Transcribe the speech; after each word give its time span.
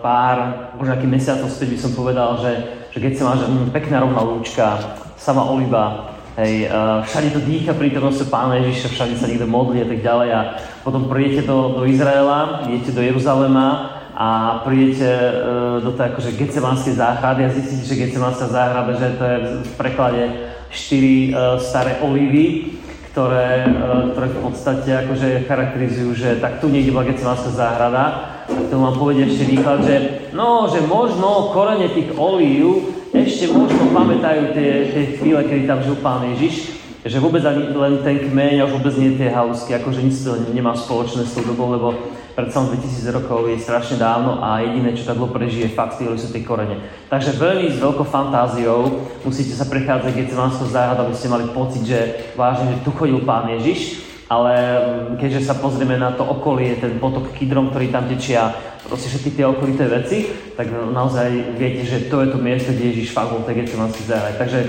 pár, 0.00 0.36
možno 0.76 0.96
aký 0.96 1.06
mesiacov 1.06 1.48
by 1.48 1.78
som 1.78 1.92
povedal, 1.94 2.40
že, 2.40 2.52
že 2.90 2.98
keď 2.98 3.12
sa 3.16 3.24
máš 3.32 3.40
mm, 3.46 3.70
pekná 3.70 4.02
rovná 4.02 4.20
lúčka, 4.24 4.80
sama 5.20 5.44
oliva, 5.44 6.16
hej, 6.40 6.66
uh, 6.72 7.04
všade 7.04 7.36
to 7.36 7.40
dýcha 7.44 7.76
prítomnosť 7.76 8.32
Pána 8.32 8.56
Ježiša, 8.64 8.96
všade 8.96 9.14
sa 9.20 9.28
niekto 9.28 9.44
modlí 9.44 9.84
a 9.84 9.88
tak 9.88 10.00
ďalej. 10.00 10.28
A 10.32 10.40
potom 10.80 11.12
prídete 11.12 11.44
do, 11.44 11.76
do 11.76 11.84
Izraela, 11.84 12.64
idete 12.66 12.96
do 12.96 13.04
Jeruzalema 13.04 14.00
a 14.16 14.60
prídete 14.64 15.06
uh, 15.06 15.30
do 15.84 15.92
tej 15.92 16.16
akože 16.16 16.30
Getsemanskej 16.40 16.94
záhrady 16.96 17.40
a 17.44 17.52
zistíte, 17.52 17.84
že 17.84 18.00
Getsemanská 18.00 18.48
záhrada, 18.48 18.92
že 18.96 19.08
to 19.20 19.24
je 19.28 19.36
v 19.60 19.72
preklade 19.76 20.22
štyri 20.72 21.36
uh, 21.36 21.60
staré 21.60 22.00
olivy, 22.00 22.76
ktoré, 23.10 23.66
ktoré 24.14 24.26
v 24.30 24.38
podstate 24.38 24.90
akože 25.02 25.42
charakterizujú, 25.50 26.14
že 26.14 26.38
tak 26.38 26.62
tu 26.62 26.70
niekde 26.70 26.94
bola 26.94 27.10
Getsemanská 27.10 27.50
záhrada, 27.50 28.04
tak 28.70 28.78
to 28.78 28.86
mám 28.86 28.94
povedať 28.94 29.34
ešte 29.34 29.50
výklad, 29.50 29.82
že 29.82 29.94
no, 30.30 30.70
že 30.70 30.78
možno 30.86 31.50
korene 31.50 31.90
tých 31.90 32.14
olív 32.14 32.86
ešte 33.10 33.50
možno 33.50 33.90
pamätajú 33.90 34.54
tie, 34.54 34.94
tie 34.94 35.04
chvíle, 35.18 35.42
kedy 35.42 35.66
tam 35.66 35.82
žil 35.82 35.98
Pán 35.98 36.22
Ježiš, 36.30 36.78
že 37.02 37.18
vôbec 37.18 37.42
ani 37.42 37.66
len 37.74 37.98
ten 38.06 38.30
kmeň 38.30 38.62
a 38.62 38.70
vôbec 38.70 38.94
nie 38.94 39.18
tie 39.18 39.26
hausky, 39.26 39.74
akože 39.74 40.06
nic 40.06 40.14
to 40.14 40.38
nemá 40.54 40.78
spoločné 40.78 41.26
s 41.26 41.34
tou 41.34 41.42
dobou, 41.42 41.74
lebo 41.74 41.98
pred 42.38 42.46
celom 42.54 42.70
2000 42.70 43.10
rokov 43.10 43.50
je 43.50 43.58
strašne 43.58 43.98
dávno 43.98 44.38
a 44.38 44.62
jediné, 44.62 44.94
čo 44.94 45.02
tak 45.02 45.18
dlho 45.18 45.34
prežije, 45.34 45.74
fakt 45.74 45.98
sú 45.98 46.30
tie 46.30 46.46
korene. 46.46 46.78
Takže 47.10 47.42
veľmi 47.42 47.74
s 47.74 47.82
veľkou 47.82 48.06
fantáziou 48.06 49.02
musíte 49.26 49.58
sa 49.58 49.66
prechádzať 49.66 50.14
Getsemanskou 50.14 50.70
záhradou, 50.70 51.10
aby 51.10 51.18
ste 51.18 51.26
mali 51.26 51.50
pocit, 51.50 51.82
že 51.82 52.30
vážne, 52.38 52.78
že 52.78 52.86
tu 52.86 52.94
chodil 52.94 53.18
Pán 53.26 53.50
Ježiš, 53.50 54.09
ale 54.30 54.54
mm, 54.54 55.18
keďže 55.18 55.50
sa 55.50 55.58
pozrieme 55.58 55.98
na 55.98 56.14
to 56.14 56.22
okolie, 56.22 56.78
ten 56.78 57.02
potok 57.02 57.34
Kidrom, 57.34 57.74
ktorý 57.74 57.90
tam 57.90 58.06
tečia, 58.06 58.54
proste 58.86 59.10
všetky 59.10 59.34
tie 59.34 59.44
okolité 59.50 59.90
veci, 59.90 60.30
tak 60.54 60.70
naozaj 60.70 61.58
viete, 61.58 61.82
že 61.82 62.06
to 62.06 62.22
je 62.22 62.30
to 62.30 62.38
miesto, 62.38 62.70
kde 62.70 62.94
Ježiš 62.94 63.10
fakt 63.10 63.34
bol 63.34 63.42
tej 63.42 63.66
Getsemanský 63.66 64.06
záhrade. 64.06 64.38
Takže 64.38 64.60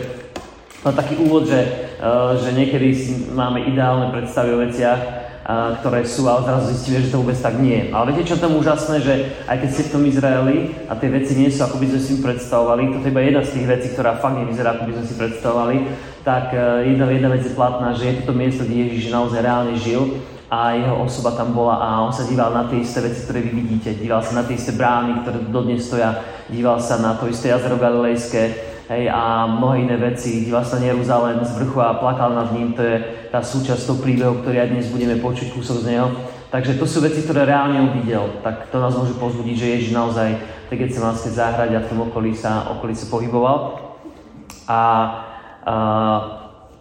len 0.82 0.94
taký 0.98 1.14
úvod, 1.22 1.46
že, 1.46 1.94
uh, 2.02 2.34
že 2.42 2.58
niekedy 2.58 2.90
máme 3.38 3.70
ideálne 3.70 4.10
predstavy 4.10 4.50
o 4.58 4.62
veciach, 4.66 4.98
uh, 4.98 5.78
ktoré 5.78 6.10
sú, 6.10 6.26
ale 6.26 6.42
zrazu 6.42 6.74
zistíme, 6.74 7.06
že 7.06 7.14
to 7.14 7.22
vôbec 7.22 7.38
tak 7.38 7.62
nie 7.62 7.86
je. 7.86 7.94
Ale 7.94 8.18
viete, 8.18 8.34
čo 8.34 8.42
tam 8.42 8.58
úžasné, 8.58 8.98
že 9.06 9.14
aj 9.46 9.62
keď 9.62 9.70
ste 9.70 9.86
v 9.86 9.94
tom 9.94 10.04
Izraeli 10.10 10.58
a 10.90 10.98
tie 10.98 11.14
veci 11.14 11.38
nie 11.38 11.54
sú, 11.54 11.62
ako 11.62 11.78
by 11.78 11.86
sme 11.86 12.02
si 12.02 12.14
predstavovali, 12.18 12.98
toto 12.98 13.06
je 13.06 13.14
iba 13.14 13.22
jedna 13.22 13.46
z 13.46 13.54
tých 13.62 13.70
vecí, 13.70 13.88
ktorá 13.94 14.18
fakt 14.18 14.42
nevyzerá, 14.42 14.74
ako 14.74 14.90
by 14.90 14.94
sme 14.98 15.06
si 15.06 15.16
predstavovali, 15.22 15.76
tak 16.22 16.54
e, 16.54 16.94
jedna, 16.94 17.10
jedna 17.10 17.30
vec 17.30 17.44
je 17.46 17.58
platná, 17.58 17.94
že 17.94 18.06
je 18.06 18.14
to 18.22 18.34
miesto, 18.34 18.64
kde 18.64 18.90
Ježiš 18.90 19.10
naozaj 19.10 19.42
reálne 19.42 19.76
žil 19.78 20.22
a 20.52 20.76
jeho 20.76 21.00
osoba 21.08 21.32
tam 21.32 21.56
bola 21.56 21.80
a 21.80 22.04
on 22.04 22.12
sa 22.12 22.28
díval 22.28 22.52
na 22.52 22.68
tie 22.68 22.84
isté 22.84 23.00
veci, 23.00 23.24
ktoré 23.24 23.40
vy 23.40 23.52
vidíte. 23.56 23.96
Díval 23.96 24.20
sa 24.20 24.36
na 24.36 24.44
tie 24.44 24.60
isté 24.60 24.76
brány, 24.76 25.24
ktoré 25.24 25.48
dodnes 25.48 25.88
stoja. 25.88 26.20
Díval 26.52 26.84
sa 26.84 27.00
na 27.00 27.16
to 27.16 27.32
isté 27.32 27.56
jazero 27.56 27.80
Galilejské 27.80 28.52
hej, 28.92 29.08
a 29.08 29.48
mnohé 29.48 29.88
iné 29.88 29.96
veci. 29.96 30.44
Díval 30.44 30.68
sa 30.68 30.76
na 30.76 30.92
Jeruzalém 30.92 31.40
z 31.40 31.56
vrchu 31.56 31.80
a 31.80 31.96
plakal 31.96 32.36
nad 32.36 32.52
ním. 32.52 32.76
To 32.76 32.84
je 32.84 33.00
tá 33.32 33.40
súčasť 33.40 33.80
toho 33.88 34.04
príbehu, 34.04 34.44
ktorý 34.44 34.60
aj 34.60 34.70
dnes 34.76 34.92
budeme 34.92 35.16
počuť 35.24 35.56
kúsok 35.56 35.88
z 35.88 35.96
neho. 35.96 36.12
Takže 36.52 36.76
to 36.76 36.84
sú 36.84 37.00
veci, 37.00 37.24
ktoré 37.24 37.48
reálne 37.48 37.80
on. 37.80 37.96
Tak 38.44 38.76
to 38.76 38.84
nás 38.84 38.92
môže 38.92 39.16
pozbudiť, 39.16 39.56
že 39.56 39.72
Ježiš 39.72 39.92
naozaj 39.96 40.36
v 40.36 40.68
tej 40.68 40.78
Getsemanskej 40.84 41.32
záhrade 41.32 41.80
a 41.80 41.84
v 41.88 41.90
tom 41.96 42.12
okolí 42.12 42.36
sa, 42.36 42.76
okolí 42.76 42.92
sa 42.92 43.08
pohyboval. 43.08 43.80
A 44.68 44.80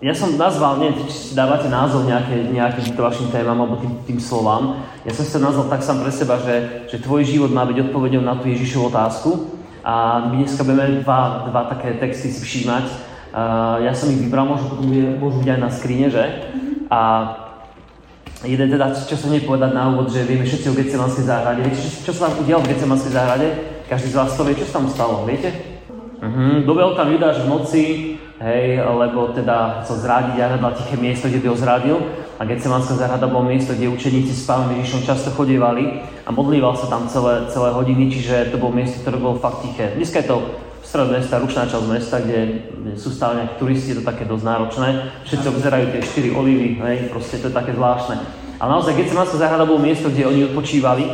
ja 0.00 0.14
som 0.16 0.32
nazval, 0.40 0.80
neviem, 0.80 1.04
či 1.04 1.12
si 1.12 1.32
dávate 1.36 1.68
názov 1.68 2.08
nejaké, 2.08 2.48
nejakým 2.48 2.96
vašim 2.96 3.28
témam 3.28 3.60
alebo 3.60 3.76
tým, 3.84 3.92
tým 4.08 4.16
slovám. 4.16 4.80
Ja 5.04 5.12
som 5.12 5.28
si 5.28 5.32
to 5.32 5.44
nazval 5.44 5.68
tak 5.68 5.84
sám 5.84 6.00
pre 6.00 6.08
seba, 6.08 6.40
že, 6.40 6.88
že 6.88 7.04
tvoj 7.04 7.28
život 7.28 7.52
má 7.52 7.68
byť 7.68 7.92
odpovedou 7.92 8.24
na 8.24 8.40
tú 8.40 8.48
Ježišovu 8.48 8.88
otázku. 8.88 9.60
A 9.84 10.28
my 10.32 10.44
dneska 10.44 10.64
budeme 10.64 11.04
dva, 11.04 11.48
dva 11.52 11.68
také 11.68 12.00
texty 12.00 12.32
si 12.32 12.40
všímať. 12.40 12.84
Uh, 13.30 13.84
ja 13.84 13.92
som 13.92 14.08
ich 14.08 14.20
vybral, 14.20 14.48
môžu, 14.48 14.76
môžu 15.20 15.44
byť 15.44 15.48
aj 15.52 15.60
na 15.60 15.70
skrine, 15.70 16.08
že? 16.08 16.24
A 16.88 17.00
jeden 18.44 18.72
teda, 18.72 18.92
čo 18.92 19.16
sa 19.16 19.28
povedať 19.28 19.70
na 19.76 19.92
úvod, 19.92 20.08
že 20.08 20.24
vieme 20.24 20.48
všetci 20.48 20.66
o 20.68 20.76
Getsemanskej 20.76 21.28
záhrade. 21.28 21.60
Viete, 21.60 21.80
čo, 21.80 22.08
čo 22.08 22.12
sa 22.16 22.28
tam 22.28 22.40
udialo 22.40 22.64
v 22.64 22.70
Getsemanskej 22.72 23.12
záhrade? 23.12 23.48
Každý 23.88 24.08
z 24.12 24.16
vás 24.16 24.32
to 24.32 24.44
vie, 24.48 24.56
čo 24.56 24.68
sa 24.68 24.80
tam 24.80 24.88
stalo, 24.88 25.28
viete? 25.28 25.52
Uh-huh. 26.20 26.64
Dobel 26.64 26.92
tam 26.96 27.08
Judáš 27.12 27.44
v 27.44 27.48
noci, 27.48 27.82
hej, 28.40 28.80
lebo 28.80 29.36
teda 29.36 29.84
chcel 29.84 29.96
zrádiť 30.00 30.36
a 30.40 30.48
hľadal 30.56 30.72
tiché 30.80 30.96
miesto, 30.96 31.28
kde 31.28 31.44
by 31.44 31.48
ho 31.52 31.56
zradil. 31.56 31.96
A 32.40 32.48
Getsemanská 32.48 32.96
záhrada 32.96 33.28
bolo 33.28 33.52
miesto, 33.52 33.76
kde 33.76 33.92
učeníci 33.92 34.32
s 34.32 34.48
pánom 34.48 34.72
Ježišom 34.72 35.04
často 35.04 35.28
chodievali 35.36 36.00
a 36.24 36.32
modlíval 36.32 36.72
sa 36.72 36.88
tam 36.88 37.04
celé, 37.04 37.52
celé 37.52 37.68
hodiny, 37.76 38.08
čiže 38.08 38.48
to 38.48 38.56
bolo 38.56 38.72
miesto, 38.72 38.96
ktoré 39.04 39.20
bolo 39.20 39.36
fakt 39.36 39.60
tiché. 39.60 39.92
Dneska 39.92 40.24
je 40.24 40.28
to 40.32 40.36
stred 40.80 41.12
mesta, 41.12 41.36
rušná 41.36 41.68
časť 41.68 41.84
mesta, 41.84 42.16
kde 42.24 42.64
sú 42.96 43.12
stále 43.12 43.44
nejakí 43.44 43.54
turisti, 43.60 43.92
je 43.92 44.00
to 44.00 44.08
také 44.08 44.24
dosť 44.24 44.44
náročné. 44.48 44.88
Všetci 45.28 45.46
obzerajú 45.52 45.84
tie 45.92 46.00
štyri 46.00 46.28
olivy, 46.32 46.80
hej, 46.80 47.12
proste 47.12 47.36
to 47.44 47.52
je 47.52 47.54
také 47.54 47.76
zvláštne. 47.76 48.16
Ale 48.56 48.68
naozaj 48.72 48.96
Getsemanská 48.96 49.36
záhrada 49.36 49.68
bolo 49.68 49.84
miesto, 49.84 50.08
kde 50.08 50.24
oni 50.24 50.48
odpočívali. 50.48 51.04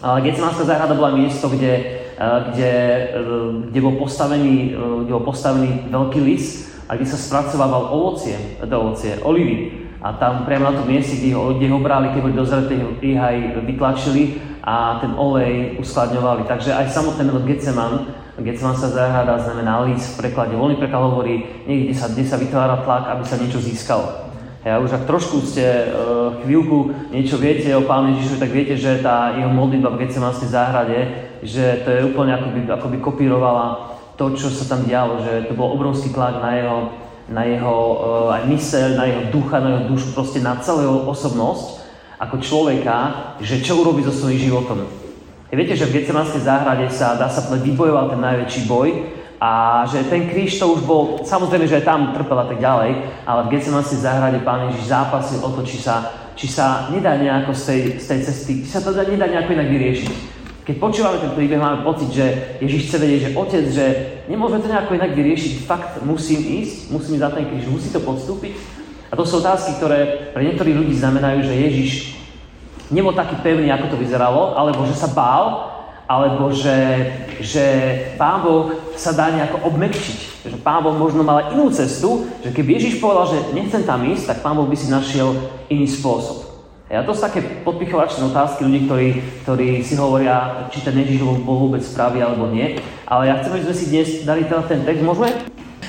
Ale 0.00 0.24
Getsemanská 0.24 0.64
záhrada 0.64 0.96
bola 0.96 1.12
miesto, 1.12 1.48
kde 1.48 2.00
kde, 2.20 2.72
e, 3.16 3.28
kde, 3.72 3.80
bol 3.80 3.96
postavený, 3.96 4.76
e, 4.76 5.04
kde 5.08 5.12
bol 5.16 5.24
postavený 5.24 5.88
veľký 5.88 6.20
lis 6.20 6.68
a 6.84 6.96
kde 6.96 7.08
sa 7.08 7.16
spracovával 7.16 7.88
ovocie, 7.96 8.36
to 8.60 8.76
ovocie, 8.76 9.16
olivy. 9.24 9.88
A 10.00 10.16
tam 10.16 10.44
priamo 10.44 10.72
na 10.72 10.76
tom 10.80 10.88
mieste, 10.88 11.16
kde 11.16 11.36
ho, 11.36 11.56
kde 11.56 11.68
ho 11.68 11.80
brali, 11.80 12.12
keď 12.12 12.20
boli 12.20 12.36
dozreté, 12.36 12.76
ich 13.04 13.16
aj 13.20 13.64
vytlačili 13.68 14.40
a 14.64 15.00
ten 15.00 15.12
olej 15.16 15.76
uskladňovali. 15.80 16.48
Takže 16.48 16.72
aj 16.72 16.92
samotné 16.92 17.24
meno 17.28 17.40
Getseman 17.44 18.76
sa 18.76 18.88
záhrada 18.88 19.36
znamená 19.40 19.84
lis 19.84 20.16
v 20.16 20.24
preklade. 20.24 20.56
Voľný 20.56 20.80
preklad 20.80 21.04
hovorí 21.04 21.44
niekde, 21.68 21.92
sa, 21.92 22.08
kde 22.08 22.24
sa 22.24 22.40
vytvára 22.40 22.80
tlak, 22.80 23.12
aby 23.12 23.24
sa 23.28 23.36
niečo 23.36 23.60
získalo. 23.60 24.29
Ja 24.60 24.76
už 24.76 24.92
ak 24.92 25.08
trošku 25.08 25.40
ste 25.40 25.88
uh, 25.88 26.36
chvíľku 26.44 26.92
niečo 27.08 27.40
viete 27.40 27.72
o 27.72 27.88
Pánu 27.88 28.12
Ježišovi, 28.12 28.42
tak 28.44 28.52
viete, 28.52 28.76
že 28.76 29.00
tá 29.00 29.32
jeho 29.32 29.48
modlitba 29.48 29.88
v 29.96 30.04
Getsemanskej 30.04 30.52
záhrade, 30.52 30.98
že 31.40 31.80
to 31.80 31.88
je 31.88 32.04
úplne 32.04 32.36
ako 32.36 32.48
by, 32.52 32.60
ako 32.68 32.86
by 32.92 32.96
kopírovala 33.00 33.96
to, 34.20 34.36
čo 34.36 34.52
sa 34.52 34.68
tam 34.68 34.84
dialo, 34.84 35.24
že 35.24 35.48
to 35.48 35.56
bol 35.56 35.72
obrovský 35.72 36.12
tlak 36.12 36.44
na 36.44 36.60
jeho, 36.60 36.78
na 37.32 37.42
jeho 37.48 37.76
uh, 38.28 38.36
aj 38.36 38.42
myseľ, 38.52 38.88
na 39.00 39.04
jeho 39.08 39.22
ducha, 39.32 39.64
na 39.64 39.68
jeho 39.72 39.84
dušu, 39.96 40.12
proste 40.12 40.44
na 40.44 40.60
celú 40.60 40.84
jeho 40.84 41.00
osobnosť 41.08 41.80
ako 42.20 42.36
človeka, 42.44 42.96
že 43.40 43.64
čo 43.64 43.80
urobí 43.80 44.04
so 44.04 44.12
svojím 44.12 44.44
životom. 44.44 44.84
Viete, 45.48 45.72
že 45.72 45.88
v 45.88 46.04
Getsemanskej 46.04 46.44
záhrade 46.44 46.84
sa, 46.92 47.16
dá 47.16 47.32
sa 47.32 47.48
povedať, 47.48 47.72
vybojoval 47.72 48.12
ten 48.12 48.20
najväčší 48.20 48.68
boj, 48.68 48.88
a 49.40 49.82
že 49.88 50.04
ten 50.04 50.28
kríž 50.28 50.60
to 50.60 50.76
už 50.76 50.84
bol, 50.84 51.24
samozrejme, 51.24 51.64
že 51.64 51.80
aj 51.80 51.88
tam 51.88 52.12
trpel 52.12 52.36
a 52.36 52.44
tak 52.44 52.60
ďalej, 52.60 53.08
ale 53.24 53.40
v 53.48 53.56
Getsemanskej 53.56 54.04
záhrade 54.04 54.44
Pán 54.44 54.68
Ježiš 54.68 54.92
zápasil 54.92 55.40
o 55.40 55.48
to, 55.56 55.64
či 55.64 55.80
sa, 55.80 56.12
či 56.36 56.44
sa 56.44 56.92
nedá 56.92 57.16
nejako 57.16 57.56
z 57.56 57.62
tej, 57.64 57.80
z 57.96 58.04
tej 58.04 58.20
cesty, 58.20 58.52
či 58.62 58.68
sa 58.68 58.84
to 58.84 58.92
nedá 58.92 59.24
nejako 59.24 59.56
inak 59.56 59.72
vyriešiť. 59.72 60.12
Keď 60.60 60.76
počúvame 60.76 61.24
ten 61.24 61.32
príbeh, 61.32 61.56
máme 61.56 61.80
pocit, 61.80 62.12
že 62.12 62.26
Ježiš 62.60 62.92
chce 62.92 62.96
vedieť, 63.00 63.20
že 63.24 63.34
otec, 63.34 63.64
že 63.72 63.86
nemôžeme 64.28 64.60
to 64.60 64.68
nejako 64.68 64.92
inak 65.00 65.16
vyriešiť, 65.16 65.52
fakt 65.64 66.04
musím 66.04 66.60
ísť, 66.60 66.92
musím 66.92 67.16
ísť 67.16 67.24
za 67.24 67.30
ten 67.32 67.44
kríž, 67.48 67.64
musí 67.72 67.88
to 67.88 68.04
podstúpiť. 68.04 68.54
A 69.08 69.16
to 69.16 69.24
sú 69.24 69.40
otázky, 69.40 69.80
ktoré 69.80 70.30
pre 70.36 70.44
niektorých 70.44 70.78
ľudí 70.84 70.94
znamenajú, 71.00 71.48
že 71.48 71.58
Ježiš 71.64 71.90
nebol 72.92 73.16
taký 73.16 73.40
pevný, 73.40 73.72
ako 73.72 73.96
to 73.96 74.00
vyzeralo, 74.04 74.52
alebo 74.54 74.84
že 74.84 74.94
sa 74.94 75.08
bál, 75.08 75.74
alebo 76.10 76.50
že, 76.50 77.08
že 77.38 77.66
Pán 78.18 78.42
Boh 78.42 78.79
sa 79.00 79.16
dá 79.16 79.32
nejako 79.32 79.64
obmekčiť. 79.72 80.44
Že 80.46 80.56
Pán 80.60 80.84
Boh 80.84 80.92
možno 80.92 81.24
mal 81.24 81.50
inú 81.56 81.72
cestu, 81.72 82.28
že 82.44 82.52
keby 82.52 82.76
Ježiš 82.76 83.00
povedal, 83.00 83.32
že 83.32 83.38
nechcem 83.56 83.82
tam 83.88 84.04
ísť, 84.04 84.28
tak 84.28 84.38
Pán 84.44 84.54
Boh 84.60 84.68
by 84.68 84.76
si 84.76 84.92
našiel 84.92 85.32
iný 85.72 85.88
spôsob. 85.88 86.52
A 86.90 87.06
to 87.06 87.14
sú 87.14 87.22
také 87.22 87.62
podpichovačné 87.62 88.28
otázky 88.34 88.66
ľudí, 88.66 88.80
ktorí, 88.90 89.08
ktorí 89.46 89.68
si 89.86 89.94
hovoria, 89.94 90.66
či 90.74 90.82
ten 90.82 90.98
Ježiš 90.98 91.22
bol 91.22 91.38
vôbec 91.70 91.80
správny 91.80 92.18
alebo 92.18 92.50
nie. 92.50 92.82
Ale 93.06 93.30
ja 93.30 93.38
chcem, 93.38 93.54
aby 93.54 93.64
sme 93.70 93.76
si 93.78 93.86
dnes 93.94 94.08
dali 94.26 94.42
teda 94.42 94.66
ten 94.66 94.82
text. 94.82 95.00
Môžeme? 95.06 95.30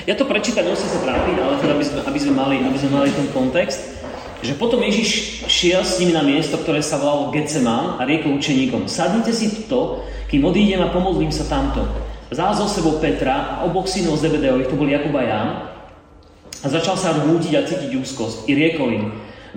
Ja 0.06 0.14
to 0.14 0.30
prečítam, 0.30 0.70
musím 0.70 0.94
sa 0.94 1.02
trápiť, 1.02 1.36
ale 1.42 1.58
teda, 1.58 1.74
aby 1.74 1.86
sme, 1.86 2.00
aby 2.06 2.20
sme, 2.22 2.34
mali, 2.38 2.56
aby 2.62 2.78
sme 2.78 2.92
mali 2.94 3.10
ten 3.12 3.28
kontext 3.34 4.02
že 4.42 4.58
potom 4.58 4.82
Ježiš 4.82 5.46
šiel 5.46 5.86
s 5.86 6.02
nimi 6.02 6.18
na 6.18 6.26
miesto, 6.26 6.58
ktoré 6.58 6.82
sa 6.82 6.98
volalo 6.98 7.30
Getseman 7.30 8.02
a 8.02 8.10
riekol 8.10 8.42
učeníkom, 8.42 8.90
sadnite 8.90 9.30
si 9.30 9.70
to, 9.70 10.02
kým 10.34 10.42
odídem 10.42 10.82
a 10.82 10.90
pomodlím 10.90 11.30
sa 11.30 11.46
tamto. 11.46 11.86
Vzal 12.32 12.56
zo 12.56 12.68
sebou 12.72 12.96
Petra 13.04 13.60
a 13.60 13.68
oboch 13.68 13.92
synov 13.92 14.16
Zebedeových, 14.16 14.72
to 14.72 14.80
boli 14.80 14.96
Jakub 14.96 15.12
a 15.20 15.24
Ján, 15.28 15.50
a 16.62 16.68
začal 16.70 16.96
sa 16.96 17.18
rútiť 17.18 17.54
a 17.58 17.66
cítiť 17.68 17.92
úzkosť. 17.98 18.48
I 18.48 18.56
riekol 18.56 18.90
im, 18.94 19.06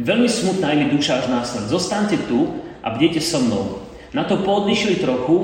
veľmi 0.01 0.27
smutná 0.27 0.75
je 0.75 0.83
mi 0.83 0.87
duša 0.91 1.23
až 1.23 1.27
následť. 1.31 1.71
Zostaňte 1.71 2.17
tu 2.27 2.51
a 2.83 2.91
bdete 2.91 3.21
so 3.23 3.39
mnou. 3.39 3.85
Na 4.11 4.25
to 4.27 4.43
poodišiel 4.43 4.99
trochu, 4.99 5.37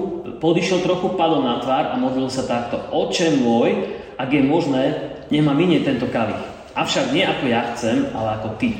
poodišiel 0.42 0.82
trochu, 0.82 1.14
padol 1.14 1.46
na 1.46 1.62
tvár 1.62 1.94
a 1.94 2.00
modlil 2.00 2.32
sa 2.32 2.48
takto. 2.48 2.80
Oče 2.90 3.38
môj, 3.38 3.92
ak 4.18 4.30
je 4.30 4.42
možné, 4.42 4.84
nech 5.30 5.44
ma 5.44 5.54
minie 5.54 5.84
tento 5.86 6.08
kalich. 6.10 6.40
Avšak 6.74 7.12
nie 7.14 7.26
ako 7.26 7.44
ja 7.50 7.62
chcem, 7.74 8.10
ale 8.14 8.40
ako 8.40 8.58
ty. 8.58 8.74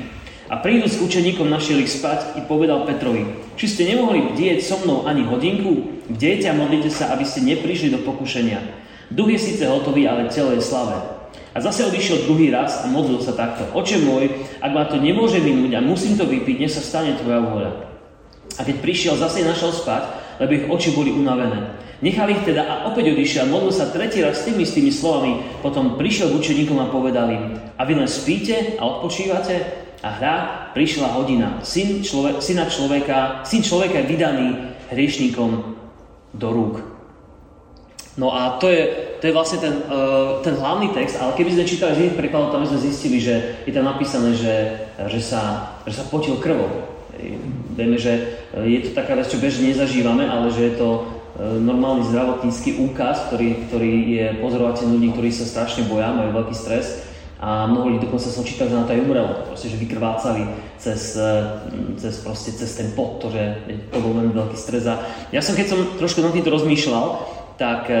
A 0.51 0.59
A 0.59 0.59
prídu 0.59 0.83
s 0.83 0.99
učeníkom 0.99 1.47
našiel 1.47 1.79
ich 1.79 1.95
spať 1.95 2.35
i 2.35 2.43
povedal 2.43 2.83
Petrovi, 2.83 3.23
či 3.55 3.71
ste 3.71 3.87
nemohli 3.87 4.35
bdieť 4.35 4.59
so 4.59 4.83
mnou 4.83 5.07
ani 5.07 5.23
hodinku? 5.23 6.03
Bdejte 6.11 6.51
a 6.51 6.57
modlite 6.59 6.91
sa, 6.91 7.15
aby 7.15 7.23
ste 7.23 7.47
neprišli 7.47 7.87
do 7.87 8.03
pokušenia. 8.03 8.59
Duch 9.15 9.31
je 9.31 9.39
síce 9.39 9.63
hotový, 9.63 10.11
ale 10.11 10.27
telo 10.27 10.51
je 10.51 10.59
slabé. 10.59 10.99
A 11.55 11.63
zase 11.63 11.87
odišiel 11.87 12.27
druhý 12.27 12.51
raz 12.51 12.83
a 12.83 12.91
modlil 12.91 13.23
sa 13.23 13.31
takto. 13.31 13.63
Oče 13.71 14.03
môj, 14.03 14.27
ak 14.59 14.75
ma 14.75 14.83
to 14.91 14.99
nemôže 14.99 15.39
minúť 15.39 15.79
a 15.79 15.79
musím 15.79 16.19
to 16.19 16.27
vypiť, 16.27 16.67
nech 16.67 16.75
sa 16.75 16.83
stane 16.83 17.15
tvoja 17.15 17.39
vôľa. 17.39 17.71
A 18.59 18.67
keď 18.67 18.83
prišiel, 18.83 19.15
zase 19.15 19.47
našiel 19.47 19.71
spať, 19.71 20.03
lebo 20.43 20.51
ich 20.51 20.67
oči 20.67 20.91
boli 20.91 21.15
unavené. 21.15 21.79
Nechal 22.03 22.27
ich 22.27 22.43
teda 22.43 22.67
a 22.67 22.73
opäť 22.91 23.15
odišiel, 23.15 23.47
modlil 23.47 23.71
sa 23.71 23.87
tretí 23.87 24.19
raz 24.19 24.43
s 24.43 24.51
tými 24.51 24.67
istými 24.67 24.91
slovami, 24.91 25.63
potom 25.63 25.95
prišiel 25.95 26.27
k 26.27 26.43
učeníkom 26.43 26.75
a 26.75 26.91
povedal 26.91 27.31
im, 27.31 27.55
a 27.79 27.87
vy 27.87 27.95
len 27.95 28.09
spíte 28.11 28.75
a 28.75 28.83
odpočívate? 28.83 29.80
A 30.01 30.09
hra, 30.09 30.35
prišla 30.73 31.13
hodina. 31.13 31.61
Syn, 31.61 32.01
človek, 32.01 32.41
syna 32.41 32.65
človeka, 32.65 33.45
syn 33.45 33.61
človeka 33.61 34.01
je 34.01 34.09
vydaný 34.09 34.47
hriešníkom 34.89 35.51
do 36.33 36.47
rúk. 36.49 36.81
No 38.17 38.33
a 38.35 38.57
to 38.59 38.67
je, 38.67 38.81
to 39.21 39.29
je 39.29 39.35
vlastne 39.35 39.61
ten, 39.61 39.75
uh, 39.87 40.43
ten 40.43 40.57
hlavný 40.57 40.91
text, 40.91 41.15
ale 41.21 41.37
keby 41.37 41.53
sme 41.55 41.69
čítali 41.69 41.95
z 41.95 42.01
iných 42.01 42.19
prekladov, 42.19 42.51
tam 42.51 42.67
sme 42.67 42.81
zistili, 42.81 43.23
že 43.23 43.63
je 43.63 43.71
tam 43.71 43.87
napísané, 43.87 44.35
že, 44.35 44.55
že, 45.07 45.21
sa, 45.21 45.73
že 45.87 45.95
sa 45.95 46.03
potil 46.09 46.35
krvou. 46.41 46.91
Vieme, 47.77 47.95
že 47.95 48.41
je 48.51 48.79
to 48.83 48.97
taká 48.97 49.15
vec, 49.15 49.29
čo 49.31 49.39
bežne 49.39 49.71
nezažívame, 49.71 50.27
ale 50.27 50.51
že 50.51 50.73
je 50.73 50.73
to 50.75 50.89
E, 51.31 51.59
normálny 51.63 52.03
zdravotnícky 52.11 52.77
úkaz, 52.83 53.31
ktorý, 53.31 53.65
ktorý 53.65 53.93
je 54.13 54.25
pozorovateľ 54.43 54.85
ľudí, 54.93 55.15
ktorí 55.15 55.29
sa 55.31 55.47
strašne 55.47 55.87
boja, 55.87 56.11
majú 56.11 56.37
veľký 56.37 56.55
stres 56.55 57.07
a 57.41 57.65
mnoho 57.65 57.89
ľudí 57.89 58.05
dokonca 58.05 58.29
som 58.29 58.45
čítal, 58.45 58.69
že 58.69 58.77
na 58.77 58.85
to 58.85 58.93
aj 58.93 59.01
umrelo, 59.01 59.49
proste, 59.49 59.73
že 59.73 59.81
vykrvácali 59.81 60.45
cez, 60.77 61.17
e, 61.17 61.33
cez, 61.97 62.21
proste, 62.21 62.53
cez 62.53 62.69
ten 62.77 62.93
pot, 62.93 63.17
to, 63.17 63.33
že 63.33 63.65
to 63.89 63.97
bol 63.97 64.13
veľmi 64.13 64.29
veľký 64.29 64.53
stres. 64.53 64.85
A 64.85 65.01
ja 65.33 65.41
som, 65.41 65.57
keď 65.57 65.73
som 65.73 65.79
trošku 65.97 66.21
nad 66.21 66.37
týmto 66.37 66.53
rozmýšľal, 66.53 67.07
tak 67.57 67.89
e, 67.89 67.97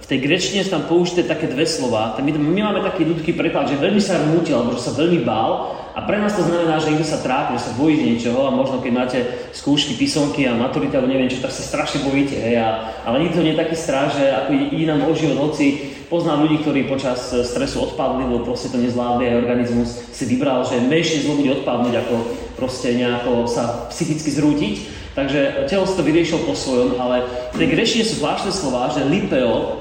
v 0.00 0.06
tej 0.08 0.18
grečtine 0.24 0.64
sú 0.64 0.72
tam 0.72 0.88
použité 0.88 1.28
také 1.28 1.52
dve 1.52 1.68
slova. 1.68 2.16
My, 2.16 2.32
my 2.32 2.60
máme 2.72 2.80
taký 2.80 3.04
ľudský 3.04 3.36
preklad, 3.36 3.68
že 3.68 3.76
veľmi 3.76 4.00
sa 4.00 4.16
rmútil, 4.24 4.56
alebo 4.56 4.72
že 4.72 4.88
sa 4.88 4.96
veľmi 4.96 5.20
bál. 5.20 5.76
A 5.92 6.08
pre 6.08 6.16
nás 6.16 6.32
to 6.32 6.40
znamená, 6.40 6.80
že 6.80 6.88
niekto 6.88 7.04
sa 7.04 7.20
trápi, 7.20 7.60
že 7.60 7.68
sa 7.68 7.76
bojí 7.76 8.00
niečoho 8.00 8.48
a 8.48 8.56
možno 8.56 8.80
keď 8.80 8.92
máte 8.96 9.18
skúšky, 9.52 10.00
písomky 10.00 10.48
a 10.48 10.56
maturity 10.56 10.96
alebo 10.96 11.12
neviem 11.12 11.28
čo, 11.28 11.44
tak 11.44 11.52
sa 11.52 11.60
strašne 11.60 12.08
bojíte. 12.08 12.32
Hej? 12.40 12.56
A, 12.64 12.96
ale 13.04 13.28
nikto 13.28 13.44
nie 13.44 13.52
je 13.52 13.60
taký 13.60 13.76
strach, 13.76 14.16
že 14.16 14.24
ako 14.32 14.72
ide 14.72 14.88
nám 14.88 15.04
o 15.04 15.12
život, 15.12 15.52
hoci 15.52 15.91
poznám 16.12 16.44
ľudí, 16.44 16.60
ktorí 16.60 16.84
počas 16.92 17.32
stresu 17.32 17.88
odpadli, 17.88 18.28
lebo 18.28 18.44
proste 18.44 18.68
to 18.68 18.76
nezvládli 18.76 19.32
aj 19.32 19.40
organizmus 19.40 19.90
si 20.12 20.28
vybral, 20.28 20.60
že 20.68 20.84
menšie 20.84 21.24
zlo 21.24 21.40
bude 21.40 21.64
odpadnúť, 21.64 22.04
ako 22.04 22.14
proste 22.60 22.92
nejako 22.92 23.48
sa 23.48 23.88
psychicky 23.88 24.28
zrútiť. 24.28 24.74
Takže 25.16 25.68
telo 25.72 25.88
si 25.88 25.96
to 25.96 26.04
vyriešil 26.04 26.44
po 26.44 26.52
svojom, 26.52 27.00
ale 27.00 27.24
v 27.56 27.64
tej 27.64 27.68
grešine 27.72 28.04
sú 28.04 28.20
zvláštne 28.20 28.52
slova, 28.52 28.92
že 28.92 29.08
lipeo 29.08 29.80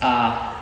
a 0.00 0.12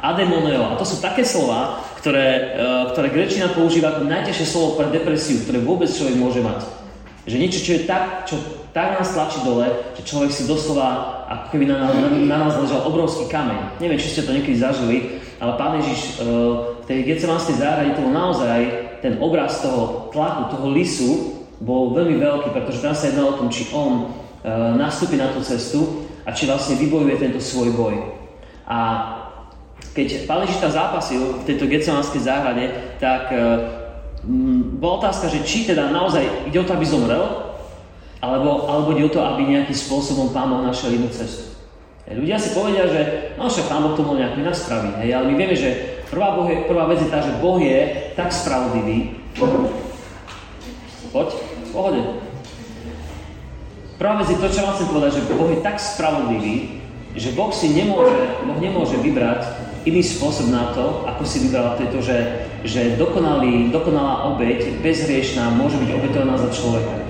ademoneo. 0.02 0.74
A 0.74 0.78
to 0.78 0.82
sú 0.82 0.98
také 0.98 1.22
slova, 1.22 1.78
ktoré, 2.02 2.54
e, 2.54 2.66
ktoré 2.94 3.08
grečina 3.14 3.50
používa 3.54 3.94
ako 3.94 4.10
najťažšie 4.10 4.46
slovo 4.46 4.78
pre 4.78 4.90
depresiu, 4.90 5.42
ktoré 5.42 5.62
vôbec 5.62 5.90
človek 5.90 6.18
môže 6.18 6.42
mať. 6.42 6.66
Že 7.30 7.36
niečo, 7.38 7.60
čo 7.62 7.72
je 7.78 7.86
tak, 7.86 8.26
čo 8.26 8.36
tak 8.70 9.02
nás 9.02 9.10
tlačí 9.10 9.42
dole, 9.42 9.66
že 9.98 10.06
človek 10.06 10.30
si 10.30 10.46
doslova, 10.46 11.26
ako 11.26 11.44
keby 11.50 11.66
na, 11.66 11.90
na, 11.90 12.08
na 12.10 12.36
nás 12.46 12.54
ležal 12.54 12.86
obrovský 12.86 13.26
kameň. 13.26 13.82
Neviem, 13.82 13.98
či 13.98 14.14
ste 14.14 14.22
to 14.22 14.34
niekedy 14.34 14.54
zažili, 14.58 15.18
ale 15.42 15.58
Pán 15.58 15.82
Ježiš 15.82 16.00
e, 16.00 16.10
v 16.78 16.84
tej 16.86 16.98
Getsemanskej 17.10 17.58
záhrade 17.58 17.98
to 17.98 18.06
naozaj 18.06 18.60
ten 19.02 19.18
obraz 19.18 19.58
toho 19.58 20.12
tlaku, 20.14 20.54
toho 20.54 20.66
lisu, 20.70 21.10
bol 21.60 21.92
veľmi 21.92 22.16
veľký, 22.22 22.48
pretože 22.54 22.80
tam 22.80 22.94
sa 22.94 23.10
jednalo 23.10 23.36
o 23.36 23.38
tom, 23.42 23.50
či 23.50 23.66
on 23.74 23.92
e, 24.00 24.04
nastúpi 24.78 25.18
na 25.18 25.34
tú 25.34 25.42
cestu 25.42 26.06
a 26.22 26.30
či 26.30 26.46
vlastne 26.46 26.78
vybojuje 26.78 27.16
tento 27.18 27.42
svoj 27.42 27.74
boj. 27.74 27.94
A 28.70 28.78
keď 29.98 30.30
Pán 30.30 30.46
Ježiš 30.46 30.62
tam 30.62 30.70
zápasil 30.70 31.42
v 31.42 31.46
tejto 31.50 31.66
Getsemanskej 31.66 32.22
záhrade, 32.22 32.70
tak 33.02 33.34
mm, 34.22 34.78
bola 34.78 35.02
otázka, 35.02 35.26
že 35.26 35.42
či 35.42 35.66
teda 35.66 35.90
naozaj 35.90 36.46
ide 36.46 36.62
o 36.62 36.66
to, 36.68 36.78
aby 36.78 36.86
zomrel, 36.86 37.49
alebo, 38.20 38.68
alebo 38.68 38.92
ide 38.92 39.08
o 39.08 39.14
to, 39.16 39.20
aby 39.24 39.48
nejakým 39.48 39.76
spôsobom 39.76 40.32
Pán 40.36 40.52
Boh 40.52 40.60
našiel 40.60 41.00
inú 41.00 41.08
cestu. 41.08 41.56
Ľudia 42.04 42.36
si 42.36 42.52
povedia, 42.52 42.84
že 42.90 43.00
no 43.40 43.48
však 43.48 43.70
Pán 43.70 43.82
Boh 43.86 43.96
to 43.96 44.04
nejak 44.04 44.36
inak 44.36 44.56
spraviť, 44.56 44.94
hej, 45.00 45.10
ale 45.16 45.24
my 45.30 45.34
vieme, 45.38 45.56
že 45.56 45.70
prvá, 46.10 46.36
boh 46.36 46.46
je, 46.50 46.66
prvá 46.66 46.84
vec 46.90 47.00
je 47.00 47.08
tá, 47.08 47.22
že 47.22 47.32
Boh 47.38 47.56
je 47.62 48.12
tak 48.18 48.34
spravodlivý. 48.34 49.14
Poď, 51.14 51.28
v 51.38 51.70
pohode. 51.70 52.00
Prvá 53.94 54.18
vec 54.18 54.28
je 54.34 54.38
to, 54.42 54.48
čo 54.50 54.66
vám 54.66 54.74
chcem 54.74 54.88
povedať, 54.90 55.10
že 55.22 55.26
Boh 55.32 55.50
je 55.54 55.60
tak 55.62 55.78
spravodlivý, 55.78 56.82
že 57.14 57.30
Boh 57.34 57.50
si 57.54 57.70
nemôže, 57.74 58.42
boh 58.42 58.58
nemôže 58.58 58.98
vybrať 58.98 59.70
iný 59.86 60.02
spôsob 60.04 60.52
na 60.52 60.70
to, 60.76 61.08
ako 61.08 61.22
si 61.24 61.46
vybral 61.48 61.78
tejto, 61.78 62.04
že, 62.04 62.46
že 62.66 63.00
dokonalý, 63.00 63.72
dokonalá 63.72 64.28
obeď, 64.34 64.82
bezriešná, 64.84 65.54
môže 65.56 65.80
byť 65.80 65.90
obetovaná 65.94 66.36
za 66.36 66.52
človeka. 66.52 67.09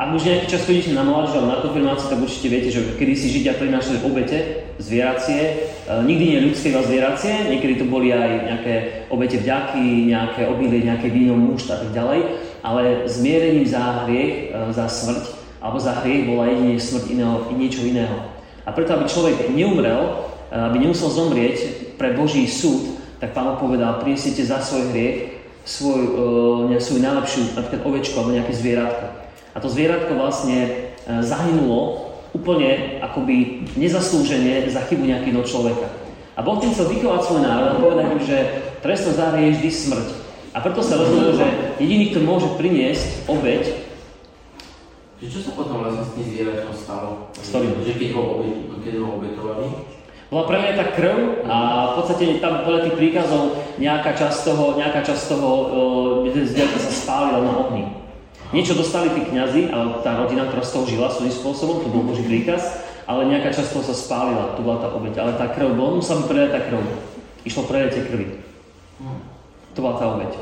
Ak 0.00 0.16
už 0.16 0.24
nejaký 0.24 0.48
čas 0.48 0.64
chodíte 0.64 0.96
na 0.96 1.04
mládež 1.04 1.36
alebo 1.36 1.52
na 1.52 1.60
konfirmáciu, 1.60 2.08
tak 2.08 2.24
určite 2.24 2.48
viete, 2.48 2.72
že 2.72 2.96
kedy 2.96 3.12
si 3.12 3.36
Židia 3.36 3.52
prinášali 3.60 4.00
obete, 4.00 4.64
zvieracie, 4.80 5.40
e, 5.44 5.92
nikdy 6.08 6.24
nie 6.24 6.46
ľudské, 6.48 6.72
iba 6.72 6.80
zvieracie, 6.80 7.52
niekedy 7.52 7.84
to 7.84 7.84
boli 7.84 8.08
aj 8.08 8.48
nejaké 8.48 8.74
obete 9.12 9.36
vďaky, 9.44 10.08
nejaké 10.08 10.48
obilie, 10.48 10.88
nejaké 10.88 11.12
víno, 11.12 11.36
muž 11.36 11.68
a 11.68 11.84
tak 11.84 11.92
ďalej, 11.92 12.32
ale 12.64 13.04
zmierením 13.12 13.68
za 13.68 14.08
hriech, 14.08 14.56
e, 14.56 14.72
za 14.72 14.88
smrť, 14.88 15.36
alebo 15.60 15.76
za 15.76 15.92
hriech 16.00 16.32
bola 16.32 16.48
jedine 16.48 16.80
smrť 16.80 17.04
iného, 17.12 17.36
niečo 17.52 17.84
iného. 17.84 18.16
A 18.64 18.72
preto, 18.72 18.96
aby 18.96 19.04
človek 19.04 19.52
neumrel, 19.52 20.00
e, 20.48 20.56
aby 20.56 20.80
nemusel 20.80 21.12
zomrieť, 21.12 21.92
pre 22.00 22.16
Boží 22.16 22.48
súd, 22.48 22.96
tak 23.20 23.36
Pán 23.36 23.60
povedal, 23.60 24.00
prinesiete 24.00 24.48
za 24.48 24.64
svoj 24.64 24.96
hriech 24.96 25.40
svoj, 25.60 26.02
uh, 26.72 26.80
svoju 26.80 27.00
najlepšiu 27.04 27.40
napríklad 27.54 27.82
ovečku 27.84 28.14
alebo 28.16 28.32
nejaké 28.32 28.52
zvieratko. 28.56 29.06
A 29.54 29.58
to 29.58 29.68
zvieratko 29.68 30.14
vlastne 30.14 30.92
uh, 31.06 31.24
zahynulo 31.24 32.10
úplne 32.30 33.02
akoby 33.02 33.66
nezaslúžene 33.74 34.70
za 34.70 34.86
chybu 34.86 35.02
nejakého 35.02 35.42
človeka. 35.42 35.90
A 36.38 36.46
Boh 36.46 36.62
tým 36.62 36.70
chcel 36.70 36.88
vychovať 36.88 37.20
svoj 37.26 37.42
národ 37.42 37.68
a 37.74 37.80
povedať 37.82 38.06
im, 38.16 38.22
že 38.22 38.38
trestom 38.80 39.12
za 39.12 39.34
je 39.34 39.50
vždy 39.58 39.70
smrť. 39.70 40.08
A 40.50 40.58
preto 40.62 40.82
sa 40.82 40.98
rozhodol, 40.98 41.34
že 41.38 41.46
jediný, 41.78 42.10
kto 42.10 42.26
môže 42.26 42.48
priniesť 42.58 43.30
obeď, 43.30 43.90
že 45.20 45.26
čo 45.28 45.38
sa 45.44 45.52
potom 45.52 45.84
vlastne 45.84 46.00
s 46.00 46.14
tým 46.16 46.26
zvieraťom 46.32 46.72
stalo? 46.72 47.28
Že 47.84 47.92
keď 47.92 48.08
ho, 48.16 48.22
obet, 48.40 48.56
keď 48.80 48.94
ho 49.04 49.20
obetovali, 49.20 49.66
bola 50.32 50.44
prelieta 50.48 50.96
krv 50.96 51.44
a 51.44 51.56
v 51.92 51.94
podstate 52.00 52.40
tam 52.40 52.64
podľa 52.64 52.88
tých 52.88 52.96
príkazov 52.96 53.58
nejaká 53.76 54.16
časť 54.16 54.38
toho, 54.48 54.80
nejaká 54.80 55.04
časť 55.04 55.22
toho 55.36 55.50
uh, 56.24 56.78
sa 56.80 56.92
spálila 56.94 57.44
na 57.44 57.52
ohni. 57.52 57.84
Niečo 58.50 58.74
dostali 58.74 59.14
tí 59.14 59.22
kňazi, 59.30 59.70
ale 59.70 60.02
tá 60.02 60.18
rodina, 60.18 60.50
ktorá 60.50 60.62
z 60.66 60.74
toho 60.74 60.84
žila 60.90 61.06
svojím 61.06 61.34
spôsobom, 61.34 61.86
to 61.86 61.92
bol 61.92 62.02
Boží 62.02 62.26
príkaz, 62.26 62.82
ale 63.06 63.30
nejaká 63.30 63.54
časť 63.54 63.70
toho 63.70 63.84
sa 63.86 63.94
spálila, 63.94 64.58
to 64.58 64.66
bola 64.66 64.82
tá 64.82 64.88
obeť. 64.90 65.14
Ale 65.22 65.38
tá 65.38 65.46
krv, 65.54 65.78
bola 65.78 66.02
musela 66.02 66.22
byť 66.22 66.26
prelieta 66.26 66.58
krv. 66.58 66.82
Išlo 67.46 67.62
prelietie 67.70 68.02
krvi. 68.10 68.26
To 69.74 69.78
bola 69.78 69.94
tá 70.02 70.06
obeť. 70.10 70.32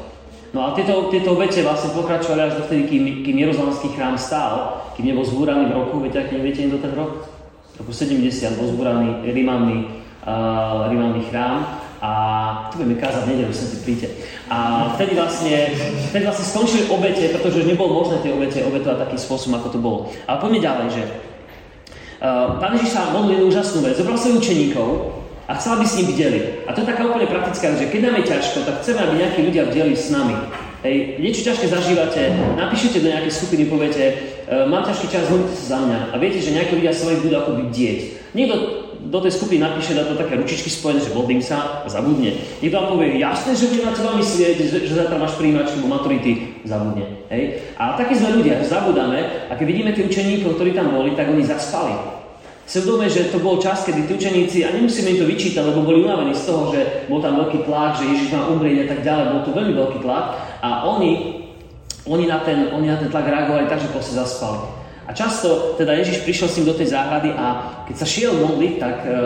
No 0.56 0.64
a 0.64 0.72
tieto, 0.72 1.12
tieto 1.12 1.36
obete 1.36 1.60
vlastne 1.60 1.92
pokračovali 1.92 2.40
až 2.48 2.64
dovtedy, 2.64 2.88
kým, 2.88 3.04
kým 3.20 3.36
Jeruzalemský 3.44 3.92
chrám 3.92 4.16
stál, 4.16 4.80
kým 4.96 5.12
nebol 5.12 5.28
zbúraný 5.28 5.68
v 5.68 5.76
roku, 5.76 6.00
viete, 6.00 6.24
aký 6.24 6.40
viete 6.40 6.64
do 6.72 6.80
ten 6.80 6.96
rok? 6.96 7.28
roku 7.78 7.92
70 7.94 8.58
bol 8.58 8.66
zbúraný 8.74 9.22
Rimanný, 9.30 9.86
uh, 10.26 10.90
Rimanný 10.90 11.30
chrám 11.30 11.78
a 11.98 12.10
tu 12.70 12.78
budeme 12.78 12.94
kázať 12.94 13.22
v 13.26 13.30
nedelu, 13.34 13.52
sem 13.52 13.68
si 13.74 13.78
príďte. 13.82 14.08
A 14.46 14.90
vtedy 14.94 15.18
vlastne, 15.18 15.74
vtedy 16.10 16.24
vlastne 16.24 16.46
skončili 16.46 16.82
obete, 16.86 17.26
pretože 17.34 17.66
nebolo 17.66 18.06
možné 18.06 18.22
tie 18.22 18.30
obete 18.30 18.62
obetovať 18.62 19.02
takým 19.02 19.20
spôsobom, 19.20 19.58
ako 19.58 19.68
to 19.74 19.78
bolo. 19.82 19.98
Ale 20.30 20.38
poďme 20.38 20.62
ďalej, 20.62 20.88
že 20.94 21.02
uh, 22.22 22.62
Pán 22.62 22.78
Ježiš 22.78 22.94
sa 22.94 23.10
modlil 23.10 23.42
úžasnú 23.50 23.82
vec, 23.82 23.98
zobral 23.98 24.14
svojich 24.14 24.38
učeníkov 24.46 24.88
a 25.50 25.52
chcel, 25.58 25.74
aby 25.74 25.84
s 25.90 25.96
ním 25.98 26.06
videli. 26.14 26.40
A 26.68 26.76
to 26.76 26.86
je 26.86 26.90
taká 26.92 27.02
úplne 27.08 27.26
praktická 27.26 27.74
že 27.74 27.90
keď 27.90 28.00
nám 28.06 28.16
je 28.22 28.30
ťažko, 28.30 28.58
tak 28.62 28.84
chceme, 28.84 29.00
aby 29.02 29.14
nejakí 29.18 29.40
ľudia 29.42 29.66
videli 29.66 29.98
s 29.98 30.14
nami. 30.14 30.38
Hej, 30.86 31.18
niečo 31.18 31.42
ťažké 31.42 31.66
zažívate, 31.74 32.30
napíšete 32.54 33.02
do 33.02 33.10
nejakej 33.10 33.34
skupiny, 33.34 33.66
poviete, 33.66 34.04
e, 34.46 34.62
mám 34.70 34.86
ťažký 34.86 35.10
čas, 35.10 35.26
modlite 35.26 35.58
sa 35.58 35.66
za 35.74 35.78
mňa. 35.82 35.98
A 36.14 36.22
viete, 36.22 36.38
že 36.38 36.54
nejakí 36.54 36.78
ľudia 36.78 36.94
sa 36.94 37.10
budú 37.18 37.34
ako 37.34 37.50
dieť. 37.74 38.14
Niekto 38.30 38.54
do 39.06 39.18
tej 39.22 39.32
skupiny 39.38 39.62
napíše, 39.62 39.94
dá 39.94 40.04
to 40.04 40.18
také 40.18 40.34
ručičky 40.34 40.66
spojené, 40.66 40.98
že 40.98 41.14
modlím 41.14 41.38
sa 41.38 41.86
zabudne. 41.86 42.34
Niekto 42.58 42.76
vám 42.78 42.88
povie, 42.98 43.22
jasné, 43.22 43.54
že 43.54 43.70
budem 43.70 43.86
na 43.86 43.94
teba 43.94 44.18
myslieť, 44.18 44.56
že, 44.58 44.78
že 44.90 44.94
zatra 44.98 45.22
máš 45.22 45.38
príjimačku 45.38 45.86
maturity, 45.86 46.58
zabudne. 46.66 47.22
Hej? 47.30 47.62
A 47.78 47.94
takí 47.94 48.18
sme 48.18 48.42
ľudia, 48.42 48.60
zabudáme 48.66 49.48
a 49.48 49.52
keď 49.54 49.66
vidíme 49.66 49.90
tých 49.94 50.10
učeníkov, 50.10 50.58
ktorí 50.58 50.74
tam 50.74 50.90
boli, 50.90 51.14
tak 51.14 51.30
oni 51.30 51.46
zaspali. 51.46 51.94
Si 52.68 52.84
uvedome, 52.84 53.08
že 53.08 53.32
to 53.32 53.40
bol 53.40 53.56
čas, 53.56 53.88
kedy 53.88 54.04
tí 54.04 54.12
učeníci, 54.12 54.58
a 54.68 54.76
nemusíme 54.76 55.16
im 55.16 55.20
to 55.24 55.30
vyčítať, 55.30 55.64
lebo 55.64 55.88
boli 55.88 56.04
unavení 56.04 56.36
z 56.36 56.44
toho, 56.44 56.68
že 56.68 57.08
bol 57.08 57.24
tam 57.24 57.40
veľký 57.40 57.64
tlak, 57.64 57.96
že 57.96 58.12
Ježiš 58.12 58.28
má 58.36 58.44
umrieť 58.52 58.84
a 58.84 58.86
tak 58.92 59.00
ďalej, 59.00 59.24
bol 59.32 59.40
tu 59.40 59.50
veľmi 59.56 59.72
veľký 59.72 59.98
tlak 60.04 60.24
a 60.60 60.84
oni 60.84 61.38
oni 62.08 62.24
na 62.24 62.40
ten, 62.40 62.72
oni 62.72 62.88
na 62.88 62.96
ten 62.96 63.12
tlak 63.12 63.28
reagovali 63.28 63.68
tak, 63.68 63.84
že 63.84 63.92
proste 63.92 64.16
zaspali. 64.16 64.77
A 65.08 65.16
často 65.16 65.72
teda 65.80 65.96
Ježiš 65.96 66.20
prišiel 66.20 66.48
s 66.52 66.56
ním 66.60 66.68
do 66.68 66.76
tej 66.76 66.92
záhrady 66.92 67.32
a 67.32 67.72
keď 67.88 67.96
sa 67.96 68.04
šiel 68.04 68.44
modliť, 68.44 68.72
tak, 68.76 68.96
e, 69.08 69.16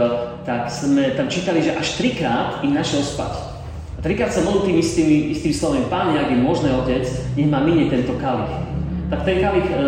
tak 0.46 0.70
sme 0.70 1.10
tam 1.18 1.26
čítali, 1.26 1.58
že 1.58 1.74
až 1.74 1.98
trikrát 1.98 2.62
im 2.62 2.70
našiel 2.70 3.02
spať. 3.02 3.34
A 3.98 4.00
trikrát 4.00 4.30
sa 4.30 4.46
modlil 4.46 4.70
tým 4.70 4.78
istým, 4.78 5.34
istým 5.34 5.50
slovem, 5.50 5.90
Pán, 5.90 6.14
ak 6.14 6.30
je 6.30 6.38
možné, 6.38 6.70
Otec, 6.70 7.02
nech 7.34 7.50
ma 7.50 7.58
minie 7.66 7.90
tento 7.90 8.14
kalich. 8.22 8.54
Tak 9.10 9.26
ten 9.26 9.42
kalich, 9.42 9.66
e, 9.66 9.82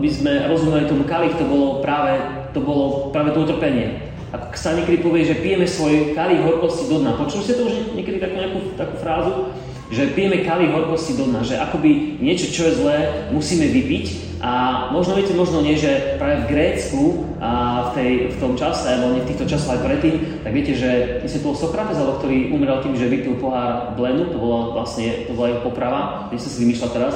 by 0.00 0.08
sme 0.08 0.32
rozumeli 0.48 0.88
tomu 0.88 1.04
kalich, 1.04 1.36
to 1.36 1.44
bolo 1.44 1.84
práve 1.84 2.16
to, 2.56 2.64
bolo 2.64 3.12
práve 3.12 3.36
to 3.36 3.44
utrpenie. 3.44 4.08
Ako 4.32 4.56
sa 4.56 4.72
niekedy 4.72 5.04
povie, 5.04 5.28
že 5.28 5.44
pijeme 5.44 5.68
svoj 5.68 6.16
kalich 6.16 6.40
horkosti 6.40 6.88
do 6.88 7.04
dna. 7.04 7.20
Počuli 7.20 7.44
ste 7.44 7.56
to 7.60 7.68
už 7.68 7.92
niekedy 7.92 8.16
takú 8.16 8.34
nejakú 8.40 8.60
takú 8.80 8.96
frázu? 8.96 9.52
že 9.88 10.12
pijeme 10.12 10.44
kávy 10.44 10.68
horkosti 10.68 11.16
do 11.16 11.32
dna, 11.32 11.40
že 11.40 11.56
akoby 11.56 12.20
niečo, 12.20 12.52
čo 12.52 12.68
je 12.68 12.76
zlé, 12.76 12.96
musíme 13.32 13.64
vypiť 13.72 14.27
a 14.38 14.86
možno 14.94 15.18
viete, 15.18 15.34
možno 15.34 15.58
nie, 15.58 15.74
že 15.74 16.14
práve 16.14 16.46
v 16.46 16.50
Grécku 16.54 17.26
a 17.42 17.50
v, 17.90 17.98
tej, 17.98 18.10
v 18.30 18.36
tom 18.38 18.54
čase, 18.54 18.86
alebo 18.86 19.18
nie 19.18 19.26
v 19.26 19.30
týchto 19.34 19.50
časoch 19.50 19.74
aj 19.74 19.82
predtým, 19.82 20.14
tak 20.46 20.54
viete, 20.54 20.78
že 20.78 21.18
myslím, 21.26 21.50
bol 21.50 21.58
Sokrates, 21.58 21.98
alebo 21.98 22.22
ktorý 22.22 22.54
umrel 22.54 22.78
tým, 22.78 22.94
že 22.94 23.10
vypil 23.10 23.34
pohár 23.42 23.98
blenu, 23.98 24.30
to 24.30 24.38
bola 24.38 24.78
vlastne, 24.78 25.26
to 25.26 25.34
bola 25.34 25.50
jeho 25.50 25.62
poprava, 25.66 26.30
nie 26.30 26.38
som 26.38 26.54
si 26.54 26.62
vymýšľal 26.62 26.90
teraz, 26.94 27.14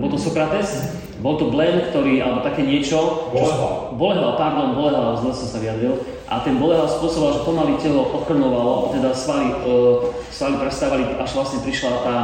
bol 0.00 0.08
to 0.08 0.16
Sokrates, 0.16 0.88
bol 1.20 1.36
to 1.36 1.52
Blen, 1.52 1.92
ktorý, 1.92 2.24
alebo 2.24 2.40
také 2.40 2.64
niečo... 2.64 3.28
Bolehal. 3.28 3.92
Bolehal, 4.00 4.32
pardon, 4.40 4.72
Bolehal, 4.72 5.20
zle 5.20 5.36
som 5.36 5.48
sa 5.52 5.58
vyjadril. 5.60 6.00
A 6.24 6.40
ten 6.40 6.56
Bolehal 6.56 6.88
spôsoboval, 6.88 7.36
že 7.36 7.44
pomaly 7.44 7.74
telo 7.76 8.08
ochrnovalo, 8.16 8.96
teda 8.96 9.12
svaly, 9.12 9.52
uh, 9.68 10.08
svaly 10.32 10.56
prestávali, 10.56 11.04
až 11.20 11.30
vlastne 11.36 11.60
prišla 11.60 11.90
tá, 12.00 12.16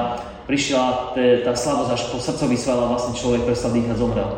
prišla 0.44 1.16
tá, 1.16 1.24
tá 1.46 1.52
slabosť, 1.52 1.90
až 1.92 2.02
po 2.12 2.18
srdcový 2.20 2.56
sval 2.56 2.78
a 2.84 2.90
vlastne 2.96 3.16
človek 3.16 3.48
prestal 3.48 3.72
dýchať, 3.72 3.96
zomrel. 3.96 4.30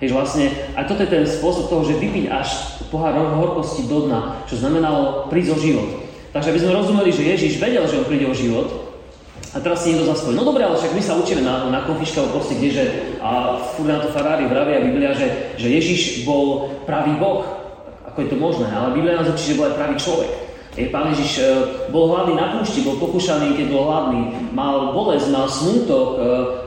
Hej, 0.00 0.16
vlastne 0.16 0.48
aj 0.80 0.88
toto 0.88 1.04
je 1.04 1.12
ten 1.12 1.24
spôsob 1.28 1.68
toho, 1.68 1.82
že 1.84 2.00
vypiť 2.00 2.32
až 2.32 2.80
pohár 2.88 3.12
horkosti 3.14 3.84
do 3.84 4.08
dna, 4.08 4.48
čo 4.48 4.56
znamenalo 4.56 5.28
prísť 5.28 5.50
o 5.54 5.58
život. 5.60 5.88
Takže 6.32 6.50
aby 6.54 6.60
sme 6.62 6.78
rozumeli, 6.78 7.10
že 7.12 7.26
Ježiš 7.26 7.60
vedel, 7.60 7.84
že 7.84 8.00
on 8.00 8.08
príde 8.08 8.24
o 8.24 8.34
život, 8.34 8.90
a 9.50 9.58
teraz 9.58 9.82
si 9.82 9.90
niekto 9.90 10.06
zaspomína, 10.06 10.46
no 10.46 10.46
dobre, 10.46 10.62
ale 10.62 10.78
však 10.78 10.94
my 10.94 11.02
sa 11.02 11.18
učíme 11.18 11.42
na, 11.42 11.66
na 11.74 11.82
konfiškách 11.82 12.30
proste, 12.30 12.54
kde, 12.54 12.70
že 12.70 12.84
a 13.18 13.58
furt 13.74 13.90
na 13.90 13.98
to 13.98 14.14
Ferrari 14.14 14.46
vravia 14.46 14.78
Biblia, 14.78 15.10
že, 15.10 15.58
že 15.58 15.66
Ježiš 15.66 16.22
bol 16.22 16.70
pravý 16.86 17.18
Boh. 17.18 17.42
Ako 18.06 18.22
je 18.22 18.30
to 18.30 18.38
možné? 18.38 18.70
Ale 18.70 18.94
Biblia 18.94 19.18
nás 19.18 19.26
učí, 19.26 19.50
že 19.50 19.58
bol 19.58 19.66
aj 19.66 19.74
pravý 19.74 19.98
človek. 19.98 20.30
Je, 20.78 20.86
pán 20.86 21.10
Ježiš 21.10 21.42
e, 21.42 21.44
bol 21.90 22.14
hladný 22.14 22.38
na 22.38 22.54
púšti, 22.54 22.86
bol 22.86 22.94
pokúšaný, 23.02 23.58
keď 23.58 23.74
bol 23.74 23.90
hladný, 23.90 24.54
mal 24.54 24.94
bolesť, 24.94 25.26
mal 25.34 25.50
smútok, 25.50 26.06
e, 26.06 26.16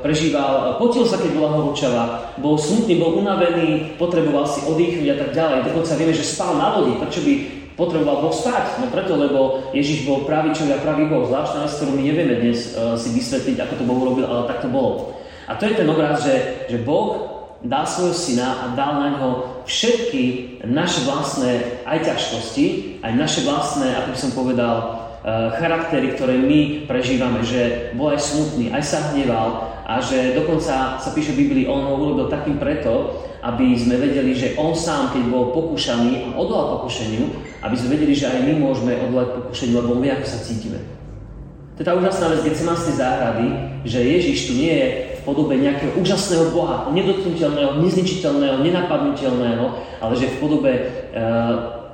prežíval, 0.04 0.76
potil 0.76 1.08
sa, 1.08 1.16
keď 1.16 1.32
bola 1.40 1.56
horúčava, 1.56 2.04
bol 2.36 2.60
smutný, 2.60 3.00
bol 3.00 3.16
unavený, 3.24 3.96
potreboval 3.96 4.44
si 4.44 4.60
oddychnúť 4.68 5.08
a 5.08 5.18
tak 5.24 5.30
ďalej. 5.32 5.72
Dokonca 5.72 5.96
vieme, 5.96 6.12
že 6.12 6.28
spal 6.28 6.52
na 6.60 6.76
lodi, 6.76 7.00
prečo 7.00 7.24
by 7.24 7.34
potreboval 7.80 8.28
Boh 8.28 8.36
spať. 8.36 8.84
No 8.84 8.92
preto, 8.92 9.16
lebo 9.16 9.72
Ježiš 9.72 10.04
bol 10.04 10.28
pravý 10.28 10.52
človek 10.52 10.84
a 10.84 10.84
pravý 10.84 11.08
Boh. 11.08 11.24
Zvláštna 11.24 11.64
vec, 11.64 11.72
ktorú 11.80 11.92
my 11.96 12.04
nevieme 12.04 12.36
dnes 12.44 12.76
si 13.02 13.10
vysvetliť, 13.18 13.58
ako 13.66 13.74
to 13.80 13.88
Boh 13.88 13.98
urobil, 14.04 14.28
ale 14.30 14.46
tak 14.46 14.62
to 14.62 14.70
bolo. 14.70 15.18
A 15.50 15.58
to 15.58 15.66
je 15.66 15.80
ten 15.80 15.90
obraz, 15.90 16.22
že, 16.22 16.70
že 16.70 16.78
Boh 16.86 17.33
dal 17.64 17.88
svojho 17.88 18.16
syna 18.16 18.48
a 18.60 18.66
dal 18.76 19.00
na 19.00 19.10
ňo 19.16 19.30
všetky 19.64 20.24
naše 20.68 21.08
vlastné 21.08 21.84
aj 21.88 22.04
ťažkosti, 22.04 23.00
aj 23.00 23.14
naše 23.16 23.48
vlastné, 23.48 23.96
ako 24.04 24.10
by 24.12 24.20
som 24.20 24.32
povedal, 24.36 24.76
uh, 25.24 25.56
charaktery, 25.56 26.12
ktoré 26.16 26.36
my 26.36 26.84
prežívame, 26.88 27.40
že 27.44 27.92
bol 27.96 28.12
aj 28.12 28.20
smutný, 28.20 28.76
aj 28.76 28.84
sa 28.84 29.00
hneval 29.12 29.80
a 29.88 30.00
že 30.04 30.36
dokonca 30.36 31.00
sa 31.00 31.10
píše 31.16 31.36
v 31.36 31.48
Biblii, 31.48 31.72
on 31.72 31.88
ho 31.88 31.96
urobil 32.00 32.28
takým 32.28 32.60
preto, 32.60 33.24
aby 33.44 33.76
sme 33.76 34.00
vedeli, 34.00 34.32
že 34.32 34.56
on 34.56 34.72
sám, 34.72 35.12
keď 35.12 35.24
bol 35.28 35.52
pokúšaný 35.52 36.32
a 36.32 36.40
odolal 36.40 36.80
pokušeniu, 36.80 37.28
aby 37.64 37.76
sme 37.76 38.00
vedeli, 38.00 38.16
že 38.16 38.32
aj 38.32 38.40
my 38.44 38.54
môžeme 38.60 38.96
odolať 39.08 39.44
pokušeniu, 39.44 39.76
lebo 39.84 40.00
my 40.00 40.08
ako 40.16 40.26
sa 40.28 40.40
cítime. 40.40 40.80
To 41.76 41.82
je 41.82 41.88
tá 41.90 41.98
úžasná 41.98 42.32
vec 42.32 42.46
Getsemanskej 42.46 42.96
záhrady, 42.96 43.48
že 43.84 44.00
Ježiš 44.00 44.38
tu 44.48 44.54
nie 44.56 44.72
je 44.72 44.88
podobe 45.24 45.60
nejakého 45.60 45.96
úžasného 46.00 46.52
Boha, 46.52 46.92
nedotknutelného, 46.92 47.80
nezničiteľného, 47.80 48.62
nenapadnutelného, 48.64 49.66
ale 50.04 50.14
že 50.20 50.32
v 50.32 50.40
podobe 50.40 50.72
e, 50.72 50.82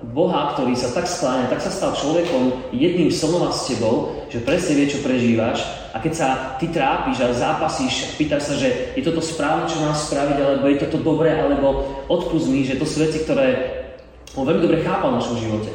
Boha, 0.09 0.55
ktorý 0.55 0.73
sa 0.79 0.95
tak 0.95 1.05
skláňa, 1.05 1.51
tak 1.51 1.59
sa 1.59 1.71
stal 1.71 1.91
človekom 1.91 2.73
jedným 2.73 3.11
slova 3.11 3.51
s 3.51 3.67
tebou, 3.67 4.25
že 4.31 4.41
presne 4.41 4.79
vie, 4.79 4.87
čo 4.87 5.03
prežívaš 5.03 5.79
a 5.91 5.97
keď 5.97 6.13
sa 6.13 6.27
ty 6.61 6.69
trápiš 6.69 7.17
a 7.19 7.33
zápasíš, 7.33 8.13
pýtaš 8.15 8.53
sa, 8.53 8.55
že 8.55 8.93
je 8.93 9.01
toto 9.01 9.19
správne, 9.25 9.65
čo 9.65 9.81
mám 9.81 9.97
spraviť, 9.97 10.37
alebo 10.37 10.65
je 10.69 10.81
toto 10.85 11.01
dobré, 11.01 11.33
alebo 11.33 11.97
odpust 12.05 12.45
mi, 12.45 12.61
že 12.61 12.77
to 12.77 12.85
sú 12.85 13.01
veci, 13.01 13.25
ktoré 13.25 13.79
on 14.37 14.45
veľmi 14.45 14.61
dobre 14.61 14.85
chápal 14.85 15.17
v 15.17 15.19
našom 15.19 15.37
živote. 15.41 15.71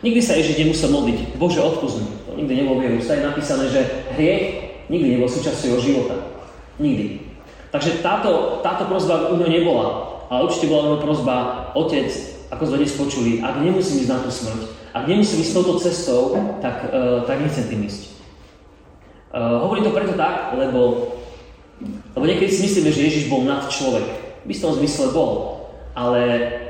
Nikdy 0.00 0.20
sa 0.24 0.38
Ježiš 0.40 0.56
nemusel 0.56 0.88
modliť, 0.88 1.36
Bože, 1.36 1.60
odpust 1.60 2.00
mi. 2.00 2.08
To 2.26 2.32
nikdy 2.38 2.52
nebolo 2.64 2.80
v 2.80 3.02
je 3.02 3.28
napísané, 3.28 3.64
že 3.68 3.80
hriech 4.16 4.44
nikdy 4.88 5.18
nebol 5.18 5.28
súčasťou 5.28 5.68
jeho 5.76 5.80
života. 5.84 6.16
Nikdy. 6.78 7.20
Takže 7.68 8.00
táto, 8.00 8.62
táto 8.64 8.88
prozba 8.88 9.28
u 9.28 9.36
neho 9.36 9.50
nebola. 9.50 9.86
Ale 10.28 10.44
určite 10.44 10.68
bola 10.68 10.92
jeho 10.92 11.00
prozba, 11.00 11.36
otec, 11.72 12.08
ako 12.52 12.62
sme 12.68 12.80
dnes 12.84 12.96
počuli, 12.96 13.30
ak 13.40 13.64
nemusím 13.64 14.04
ísť 14.04 14.12
na 14.12 14.20
tú 14.20 14.28
smrť, 14.28 14.60
ak 14.92 15.04
nemusím 15.08 15.40
ísť 15.40 15.52
touto 15.56 15.80
cestou, 15.80 16.36
tak, 16.60 16.92
uh, 16.92 17.24
tak 17.24 17.40
nechcem 17.40 17.64
tým 17.64 17.88
ísť. 17.88 18.12
Uh, 19.32 19.60
hovorím 19.64 19.88
to 19.88 19.96
preto 19.96 20.16
tak, 20.16 20.56
lebo, 20.56 21.12
lebo 22.12 22.24
niekedy 22.24 22.48
si 22.48 22.64
myslíme, 22.64 22.92
že 22.92 23.04
Ježiš 23.08 23.24
bol 23.32 23.44
nad 23.44 23.64
človek. 23.68 24.04
V 24.44 24.48
istom 24.52 24.76
zmysle 24.76 25.12
bol. 25.12 25.60
Ale 25.92 26.20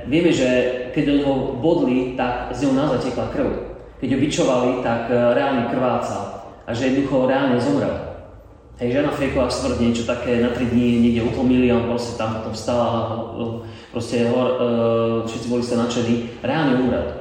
vieme, 0.07 0.31
že 0.35 0.47
keď 0.95 1.03
do 1.05 1.15
neho 1.19 1.35
bodli, 1.59 2.15
tak 2.15 2.55
z 2.55 2.67
neho 2.67 2.75
naozaj 2.75 3.11
tekla 3.11 3.31
krv. 3.31 3.51
Keď 3.99 4.09
ho 4.15 4.19
vyčovali, 4.23 4.71
tak 4.87 5.11
uh, 5.11 5.35
reálne 5.35 5.71
krvácal. 5.71 6.47
A 6.63 6.71
že 6.75 6.91
jednoducho 6.91 7.27
reálne 7.27 7.59
zomrel. 7.59 8.08
Hej, 8.79 8.95
žena 8.95 9.11
Fejková 9.11 9.51
smrť, 9.51 9.83
niečo 9.83 10.07
také 10.07 10.39
na 10.39 10.55
3 10.55 10.71
dní 10.71 11.03
niekde 11.03 11.27
utlmili 11.27 11.67
a 11.67 11.83
on 11.83 11.91
proste 11.91 12.15
tam 12.15 12.39
potom 12.39 12.55
vstala, 12.55 12.87
proste 13.91 14.31
hor, 14.31 14.55
všetci 15.27 15.47
boli 15.51 15.67
ste 15.67 15.83
nadšení, 15.83 16.15
reálne 16.47 16.79
umrel. 16.87 17.19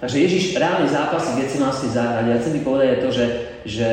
Takže 0.00 0.16
Ježiš 0.24 0.56
reálne 0.56 0.88
zápasy 0.88 1.36
v 1.36 1.44
Getsemanskej 1.44 1.92
záhrade. 1.92 2.32
Ja 2.32 2.40
chcem 2.40 2.56
ti 2.56 2.64
povedať 2.64 3.04
to, 3.04 3.12
že, 3.12 3.26
že 3.68 3.88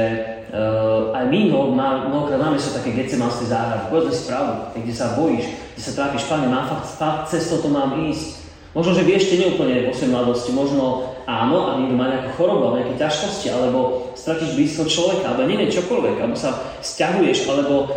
uh, 0.55 1.11
aj 1.11 1.27
my 1.27 1.51
no, 1.51 1.75
mnohokrát 1.75 2.39
máme 2.39 2.55
sa 2.55 2.79
také 2.79 2.95
Getsemanské 2.95 3.51
záhrady. 3.51 3.91
Povedzme 3.91 4.15
si 4.15 4.23
pravdu, 4.31 4.51
kde 4.79 4.93
sa 4.95 5.19
bojíš, 5.19 5.43
kde 5.75 5.81
sa 5.83 5.91
trápiš, 5.91 6.23
Pane, 6.31 6.47
mám 6.47 6.71
fakt, 6.71 6.87
fakt 6.95 7.35
cestou 7.35 7.59
to 7.59 7.67
mám 7.67 7.99
ísť. 8.07 8.47
Možno, 8.71 8.95
že 8.95 9.03
vieš, 9.03 9.27
ešte 9.27 9.43
neúplne 9.43 9.91
vo 9.91 9.91
svojej 9.91 10.15
mladosti, 10.15 10.55
možno 10.55 11.16
áno, 11.27 11.57
a 11.67 11.71
niekto 11.75 11.99
má 11.99 12.07
nejakú 12.07 12.39
chorobu, 12.39 12.71
alebo 12.71 12.77
nejaké 12.79 12.95
ťažkosti, 12.95 13.47
alebo 13.51 14.09
stratíš 14.15 14.55
blízko 14.55 14.87
človeka, 14.87 15.35
alebo 15.35 15.43
neviem 15.43 15.67
čokoľvek, 15.67 16.15
alebo 16.23 16.39
sa 16.39 16.55
stiahuješ, 16.79 17.45
alebo 17.51 17.91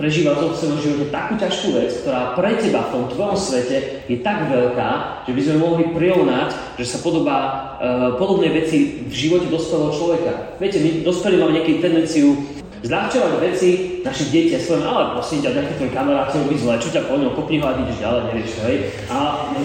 prežíva 0.00 0.32
v 0.32 0.56
svojom 0.56 0.80
živote 0.80 1.12
takú 1.12 1.36
ťažkú 1.36 1.76
vec, 1.76 1.92
ktorá 2.00 2.32
pre 2.32 2.56
teba 2.56 2.88
v 2.88 2.92
tom 2.96 3.04
tvojom 3.12 3.36
svete 3.36 4.08
je 4.08 4.16
tak 4.24 4.48
veľká, 4.48 4.90
že 5.28 5.32
by 5.36 5.40
sme 5.44 5.56
mohli 5.60 5.84
prirovnať, 5.92 6.80
že 6.80 6.88
sa 6.88 7.04
podobá 7.04 7.38
uh, 7.76 8.16
podobné 8.16 8.48
veci 8.48 9.04
v 9.04 9.12
živote 9.12 9.52
dospelého 9.52 9.92
človeka. 9.92 10.56
Viete, 10.56 10.80
my 10.80 11.04
dospelí 11.04 11.36
máme 11.36 11.52
nejakú 11.52 11.84
tendenciu 11.84 12.32
zľahčovať 12.80 13.32
veci 13.44 14.00
našich 14.00 14.28
detí 14.32 14.52
a 14.56 14.60
svojim, 14.60 14.88
ale 14.88 15.12
prosím 15.12 15.44
ťa, 15.44 15.52
nejaký 15.52 15.74
tvoj 15.76 15.90
kamarát 15.92 16.28
chcel 16.32 16.48
byť 16.48 16.58
zle, 16.58 16.74
čo 16.80 16.88
ťa 16.88 17.02
po 17.04 17.14
ňom 17.20 17.32
kopni 17.36 17.60
ho 17.60 17.66
a 17.68 17.76
ideš 17.76 17.98
ďalej, 18.00 18.22
nevieš, 18.32 18.52
hej. 18.64 18.76
A 19.12 19.16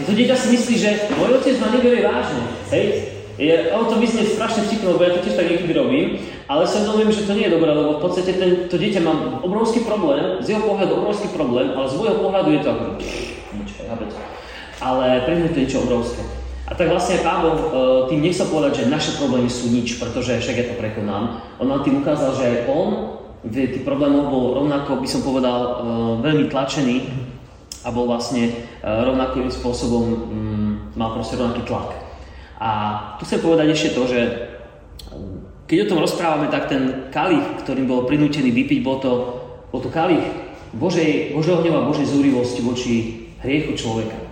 to 0.03 0.11
dieťa 0.11 0.35
si 0.35 0.47
myslí, 0.51 0.75
že 0.75 0.89
môj 1.15 1.39
otec 1.39 1.55
ma 1.63 1.67
neberie 1.71 2.03
vážne, 2.03 2.43
hej. 2.75 2.85
Je, 3.35 3.51
ono 3.75 3.91
to 3.91 3.99
vyznie 3.99 4.23
strašne 4.23 4.63
vtipno, 4.63 4.95
lebo 4.95 5.03
ja 5.03 5.11
to 5.11 5.23
tiež 5.27 5.35
tak 5.35 5.51
niekedy 5.51 5.75
robím, 5.75 6.23
ale 6.47 6.63
sa 6.63 6.87
uvedomím, 6.87 7.11
že 7.11 7.27
to 7.27 7.35
nie 7.35 7.51
je 7.51 7.55
dobré, 7.59 7.67
lebo 7.67 7.99
v 7.99 8.03
podstate 8.03 8.31
ten, 8.31 8.51
to 8.71 8.75
dieťa 8.79 9.03
má 9.03 9.11
obrovský 9.43 9.83
problém, 9.83 10.39
z 10.39 10.55
jeho 10.55 10.63
pohľadu 10.63 11.03
obrovský 11.03 11.27
problém, 11.35 11.75
ale 11.75 11.87
z 11.87 11.97
môjho 11.99 12.17
pohľadu 12.23 12.49
je 12.55 12.61
to 12.63 12.69
ako 12.71 12.83
nič, 12.95 13.71
Ale 14.79 15.05
pre 15.27 15.33
mňa 15.35 15.47
to 15.51 15.57
je 15.59 15.63
niečo 15.67 15.83
obrovské. 15.83 16.23
A 16.65 16.73
tak 16.73 16.89
vlastne 16.89 17.21
Pán 17.21 17.45
Boh 17.45 17.57
e, 17.61 17.67
tým 18.09 18.25
nechcel 18.25 18.49
povedať, 18.49 18.81
že 18.81 18.89
naše 18.89 19.21
problémy 19.21 19.45
sú 19.45 19.69
nič, 19.69 20.01
pretože 20.01 20.41
však 20.41 20.57
ja 20.57 20.65
to 20.73 20.81
prekonám. 20.81 21.37
On 21.61 21.69
nám 21.69 21.85
tým 21.85 22.01
ukázal, 22.01 22.33
že 22.33 22.43
aj 22.45 22.57
on 22.65 22.89
v 23.45 23.69
tých 23.69 23.85
problémoch 23.85 24.33
bol 24.33 24.45
rovnako, 24.57 24.97
by 24.97 25.05
som 25.05 25.21
povedal, 25.21 25.59
e, 25.61 25.71
veľmi 26.25 26.49
tlačený 26.49 27.05
a 27.85 27.93
bol 27.93 28.09
vlastne 28.09 28.49
e, 28.49 28.53
rovnakým 28.81 29.45
spôsobom, 29.53 30.03
mm, 30.09 30.97
mal 30.97 31.13
proste 31.13 31.37
rovnaký 31.37 31.69
tlak. 31.69 32.01
A 32.57 32.69
tu 33.21 33.29
chcem 33.29 33.45
povedať 33.45 33.67
ešte 33.69 33.93
to, 33.93 34.09
že 34.09 34.19
keď 35.69 35.85
o 35.85 35.89
tom 35.93 35.99
rozprávame, 36.01 36.49
tak 36.49 36.65
ten 36.65 37.13
kalich, 37.13 37.61
ktorým 37.61 37.85
bol 37.85 38.09
prinútený 38.09 38.49
vypiť, 38.49 38.79
bol 38.81 38.97
to, 38.97 39.11
bol 39.69 39.81
to 39.85 39.93
kalich 39.93 40.25
Božej, 40.73 41.37
Božieho 41.37 41.61
hneva, 41.61 41.85
Božej 41.85 42.09
zúrivosti 42.09 42.61
voči 42.65 42.93
hriechu 43.45 43.77
človeka. 43.77 44.24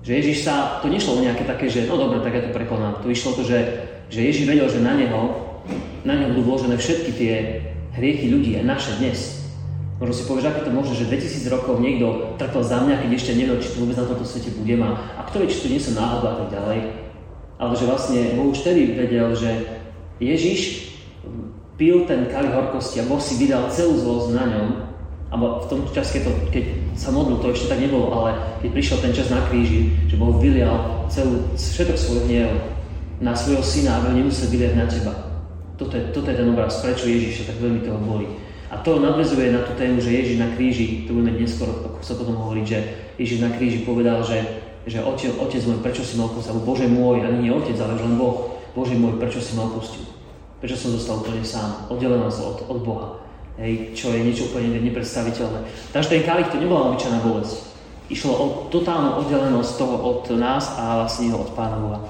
Že 0.00 0.12
Ježiš 0.16 0.38
sa, 0.48 0.80
to 0.80 0.88
nešlo 0.88 1.20
o 1.20 1.24
nejaké 1.24 1.44
také, 1.44 1.68
že 1.68 1.84
no 1.84 2.00
dobre, 2.00 2.24
tak 2.24 2.32
ja 2.32 2.42
to 2.48 2.56
prekonám. 2.56 3.04
Tu 3.04 3.12
išlo 3.12 3.36
to, 3.36 3.44
že, 3.44 3.84
že 4.08 4.24
Ježiš 4.24 4.48
vedel, 4.48 4.68
že 4.68 4.80
na 4.80 4.96
neho, 4.96 5.20
na 6.08 6.16
neho 6.16 6.32
budú 6.32 6.56
vložené 6.56 6.80
všetky 6.80 7.10
tie 7.12 7.34
hriechy 7.92 8.32
ľudí, 8.32 8.56
aj 8.56 8.64
naše 8.64 8.92
dnes. 8.96 9.40
Možno 10.00 10.16
si 10.16 10.24
povieš, 10.24 10.48
aké 10.48 10.60
to 10.64 10.72
môže, 10.72 10.96
že 10.96 11.12
2000 11.12 11.52
rokov 11.52 11.76
niekto 11.76 12.32
trpel 12.40 12.64
za 12.64 12.80
mňa, 12.80 13.04
keď 13.04 13.10
ešte 13.12 13.36
nevedel, 13.36 13.60
či 13.60 13.68
tu 13.76 13.84
vôbec 13.84 14.00
na 14.00 14.08
tomto 14.08 14.24
svete 14.24 14.56
budem 14.56 14.80
a, 14.80 14.96
a 14.96 15.28
kto 15.28 15.44
vie, 15.44 15.52
či 15.52 15.60
to 15.60 15.68
nie 15.68 15.76
som 15.76 16.00
náhoda 16.00 16.28
a 16.32 16.36
tak 16.40 16.48
ďalej. 16.56 16.80
Ale 17.60 17.72
že 17.76 17.84
vlastne 17.84 18.20
Boh 18.40 18.48
už 18.48 18.64
vtedy 18.64 18.96
vedel, 18.96 19.28
že 19.36 19.52
Ježiš 20.16 20.88
pil 21.76 22.08
ten 22.08 22.32
kali 22.32 22.48
horkosti 22.48 23.04
a 23.04 23.08
Boh 23.08 23.20
si 23.20 23.36
vydal 23.36 23.68
celú 23.68 24.00
zlosť 24.00 24.28
na 24.32 24.44
ňom. 24.48 24.68
A 25.30 25.38
v 25.38 25.66
tom 25.70 25.86
čase, 25.94 26.18
keď, 26.18 26.22
to, 26.26 26.32
keď 26.50 26.64
sa 26.98 27.14
modlil, 27.14 27.38
to 27.38 27.54
ešte 27.54 27.70
tak 27.70 27.78
nebolo, 27.78 28.10
ale 28.10 28.34
keď 28.66 28.70
prišiel 28.74 28.98
ten 28.98 29.14
čas 29.14 29.30
na 29.30 29.38
kríži, 29.46 29.94
že 30.10 30.18
Boh 30.18 30.34
vylial 30.42 31.06
celú, 31.06 31.46
všetok 31.54 31.94
svoj 31.94 32.26
hniev 32.26 32.50
na 33.22 33.30
svojho 33.30 33.62
syna, 33.62 34.02
aby 34.02 34.10
ho 34.10 34.14
nemusel 34.26 34.50
vyliať 34.50 34.74
na 34.74 34.86
teba. 34.90 35.14
Toto 35.78 35.94
je, 35.94 36.10
toto 36.10 36.34
je 36.34 36.36
ten 36.36 36.50
obraz, 36.50 36.82
prečo 36.82 37.06
Ježiš 37.06 37.46
sa 37.46 37.54
tak 37.54 37.62
veľmi 37.62 37.86
toho 37.86 38.02
boli. 38.02 38.26
A 38.74 38.82
to 38.82 38.98
nadvezuje 38.98 39.54
na 39.54 39.62
tú 39.62 39.78
tému, 39.78 40.02
že 40.02 40.14
Ježiš 40.14 40.36
na 40.42 40.50
kríži, 40.54 41.06
to 41.06 41.14
budeme 41.14 41.38
dnes 41.38 41.54
skoro 41.54 41.90
sa 42.02 42.18
potom 42.18 42.34
hovoriť, 42.34 42.64
že 42.66 42.78
Ježiš 43.18 43.38
na 43.38 43.54
kríži 43.54 43.86
povedal, 43.86 44.24
že, 44.26 44.40
že 44.88 44.98
otec, 45.04 45.36
otec 45.38 45.62
môj, 45.62 45.78
prečo 45.84 46.02
si 46.02 46.18
ma 46.18 46.26
opustil? 46.26 46.58
Bože 46.64 46.90
môj, 46.90 47.22
ani 47.22 47.46
nie 47.46 47.52
otec, 47.54 47.76
ale 47.78 47.94
len 48.00 48.18
Boh. 48.18 48.58
Bože 48.74 48.96
môj, 48.98 49.20
prečo 49.20 49.38
si 49.38 49.54
ma 49.54 49.68
opustil? 49.68 50.06
Prečo 50.58 50.76
som 50.76 50.90
zostal 50.96 51.20
úplne 51.20 51.44
sám, 51.44 51.86
oddelený 51.92 52.28
od, 52.28 52.66
od 52.66 52.78
Boha? 52.80 53.19
Hej, 53.60 53.92
čo 53.92 54.08
je 54.08 54.24
niečo 54.24 54.48
úplne 54.48 54.80
nepredstaviteľné. 54.80 55.68
Takže 55.92 56.08
ten 56.16 56.24
kalich 56.24 56.48
to 56.48 56.56
nebola 56.56 56.96
obyčajná 56.96 57.20
bolesť. 57.20 57.68
Išlo 58.08 58.32
o 58.32 58.46
totálnu 58.72 59.20
oddelenosť 59.20 59.76
toho 59.76 60.00
od 60.00 60.24
nás 60.40 60.80
a 60.80 61.04
vlastne 61.04 61.28
od 61.36 61.52
Pána 61.52 61.76
Boha. 61.76 62.00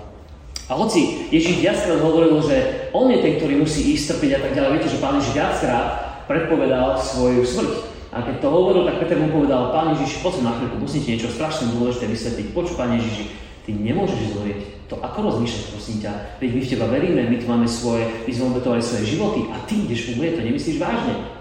A 0.70 0.78
hoci 0.78 1.26
Ježiš 1.34 1.58
viackrát 1.58 1.98
hovoril, 1.98 2.38
že 2.46 2.86
on 2.94 3.10
je 3.10 3.18
ten, 3.18 3.42
ktorý 3.42 3.66
musí 3.66 3.90
ísť 3.90 4.14
trpiť 4.14 4.30
a 4.38 4.40
tak 4.46 4.52
ďalej, 4.54 4.70
viete, 4.78 4.92
že 4.94 5.02
Pán 5.02 5.18
Ježiš 5.18 5.34
viackrát 5.34 5.86
predpovedal 6.30 6.94
svoju 7.02 7.42
smrť. 7.42 7.74
A 8.14 8.22
keď 8.22 8.38
to 8.38 8.48
hovoril, 8.54 8.86
tak 8.86 9.02
Peter 9.02 9.18
mu 9.18 9.34
povedal, 9.34 9.74
Pán 9.74 9.98
Ježiš, 9.98 10.22
poď 10.22 10.46
na 10.46 10.54
chvíľku, 10.54 10.78
musím 10.78 11.02
niečo 11.02 11.34
strašne 11.34 11.74
dôležité 11.74 12.06
vysvetliť. 12.06 12.46
Počuj, 12.54 12.78
Pán 12.78 12.94
Ježiši, 12.94 13.24
ty 13.66 13.74
nemôžeš 13.74 14.38
zomrieť. 14.38 14.86
To 14.86 15.02
ako 15.02 15.18
rozmýšľať, 15.34 15.64
prosím 15.74 15.98
ťa? 15.98 16.12
Veď 16.38 16.50
my 16.54 16.60
v 16.62 16.70
teba 16.70 16.86
veríme, 16.86 17.22
my 17.26 17.36
tu 17.42 17.46
máme 17.50 17.66
svoje, 17.66 18.06
my 18.26 18.30
sme 18.30 18.54
obetovali 18.54 18.82
svoje 18.82 19.18
životy 19.18 19.50
a 19.50 19.58
ty 19.66 19.82
ideš 19.82 20.14
umrieť, 20.14 20.38
to 20.38 20.46
nemyslíš 20.46 20.78
vážne. 20.78 21.39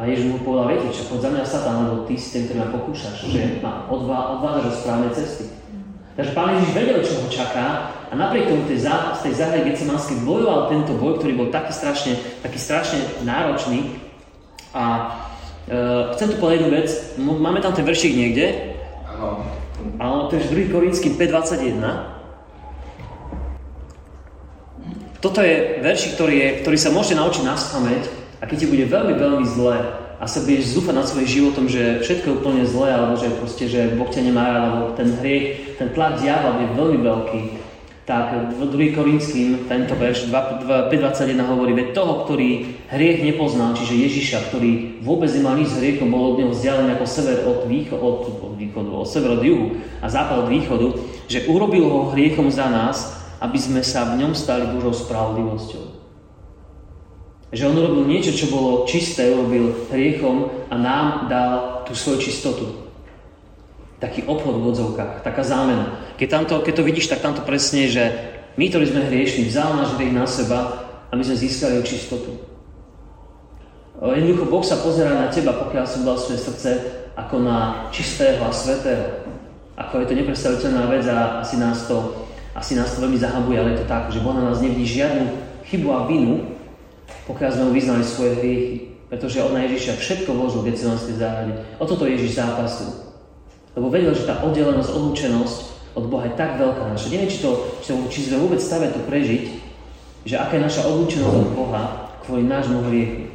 A 0.00 0.08
Ježiš 0.08 0.32
mu 0.32 0.40
povedal, 0.40 0.72
viete 0.72 0.96
čo, 0.96 1.12
poď 1.12 1.20
za 1.20 1.28
mňa 1.28 1.44
Satan, 1.44 1.76
lebo 1.84 2.08
ty 2.08 2.16
si 2.16 2.32
ten, 2.32 2.48
ktorý 2.48 2.64
ma 2.64 2.72
pokúšaš, 2.72 3.28
že 3.28 3.60
ma 3.60 3.84
odvádzaš 3.92 4.64
od 4.64 4.76
správnej 4.80 5.12
cesty. 5.12 5.44
Takže 6.16 6.32
Pán 6.32 6.56
Ježiš 6.56 6.72
vedel, 6.72 7.04
čo 7.04 7.20
ho 7.20 7.28
čaká 7.28 7.92
a 8.08 8.12
napriek 8.16 8.48
tomu 8.48 8.64
tej 8.64 8.88
zá, 8.88 9.12
z 9.20 9.28
tej 9.28 9.34
záhrady 9.36 9.68
Getsemanskej 9.68 10.24
bojoval 10.24 10.72
tento 10.72 10.96
boj, 10.96 11.20
ktorý 11.20 11.36
bol 11.36 11.52
taký 11.52 11.76
strašne, 11.76 12.16
taký 12.40 12.56
strašne 12.56 12.96
náročný. 13.28 14.00
A 14.72 14.84
e, 15.68 16.16
chcem 16.16 16.32
tu 16.32 16.40
povedať 16.40 16.64
jednu 16.64 16.80
vec. 16.80 16.88
Máme 17.20 17.60
tam 17.60 17.76
ten 17.76 17.84
veršik 17.84 18.16
niekde. 18.16 18.72
Áno. 19.04 19.44
Áno, 20.00 20.32
to 20.32 20.40
je 20.40 20.48
2 20.48 20.72
Korinským 20.72 21.20
5.21. 21.20 21.76
Toto 25.20 25.44
je 25.44 25.84
veršik, 25.84 26.16
ktorý, 26.16 26.34
je, 26.40 26.48
ktorý 26.64 26.76
sa 26.80 26.88
môžete 26.88 27.20
naučiť 27.20 27.44
na 27.44 27.52
spameť 27.52 28.19
a 28.40 28.48
keď 28.48 28.56
ti 28.64 28.66
bude 28.72 28.84
veľmi, 28.88 29.14
veľmi 29.20 29.46
zle 29.46 29.76
a 30.20 30.24
sa 30.28 30.44
budeš 30.44 30.76
zúfať 30.76 30.94
nad 30.96 31.08
svojim 31.08 31.28
životom, 31.28 31.64
že 31.68 32.04
všetko 32.04 32.26
je 32.28 32.38
úplne 32.44 32.64
zlé, 32.68 32.92
alebo 32.92 33.16
že 33.16 33.32
proste, 33.40 33.64
že 33.68 33.96
Boh 33.96 34.08
ťa 34.08 34.20
nemá 34.24 34.44
alebo 34.52 34.92
ten 34.96 35.12
hriech, 35.16 35.76
ten 35.80 35.88
tlak 35.92 36.20
diabla 36.20 36.60
je 36.60 36.76
veľmi 36.76 36.98
veľký, 37.00 37.40
tak 38.04 38.56
v 38.58 38.60
2 38.68 38.96
Korinským 38.96 39.70
tento 39.70 39.96
verš 39.96 40.28
5.21 40.28 41.40
hovorí, 41.46 41.72
veď 41.72 41.96
toho, 41.96 42.26
ktorý 42.26 42.68
hriech 42.92 43.24
nepoznal, 43.24 43.72
čiže 43.76 43.96
Ježiša, 44.08 44.38
ktorý 44.50 45.00
vôbec 45.04 45.30
nemal 45.32 45.56
nič 45.56 45.72
s 45.72 45.78
hriechom, 45.80 46.12
bol 46.12 46.34
od 46.34 46.42
neho 46.42 46.50
vzdialený 46.52 47.00
ako 47.00 47.06
sever 47.06 47.38
od, 47.48 47.64
výcho, 47.70 47.96
od, 47.96 48.44
od 48.44 48.52
východu, 48.60 48.90
od 48.92 49.08
sever 49.08 49.40
od 49.40 49.42
juhu 49.46 49.78
a 50.02 50.06
západ 50.10 50.44
od 50.44 50.48
východu, 50.52 50.88
že 51.32 51.48
urobil 51.48 51.86
ho 51.88 52.10
hriechom 52.12 52.50
za 52.52 52.68
nás, 52.68 53.14
aby 53.40 53.56
sme 53.56 53.80
sa 53.80 54.04
v 54.12 54.20
ňom 54.20 54.36
stali 54.36 54.68
Božou 54.68 54.92
spravodlivosťou. 54.92 55.89
Že 57.50 57.66
on 57.66 57.78
urobil 57.82 58.04
niečo, 58.06 58.30
čo 58.30 58.46
bolo 58.46 58.86
čisté, 58.86 59.34
urobil 59.34 59.74
hriechom 59.90 60.70
a 60.70 60.74
nám 60.78 61.26
dal 61.26 61.82
tú 61.82 61.98
svoju 61.98 62.22
čistotu. 62.22 62.86
Taký 63.98 64.24
obchod 64.24 64.62
v 64.62 64.68
odzovkách, 64.70 65.26
taká 65.26 65.42
zámena. 65.42 65.98
Keď, 66.14 66.28
tamto, 66.30 66.54
keď 66.62 66.74
to 66.78 66.86
vidíš, 66.86 67.10
tak 67.10 67.20
tamto 67.20 67.42
presne, 67.42 67.90
že 67.90 68.06
my, 68.54 68.70
ktorí 68.70 68.86
sme 68.86 69.02
hriešni, 69.10 69.50
vzal 69.50 69.76
náš 69.76 69.98
hriech 69.98 70.14
na 70.14 70.24
seba 70.30 70.88
a 71.10 71.12
my 71.18 71.22
sme 71.26 71.36
získali 71.36 71.82
o 71.82 71.84
čistotu. 71.84 72.50
Jednoducho 74.00 74.48
Boh 74.48 74.64
sa 74.64 74.80
pozerá 74.80 75.12
na 75.12 75.28
teba, 75.28 75.52
pokiaľ 75.52 75.84
som 75.84 76.06
dal 76.06 76.16
svoje 76.16 76.40
srdce, 76.40 76.70
ako 77.18 77.44
na 77.44 77.90
čistého 77.92 78.40
a 78.46 78.54
svetého. 78.54 79.26
Ako 79.76 80.00
je 80.00 80.06
to 80.08 80.16
nepredstaviteľná 80.16 80.88
vec 80.88 81.04
a 81.10 81.44
asi 81.44 81.60
nás 81.60 81.84
to, 81.84 82.24
asi 82.56 82.78
nás 82.78 82.96
to 82.96 83.04
veľmi 83.04 83.20
zahabuje, 83.20 83.56
ale 83.60 83.70
je 83.76 83.80
to 83.84 83.90
tak, 83.90 84.08
že 84.08 84.24
Boh 84.24 84.32
na 84.32 84.48
nás 84.48 84.64
nevidí 84.64 84.88
žiadnu 84.88 85.28
chybu 85.68 85.88
a 85.92 86.08
vinu, 86.08 86.59
pokiaľ 87.28 87.50
sme 87.52 87.64
mu 87.68 87.72
vyznali 87.72 88.04
svoje 88.04 88.32
hriechy. 88.38 88.76
Pretože 89.10 89.42
on 89.42 89.58
na 89.58 89.66
Ježiša 89.66 89.98
všetko 89.98 90.30
vložil 90.30 90.62
v 90.62 90.68
Gecemanskej 90.70 91.18
záhrade. 91.18 91.52
O 91.82 91.84
toto 91.84 92.06
Ježiš 92.06 92.38
zápasil. 92.38 93.10
Lebo 93.74 93.90
vedel, 93.90 94.14
že 94.14 94.26
tá 94.26 94.38
oddelenosť, 94.46 94.90
odlučenosť 94.94 95.58
od 95.98 96.06
Boha 96.06 96.30
je 96.30 96.38
tak 96.38 96.58
veľká 96.62 96.94
naša. 96.94 97.10
Neviem, 97.10 97.30
či, 97.30 97.42
to, 97.42 97.50
či, 97.82 97.90
to, 97.90 97.94
či 98.06 98.30
sme 98.30 98.42
vôbec 98.46 98.62
stave 98.62 98.94
to 98.94 99.02
prežiť, 99.10 99.44
že 100.22 100.38
aká 100.38 100.58
je 100.58 100.66
naša 100.66 100.86
odlúčenosť 100.86 101.36
od 101.36 101.50
Boha 101.58 101.82
kvôli 102.22 102.46
nášmu 102.46 102.86
hriechu. 102.86 103.34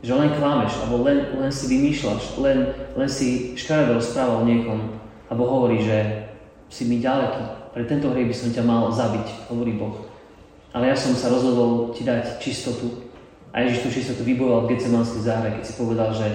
Že 0.00 0.12
len 0.16 0.30
klámeš, 0.38 0.78
alebo 0.80 1.02
len, 1.04 1.18
len 1.36 1.52
si 1.52 1.66
vymýšľaš, 1.66 2.38
len, 2.40 2.58
len 2.94 3.08
si 3.10 3.58
škaredo 3.58 3.98
rozprával 3.98 4.42
o 4.42 4.48
niekom, 4.48 4.96
alebo 5.28 5.50
hovorí, 5.50 5.82
že 5.82 6.30
si 6.70 6.86
mi 6.86 7.02
ďaleký, 7.02 7.74
pre 7.74 7.86
tento 7.86 8.10
hriech 8.10 8.30
by 8.30 8.36
som 8.36 8.50
ťa 8.54 8.64
mal 8.64 8.90
zabiť, 8.90 9.50
hovorí 9.50 9.74
Boh. 9.76 10.09
Ale 10.70 10.90
ja 10.90 10.96
som 10.96 11.14
sa 11.18 11.30
rozhodol 11.30 11.90
ti 11.94 12.06
dať 12.06 12.38
čistotu. 12.38 13.10
A 13.50 13.66
Ježiš 13.66 13.82
tú 13.82 13.88
čistotu 13.90 14.22
vybojoval 14.22 14.66
v 14.66 14.70
Getsemanskej 14.74 15.26
záhre, 15.26 15.58
keď 15.58 15.64
si 15.66 15.74
povedal, 15.74 16.14
že 16.14 16.28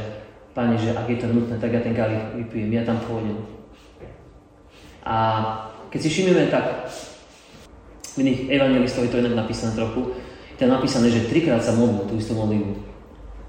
Pane, 0.55 0.79
že 0.79 0.95
ak 0.95 1.11
je 1.11 1.19
to 1.19 1.27
nutné, 1.27 1.59
tak 1.59 1.75
ja 1.75 1.83
ten 1.83 1.91
kalich 1.91 2.31
vypijem, 2.31 2.71
ja 2.79 2.87
tam 2.87 2.95
pôjdem. 3.03 3.35
A 5.03 5.15
keď 5.91 5.99
si 5.99 6.07
všimneme, 6.07 6.47
tak 6.47 6.87
v 8.15 8.23
iných 8.23 8.47
evangelistoch 8.55 9.03
je 9.03 9.11
to 9.11 9.19
inak 9.19 9.35
napísané 9.35 9.75
trochu, 9.75 10.15
je 10.55 10.63
tam 10.63 10.71
napísané, 10.71 11.11
že 11.11 11.27
trikrát 11.27 11.59
sa 11.59 11.75
modlil 11.75 12.07
tú 12.07 12.15
istú 12.15 12.39
modlitbu. 12.39 12.71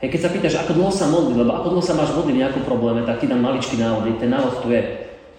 Hej, 0.03 0.19
keď 0.19 0.21
sa 0.21 0.35
pýtaš, 0.35 0.55
ako 0.67 0.73
dlho 0.75 0.91
sa 0.91 1.07
modlí, 1.07 1.39
lebo 1.39 1.55
ako 1.55 1.79
dlho 1.79 1.85
sa 1.87 1.95
máš 1.95 2.11
modliť 2.11 2.35
v 2.35 2.43
nejakom 2.43 2.65
probléme, 2.67 3.07
tak 3.07 3.23
ti 3.23 3.31
dám 3.31 3.39
maličký 3.39 3.79
návod. 3.79 4.19
Ten 4.19 4.35
návod 4.35 4.67
tu 4.67 4.75
je. 4.75 4.83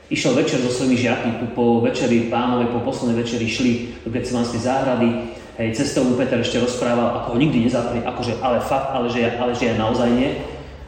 Išiel 0.08 0.39
večer 0.39 0.63
so 0.63 0.72
svojimi 0.72 0.96
žiakmi, 0.96 1.52
po 1.52 1.84
večeri 1.84 2.32
pánovej, 2.32 2.72
po 2.72 2.80
poslednej 2.80 3.20
večeri 3.20 3.43
šli 3.43 3.72
do 4.08 4.10
Getsemanskej 4.12 4.63
záhrady. 4.63 5.36
Hej, 5.60 5.76
cestou 5.76 6.08
Peter 6.15 6.39
ešte 6.39 6.63
rozprával, 6.63 7.20
ako 7.20 7.36
ho 7.36 7.38
nikdy 7.43 7.67
nezapri, 7.67 8.00
akože 8.00 8.39
ale 8.39 8.63
fakt, 8.63 8.96
ale 8.96 9.12
že, 9.12 9.36
ale 9.36 9.52
že 9.52 9.67
ja 9.67 9.76
naozaj 9.76 10.08
nie. 10.15 10.32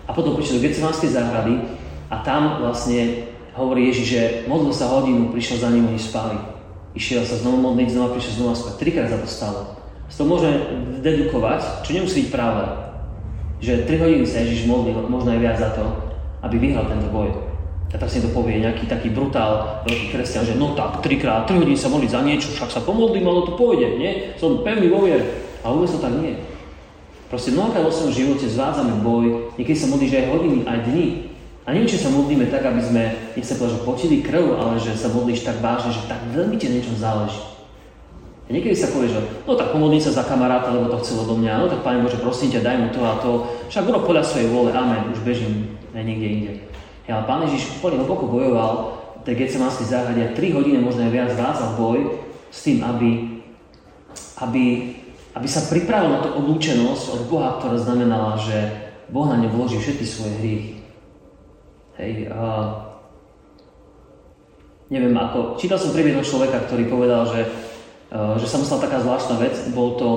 A 0.07 0.15
potom 0.15 0.39
prišiel 0.39 0.63
do 0.63 0.65
Getsemanskej 0.71 1.11
záhrady 1.11 1.59
a 2.07 2.15
tam 2.23 2.63
vlastne 2.63 3.27
hovorí 3.59 3.91
Ježiš, 3.91 4.07
že 4.07 4.21
modlil 4.47 4.71
sa 4.71 4.87
hodinu, 4.87 5.35
prišiel 5.35 5.59
za 5.59 5.67
ním, 5.67 5.91
oni 5.91 5.99
spali. 5.99 6.39
Išiel 6.95 7.27
sa 7.27 7.43
znovu 7.43 7.59
modliť, 7.59 7.91
znova 7.91 8.15
prišiel 8.15 8.39
znova 8.39 8.55
spať. 8.55 8.73
Trikrát 8.79 9.11
za 9.11 9.19
to 9.19 9.27
stalo. 9.27 9.61
Z 10.07 10.15
toho 10.15 10.31
môžeme 10.31 10.55
dedukovať, 11.03 11.83
čo 11.83 11.91
nemusí 11.91 12.23
byť 12.23 12.31
pravda. 12.31 12.65
Že 13.59 13.83
3 13.83 13.99
hodiny 13.99 14.23
sa 14.23 14.47
Ježiš 14.47 14.63
modlil, 14.63 14.95
možno 15.11 15.35
aj 15.35 15.43
viac 15.43 15.57
za 15.59 15.75
to, 15.75 15.83
aby 16.39 16.55
vyhral 16.55 16.87
tento 16.87 17.11
boj. 17.11 17.48
A 17.89 17.97
tak 17.97 18.09
si 18.13 18.21
to 18.21 18.29
povie 18.29 18.61
nejaký 18.61 18.85
taký 18.85 19.09
brutál 19.09 19.81
veľký 19.89 20.13
kresťan, 20.13 20.45
že 20.45 20.53
no 20.53 20.77
tak, 20.77 21.01
trikrát, 21.01 21.49
3 21.49 21.57
hodiny 21.57 21.73
sa 21.73 21.89
modliť 21.89 22.11
za 22.13 22.21
niečo, 22.21 22.53
však 22.53 22.69
sa 22.69 22.85
pomodlím, 22.85 23.25
ale 23.25 23.49
to 23.49 23.57
pôjde, 23.57 23.97
nie? 23.97 24.11
Som 24.37 24.61
pevný 24.61 24.93
vo 24.93 25.01
viere. 25.01 25.25
A 25.65 25.73
vôbec 25.73 25.89
to 25.89 25.97
tak 25.97 26.13
nie. 26.13 26.37
Proste 27.33 27.53
mnohokrát 27.53 27.81
vo 27.81 27.93
svojom 27.93 28.13
živote 28.13 28.45
zvádzame 28.45 29.01
boj, 29.01 29.53
niekedy 29.57 29.77
sa 29.77 29.89
modlíš 29.89 30.21
aj 30.21 30.29
hodiny, 30.29 30.57
aj 30.69 30.79
dní, 30.85 31.07
a 31.69 31.73
neviem, 31.73 31.85
či 31.85 32.01
sa 32.01 32.09
modlíme 32.09 32.49
tak, 32.49 32.65
aby 32.65 32.81
sme, 32.81 33.03
nech 33.37 33.45
sa 33.45 33.53
povedal, 33.53 33.77
že 33.77 33.85
počili 33.85 34.25
krv, 34.25 34.57
ale 34.57 34.81
že 34.81 34.97
sa 34.97 35.13
modlíš 35.13 35.45
tak 35.45 35.61
vážne, 35.61 35.93
že 35.93 36.01
tak 36.09 36.17
veľmi 36.33 36.57
ti 36.57 36.65
niečo 36.65 36.97
záleží. 36.97 37.45
A 38.45 38.49
niekedy 38.49 38.73
sa 38.73 38.89
povie, 38.89 39.13
že 39.13 39.21
no 39.45 39.53
tak 39.53 39.69
pomodlím 39.69 40.01
sa 40.01 40.09
za 40.09 40.25
kamaráta, 40.25 40.73
lebo 40.73 40.89
to 40.89 40.97
chcelo 41.05 41.29
do 41.29 41.37
mňa, 41.37 41.61
no 41.61 41.69
tak 41.69 41.85
Pane 41.85 42.01
Bože, 42.01 42.17
prosím 42.17 42.49
ťa, 42.49 42.65
daj 42.65 42.77
mu 42.81 42.89
to 42.89 43.01
a 43.05 43.21
to. 43.21 43.45
Však 43.69 43.85
urob 43.85 44.09
podľa 44.09 44.25
svojej 44.25 44.49
vôle, 44.49 44.73
amen, 44.73 45.13
už 45.13 45.21
bežím 45.21 45.77
aj 45.93 46.01
niekde 46.01 46.27
inde. 46.33 46.51
Ale 47.09 47.25
Pán 47.25 47.41
Ježiš 47.49 47.81
úplne 47.81 48.05
hlboko 48.05 48.29
bojoval 48.29 49.01
v 49.19 49.23
tej 49.25 49.35
Getsemanskej 49.45 49.89
záhrade 49.89 50.21
a 50.21 50.33
3 50.37 50.55
hodiny, 50.55 50.77
možno 50.79 51.09
aj 51.09 51.13
viac, 51.13 51.29
vádzal 51.33 51.75
boj 51.75 52.21
s 52.53 52.59
tým, 52.63 52.85
aby, 52.85 53.09
aby, 54.45 54.65
aby 55.35 55.47
sa 55.49 55.67
pripravil 55.67 56.13
na 56.13 56.21
tú 56.21 56.29
odlúčenosť 56.37 57.05
od 57.17 57.21
Boha, 57.27 57.57
ktorá 57.57 57.75
znamenala, 57.81 58.39
že 58.39 58.57
Boh 59.09 59.25
na 59.25 59.41
ňu 59.41 59.49
vloží 59.51 59.81
všetky 59.81 60.05
svoje 60.05 60.33
hriechy. 60.39 60.73
Hej, 61.99 62.31
a 62.31 62.41
neviem 64.87 65.11
ako, 65.11 65.59
čítal 65.59 65.75
som 65.75 65.91
príbeh 65.91 66.15
človeka, 66.23 66.63
ktorý 66.63 66.87
povedal, 66.87 67.27
že, 67.27 67.41
že 68.39 68.47
sa 68.47 68.55
mu 68.55 68.63
stala 68.63 68.87
taká 68.87 69.03
zvláštna 69.03 69.35
vec, 69.35 69.55
bol 69.75 69.99
to 69.99 70.09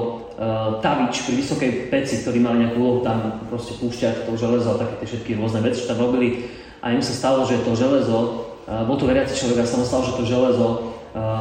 tavič 0.81 1.29
pri 1.29 1.35
vysokej 1.39 1.71
peci, 1.93 2.25
ktorí 2.25 2.41
mali 2.41 2.65
nejakú 2.65 2.77
úlohu 2.81 3.01
tam 3.05 3.43
proste 3.47 3.77
púšťať 3.77 4.27
to 4.27 4.33
železo 4.39 4.75
a 4.75 4.81
také 4.81 4.95
tie 5.03 5.09
všetky 5.13 5.31
rôzne 5.37 5.61
veci, 5.61 5.85
čo 5.85 5.93
tam 5.93 6.09
robili. 6.09 6.49
A 6.83 6.91
im 6.91 7.03
sa 7.03 7.15
stalo, 7.15 7.47
že 7.47 7.63
to 7.63 7.79
železo, 7.79 8.51
bol 8.67 8.97
to 8.99 9.07
veriaci 9.07 9.39
človek 9.39 9.63
a 9.63 9.71
sa 9.71 9.79
mu 9.79 9.87
stalo, 9.87 10.03
že 10.03 10.19
to 10.19 10.27
železo 10.27 10.67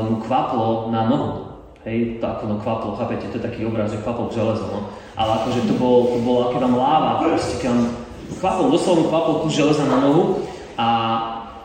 mu 0.06 0.22
kvaplo 0.22 0.94
na 0.94 1.10
nohu. 1.10 1.30
Hej, 1.82 2.22
to 2.22 2.26
ako 2.30 2.44
no 2.46 2.56
kvaplo, 2.62 2.94
chápete, 2.94 3.26
to 3.34 3.42
je 3.42 3.48
taký 3.50 3.66
obraz, 3.66 3.90
že 3.90 4.06
kvaplo 4.06 4.30
železo, 4.30 4.70
no. 4.70 4.94
Ale 5.18 5.42
akože 5.42 5.66
to 5.66 5.74
bol, 5.82 6.14
to 6.14 6.22
bolo 6.22 6.40
aké 6.54 6.62
tam 6.62 6.78
láva, 6.78 7.26
proste 7.26 7.58
keď 7.58 7.74
kvapol, 8.38 8.70
doslovne 8.70 9.10
kvapol 9.10 9.42
kus 9.42 9.58
železa 9.58 9.90
na 9.90 9.98
nohu 9.98 10.46
a 10.78 10.88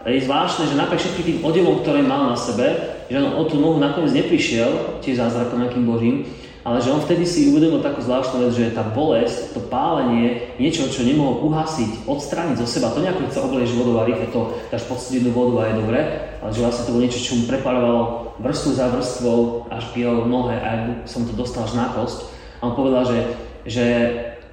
je 0.09 0.25
zvláštne, 0.25 0.73
že 0.73 0.79
napriek 0.79 1.03
všetkým 1.05 1.27
tým 1.27 1.39
odevom, 1.45 1.85
ktoré 1.85 2.01
mal 2.01 2.33
na 2.33 2.39
sebe, 2.39 2.65
že 3.13 3.21
on 3.21 3.37
o 3.37 3.45
tú 3.45 3.61
nohu 3.61 3.77
nakoniec 3.77 4.17
neprišiel, 4.17 5.03
tiež 5.05 5.21
zázrakom 5.21 5.61
nejakým 5.61 5.85
božím, 5.85 6.25
ale 6.67 6.83
že 6.83 6.91
on 6.91 6.99
vtedy 6.99 7.23
si 7.23 7.55
uvedomil 7.55 7.79
takú 7.79 8.03
zvláštnu 8.03 8.43
vec, 8.43 8.59
že 8.59 8.75
tá 8.75 8.83
bolesť, 8.83 9.55
to 9.55 9.63
pálenie, 9.71 10.51
niečo, 10.59 10.91
čo 10.91 11.07
nemohol 11.07 11.47
uhasiť, 11.47 12.11
odstrániť 12.11 12.59
zo 12.59 12.67
seba, 12.67 12.91
to 12.91 13.07
nejako 13.07 13.31
chce 13.31 13.39
oblieš 13.39 13.71
vodou 13.79 14.03
a 14.03 14.07
rýchle 14.11 14.35
to 14.35 14.51
dáš 14.75 14.83
pod 14.91 14.99
vodu 15.31 15.55
a 15.63 15.71
je 15.71 15.79
dobre, 15.79 16.01
ale 16.43 16.51
že 16.51 16.63
vlastne 16.67 16.85
to 16.91 16.93
bolo 16.99 17.05
niečo, 17.07 17.23
čo 17.23 17.39
mu 17.39 17.43
preparovalo 17.47 18.03
vrstvu 18.43 18.71
za 18.75 18.87
vrstvou 18.91 19.39
až 19.71 19.85
k 19.95 20.03
jeho 20.03 20.27
nohe 20.27 20.59
a 20.59 20.71
som 21.07 21.23
to 21.23 21.39
dostal 21.39 21.71
až 21.71 21.79
na 21.79 21.87
kosť. 21.95 22.35
A 22.59 22.67
on 22.67 22.75
povedal, 22.75 23.15
že, 23.15 23.21
že 23.63 23.85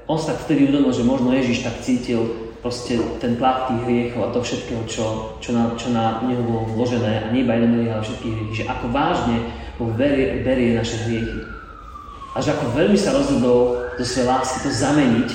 on 0.06 0.22
sa 0.22 0.38
tak 0.38 0.46
vtedy 0.46 0.70
uvedomil, 0.70 0.94
že 0.94 1.10
možno 1.10 1.34
Ježiš 1.34 1.66
tak 1.66 1.82
cítil 1.82 2.30
proste 2.62 3.02
ten 3.18 3.42
tlak 3.42 3.74
tých 3.74 3.82
hriechov 3.90 4.22
a 4.30 4.34
to 4.38 4.46
všetkého, 4.46 4.86
čo, 4.86 5.34
čo, 5.42 5.50
na, 5.50 5.74
čo 5.82 5.90
na 5.90 6.22
neho 6.30 6.46
bolo 6.46 6.70
vložené 6.78 7.26
a 7.26 7.34
nie 7.34 7.42
iba 7.42 7.58
jeden 7.58 7.90
ale 7.90 8.06
všetky 8.06 8.28
hriechy, 8.30 8.54
že 8.62 8.70
ako 8.70 8.94
vážne 8.94 9.50
Boh 9.82 9.90
berie, 9.98 10.46
berie 10.46 10.78
naše 10.78 11.10
hriechy 11.10 11.63
a 12.34 12.42
že 12.42 12.50
ako 12.50 12.74
veľmi 12.74 12.98
sa 12.98 13.14
rozhodol 13.14 13.78
zo 14.02 14.06
svojej 14.06 14.26
lásky 14.26 14.58
to 14.66 14.70
zameniť, 14.74 15.30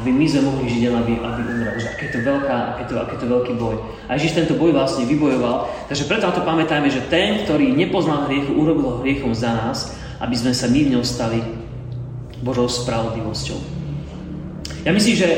aby 0.00 0.10
my 0.10 0.24
sme 0.26 0.48
mohli 0.48 0.66
žiť 0.72 0.82
len, 0.90 0.96
aby, 0.96 1.12
aby 1.20 1.40
umrel. 1.44 1.76
Že 1.78 1.88
aké 1.92 2.06
to, 2.10 2.18
veľká, 2.24 2.56
aké, 2.74 2.82
to, 2.88 2.94
aké 2.98 3.14
to 3.20 3.26
veľký 3.30 3.52
boj. 3.60 3.76
A 4.08 4.16
Ježiš 4.18 4.34
tento 4.34 4.58
boj 4.58 4.74
vlastne 4.74 5.06
vybojoval. 5.06 5.70
Takže 5.86 6.08
preto 6.08 6.26
na 6.26 6.34
to 6.34 6.42
pamätajme, 6.42 6.88
že 6.88 7.06
ten, 7.12 7.44
ktorý 7.44 7.70
nepoznal 7.76 8.26
hriechu, 8.26 8.56
urobil 8.58 8.90
ho 8.90 9.00
hriechom 9.04 9.36
za 9.36 9.54
nás, 9.54 9.94
aby 10.18 10.34
sme 10.34 10.56
sa 10.56 10.66
my 10.66 10.80
v 10.82 10.92
ňom 10.98 11.04
stali 11.04 11.38
Božou 12.42 12.66
spravodlivosťou. 12.66 13.60
Ja 14.88 14.90
myslím, 14.90 15.14
že 15.14 15.28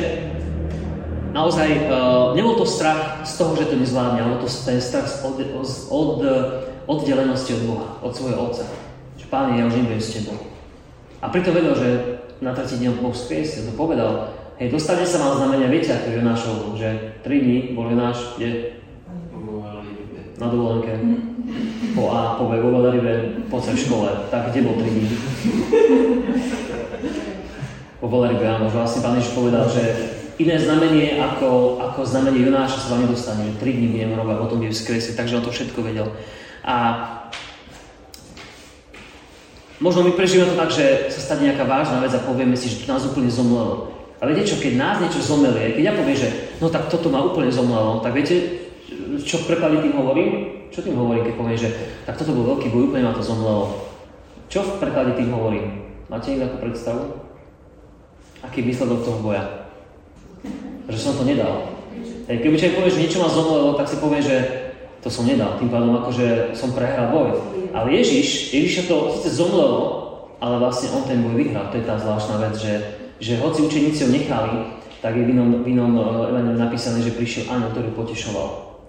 naozaj 1.34 1.68
uh, 1.90 2.32
nebol 2.32 2.56
to 2.56 2.64
strach 2.64 3.28
z 3.28 3.36
toho, 3.36 3.58
že 3.58 3.68
to 3.68 3.76
nezvládne, 3.76 4.24
ale 4.24 4.40
to 4.40 4.48
ten 4.48 4.80
strach 4.80 5.10
od, 5.26 5.36
od, 5.36 5.68
od 5.90 6.10
oddelenosti 6.86 7.50
od 7.60 7.62
Boha, 7.66 7.88
od 8.00 8.14
svojho 8.14 8.40
Otca 8.46 8.85
Pán, 9.26 9.58
už 9.58 9.74
nebudem 9.74 10.00
s 10.00 10.14
tebou. 10.22 10.38
A 11.18 11.32
pritom 11.32 11.56
vedel, 11.56 11.74
že 11.74 11.88
na 12.38 12.52
tretí 12.52 12.78
deň 12.78 13.00
Boh 13.00 13.16
skriesil, 13.16 13.66
to 13.66 13.74
povedal, 13.74 14.30
hej, 14.60 14.68
dostane 14.68 15.02
sa 15.08 15.18
mal 15.18 15.40
znamenia, 15.40 15.72
viete, 15.72 15.90
ako 15.90 16.14
Jonášov, 16.20 16.56
že 16.76 17.18
3 17.24 17.44
dní 17.44 17.58
bol 17.72 17.88
Jonáš, 17.90 18.36
kde? 18.36 18.78
Na 20.36 20.52
dovolenke. 20.52 20.92
Po 21.96 22.12
A, 22.12 22.36
po 22.36 22.52
B, 22.52 22.60
vo 22.60 22.76
Veleribe, 22.76 23.40
po 23.48 23.56
C 23.56 23.72
v 23.72 23.80
škole. 23.88 24.28
Tak 24.28 24.52
kde 24.52 24.68
bol 24.68 24.76
3 24.76 24.84
dní? 24.84 25.08
Po 27.96 28.06
Veleribe, 28.12 28.44
áno, 28.44 28.68
že 28.68 28.76
vlastne 28.76 29.00
Pán 29.00 29.16
Ježiš 29.16 29.32
povedal, 29.32 29.64
že 29.72 29.82
iné 30.36 30.60
znamenie 30.60 31.16
ako, 31.16 31.80
ako 31.80 32.04
znamenie 32.04 32.44
Jonáša 32.44 32.84
sa 32.84 32.92
vám 32.92 33.08
nedostane, 33.08 33.48
že 33.48 33.56
3 33.56 33.76
dní 33.80 33.86
budem 33.96 34.12
robiť, 34.12 34.36
potom 34.36 34.60
bude 34.60 34.76
vzkriesiť, 34.76 35.16
takže 35.16 35.40
on 35.40 35.44
to 35.48 35.56
všetko 35.56 35.80
vedel. 35.80 36.12
A 36.60 36.76
Možno 39.76 40.08
my 40.08 40.16
prežívame 40.16 40.56
to 40.56 40.60
tak, 40.60 40.70
že 40.72 41.12
sa 41.12 41.20
stane 41.20 41.52
nejaká 41.52 41.68
vážna 41.68 42.00
vec 42.00 42.12
a 42.16 42.24
povieme 42.24 42.56
si, 42.56 42.72
že 42.72 42.88
nás 42.88 43.04
úplne 43.04 43.28
zomlelo. 43.28 43.92
A 44.16 44.24
viete 44.24 44.48
čo, 44.48 44.56
keď 44.56 44.72
nás 44.80 44.96
niečo 44.96 45.20
zomelie, 45.20 45.76
keď 45.76 45.92
ja 45.92 45.92
poviem, 45.92 46.16
že 46.16 46.56
no 46.56 46.72
tak 46.72 46.88
toto 46.88 47.12
ma 47.12 47.20
úplne 47.20 47.52
zomlelo, 47.52 48.00
tak 48.00 48.16
viete, 48.16 48.64
čo 49.20 49.44
v 49.44 49.52
preklade 49.52 49.84
tým 49.84 49.92
hovorím? 49.92 50.30
Čo 50.72 50.80
tým 50.80 50.96
hovorím, 50.96 51.28
keď 51.28 51.34
poviem, 51.36 51.58
že 51.60 51.68
tak 52.08 52.16
toto 52.16 52.32
bol 52.32 52.56
veľký 52.56 52.72
boj, 52.72 52.88
úplne 52.88 53.04
ma 53.04 53.12
to 53.12 53.20
zomlelo. 53.20 53.84
Čo 54.48 54.64
v 54.64 54.80
preklade 54.80 55.12
tým 55.20 55.28
hovorím? 55.36 55.84
Máte 56.08 56.32
niekto 56.32 56.48
takú 56.48 56.56
predstavu? 56.64 57.02
Aký 58.40 58.64
je 58.64 58.68
výsledok 58.72 59.04
toho 59.04 59.20
boja? 59.20 59.44
Že 60.88 60.98
som 60.98 61.14
to 61.20 61.28
nedal. 61.28 61.76
Keby 62.24 62.56
človek 62.56 62.76
povie, 62.80 62.94
že 62.96 63.02
niečo 63.04 63.20
ma 63.20 63.28
zomlelo, 63.28 63.76
tak 63.76 63.90
si 63.90 64.00
povie, 64.00 64.24
že 64.24 64.36
to 65.04 65.12
som 65.12 65.28
nedal. 65.28 65.60
Tým 65.60 65.68
pádom 65.68 65.92
akože 66.00 66.56
som 66.56 66.72
prehral 66.72 67.12
boj. 67.12 67.36
Ale 67.76 67.92
Ježiš, 67.92 68.56
Ježiša 68.56 68.88
to 68.88 69.12
síce 69.12 69.36
zomlelo, 69.36 69.84
ale 70.40 70.56
vlastne 70.56 70.96
on 70.96 71.04
ten 71.04 71.20
boj 71.20 71.36
vyhral. 71.36 71.68
To 71.68 71.76
je 71.76 71.84
tá 71.84 72.00
zvláštna 72.00 72.40
vec, 72.48 72.56
že, 72.56 72.74
že 73.20 73.36
hoci 73.36 73.68
učeníci 73.68 74.08
ho 74.08 74.10
nechali, 74.16 74.80
tak 75.04 75.12
je 75.12 75.28
v 75.28 75.36
inom, 75.36 75.60
v 75.60 75.76
inom 75.76 75.92
eh, 76.00 76.56
napísané, 76.56 77.04
že 77.04 77.12
prišiel 77.12 77.52
aniel, 77.52 77.76
ktorý 77.76 77.92
potešoval. 77.92 78.80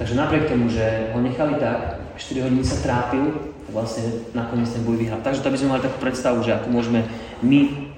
Takže 0.00 0.16
napriek 0.16 0.48
tomu, 0.48 0.72
že 0.72 1.12
ho 1.12 1.20
nechali 1.20 1.60
tak, 1.60 2.00
4 2.16 2.48
hodiny 2.48 2.64
sa 2.64 2.80
trápil, 2.80 3.52
tak 3.68 3.72
vlastne 3.76 4.24
nakoniec 4.32 4.72
ten 4.72 4.80
boj 4.88 4.96
vyhral. 4.96 5.20
Takže 5.20 5.44
to 5.44 5.52
by 5.52 5.58
sme 5.60 5.72
mali 5.76 5.84
takú 5.84 5.98
predstavu, 6.00 6.40
že 6.40 6.56
ako 6.56 6.72
môžeme 6.72 7.04
my 7.44 7.92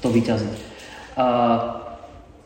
to 0.00 0.08
vyťaziť. 0.08 0.54
Uh, 1.18 1.76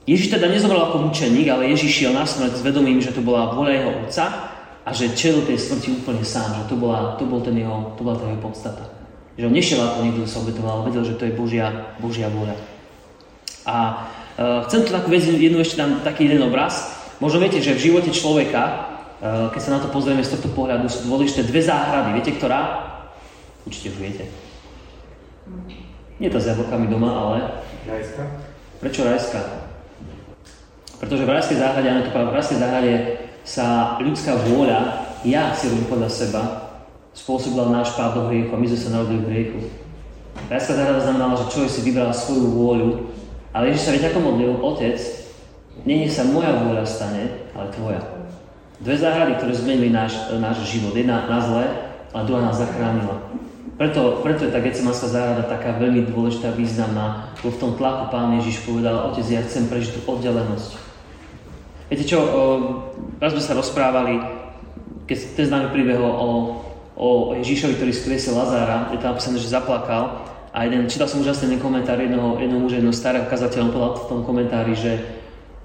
Ježiš 0.08 0.34
teda 0.34 0.50
nezomrel 0.50 0.90
ako 0.90 1.06
mučeník, 1.06 1.46
ale 1.52 1.70
Ježiš 1.70 2.02
šiel 2.02 2.12
na 2.16 2.26
smrť 2.26 2.58
s 2.58 2.64
vedomím, 2.64 2.98
že 2.98 3.14
to 3.14 3.22
bola 3.22 3.54
vôľa 3.54 3.72
jeho 3.76 3.90
otca 4.02 4.51
a 4.82 4.90
že 4.90 5.14
čelil 5.14 5.46
tej 5.46 5.58
smrti 5.58 6.02
úplne 6.02 6.26
sám, 6.26 6.58
že 6.58 6.62
to 6.66 6.74
bola, 6.74 7.14
to 7.14 7.22
bol 7.22 7.38
ten 7.38 7.54
jeho, 7.54 7.94
to 7.94 8.02
bola 8.02 8.18
tá 8.18 8.26
jeho 8.26 8.42
podstata. 8.42 8.84
Že 9.38 9.46
on 9.48 9.54
nešiel 9.54 9.80
ako 9.80 9.98
niekto 10.02 10.26
sa 10.26 10.42
obetoval, 10.42 10.72
ale 10.82 10.86
vedel, 10.90 11.04
že 11.06 11.16
to 11.16 11.24
je 11.30 11.38
Božia, 11.38 11.94
Božia 12.02 12.26
vôľa. 12.28 12.58
A 13.62 13.76
uh, 14.36 14.66
chcem 14.66 14.82
tu 14.82 14.90
takú 14.90 15.08
vec, 15.14 15.22
jednu 15.22 15.62
ešte 15.62 15.78
dám 15.78 16.02
taký 16.02 16.26
jeden 16.26 16.42
obraz. 16.42 16.98
Možno 17.22 17.38
viete, 17.38 17.62
že 17.62 17.78
v 17.78 17.84
živote 17.94 18.10
človeka, 18.10 18.62
uh, 19.22 19.48
keď 19.54 19.60
sa 19.62 19.74
na 19.78 19.80
to 19.80 19.88
pozrieme 19.94 20.20
z 20.20 20.34
tohto 20.34 20.50
pohľadu, 20.50 20.90
sú 20.90 21.06
dôležité 21.06 21.46
dve 21.46 21.62
záhrady. 21.62 22.18
Viete, 22.18 22.34
ktorá? 22.34 22.90
Určite 23.62 23.94
už 23.94 23.98
viete. 24.02 24.26
Nie 26.18 26.26
tá 26.26 26.42
s 26.42 26.50
jablkami 26.50 26.90
doma, 26.90 27.10
ale... 27.14 27.38
Rajska. 27.86 28.22
Prečo 28.82 29.06
rajská? 29.06 29.40
Pretože 30.98 31.26
v 31.26 31.34
rajskej 31.34 31.58
záhrade, 31.58 31.86
áno, 31.86 32.02
to 32.06 32.10
v 32.10 32.34
rajskej 32.34 32.58
záhrade 32.58 33.21
sa 33.42 33.98
ľudská 33.98 34.38
vôľa, 34.48 35.10
ja 35.26 35.54
si 35.54 35.70
robím 35.70 35.86
podľa 35.86 36.10
seba, 36.10 36.42
spôsobila 37.14 37.70
náš 37.70 37.94
pád 37.94 38.16
do 38.16 38.22
hriechu 38.32 38.50
a 38.54 38.58
my 38.58 38.66
sme 38.66 38.80
sa 38.80 38.94
narodili 38.94 39.20
v 39.22 39.30
hriechu. 39.30 39.60
Rajská 40.48 40.72
záhrada 40.74 41.04
znamenala, 41.04 41.38
že 41.38 41.50
človek 41.52 41.70
si 41.70 41.80
vybral 41.84 42.10
svoju 42.10 42.46
vôľu, 42.56 42.90
ale 43.52 43.70
Ježiš 43.70 43.84
sa 43.84 43.92
veď 43.92 44.04
ako 44.10 44.20
modlil, 44.24 44.52
Otec, 44.64 44.98
nie 45.84 46.08
sa 46.08 46.24
moja 46.24 46.56
vôľa 46.56 46.84
stane, 46.88 47.52
ale 47.52 47.68
tvoja. 47.72 48.00
Dve 48.82 48.98
záhrady, 48.98 49.38
ktoré 49.38 49.52
zmenili 49.54 49.88
náš, 49.94 50.18
náš 50.42 50.66
život. 50.66 50.96
Jedna 50.96 51.30
na 51.30 51.38
zle, 51.38 51.64
a 52.12 52.18
druhá 52.24 52.44
nás 52.44 52.60
zachránila. 52.60 53.24
Preto, 53.80 54.20
preto 54.20 54.44
je 54.44 54.52
tá 54.52 54.60
Gecemanská 54.60 55.08
záhrada 55.08 55.48
taká 55.48 55.80
veľmi 55.80 56.12
dôležitá, 56.12 56.52
významná, 56.52 57.32
lebo 57.40 57.56
v 57.56 57.60
tom 57.60 57.72
tlaku 57.80 58.12
Pán 58.12 58.36
Ježiš 58.36 58.68
povedal, 58.68 59.08
Otec, 59.10 59.24
ja 59.32 59.40
chcem 59.42 59.66
prežiť 59.66 59.96
tú 59.96 60.00
oddelenosť. 60.12 60.76
Viete 61.92 62.08
čo, 62.08 62.24
raz 63.20 63.36
sme 63.36 63.44
sa 63.44 63.52
rozprávali, 63.52 64.16
keď 65.04 65.36
ten 65.36 65.44
známy 65.44 65.76
príbeh 65.76 66.00
o, 66.00 66.08
o 66.96 67.36
Ježišovi, 67.36 67.76
ktorý 67.76 67.92
skriesil 67.92 68.32
Lazára, 68.32 68.88
je 68.88 68.96
tam 68.96 69.12
napísané, 69.12 69.36
že 69.36 69.52
zaplakal. 69.52 70.24
A 70.56 70.64
jeden, 70.64 70.88
čítal 70.88 71.04
som 71.04 71.20
úžasný 71.20 71.60
komentár 71.60 72.00
jednoho, 72.00 72.40
jednoho 72.40 72.64
muža, 72.64 72.80
jednoho 72.80 72.96
starého 72.96 73.28
kazateľa, 73.28 73.68
on 73.68 73.74
povedal 73.76 73.92
v 73.92 74.08
tom 74.08 74.20
komentári, 74.24 74.72
že, 74.72 75.04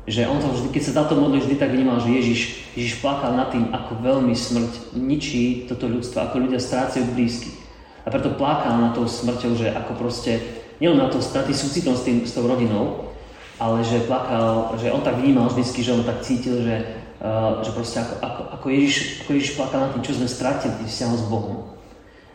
že 0.03 0.27
on 0.27 0.43
to 0.43 0.51
vždy, 0.51 0.67
keď 0.75 0.83
sa 0.83 0.97
táto 0.99 1.15
modlil, 1.15 1.47
vždy 1.47 1.55
tak 1.55 1.71
vnímal, 1.71 2.03
že 2.03 2.11
Ježiš, 2.11 2.39
Ježiš 2.75 2.99
plakal 2.99 3.31
nad 3.31 3.47
tým, 3.47 3.71
ako 3.71 4.03
veľmi 4.03 4.35
smrť 4.35 4.99
ničí 4.99 5.63
toto 5.71 5.87
ľudstvo, 5.87 6.27
ako 6.27 6.43
ľudia 6.43 6.59
strácajú 6.59 7.07
blízky. 7.15 7.55
A 8.03 8.11
preto 8.11 8.35
plakal 8.35 8.75
nad 8.75 8.91
tou 8.91 9.07
smrťou, 9.07 9.55
že 9.55 9.71
ako 9.71 9.95
proste, 9.95 10.43
nielen 10.83 10.99
na 10.99 11.07
to 11.07 11.23
straty 11.23 11.55
súcitom 11.55 11.95
s, 11.95 12.03
tým, 12.03 12.27
s 12.27 12.35
tou 12.35 12.43
rodinou, 12.43 13.06
ale 13.57 13.81
že 13.81 14.05
plakal, 14.05 14.77
že 14.77 14.93
on 14.93 15.01
tak 15.01 15.17
vnímal 15.17 15.49
vždycky, 15.49 15.81
že 15.81 15.93
on 15.97 16.05
tak 16.05 16.21
cítil, 16.21 16.61
že, 16.61 16.75
uh, 17.21 17.61
že 17.65 17.73
proste 17.73 17.97
ako, 18.05 18.13
ako, 18.21 18.41
ako, 18.53 18.67
Ježiš, 18.69 18.95
ako 19.25 19.29
Ježiš 19.33 19.51
plakal 19.57 19.79
nad 19.81 19.91
tým, 19.97 20.05
čo 20.05 20.17
sme 20.17 20.29
stratili 20.29 20.73
tým 20.77 20.89
vzťahom 20.89 21.17
s 21.17 21.25
Bohom. 21.25 21.57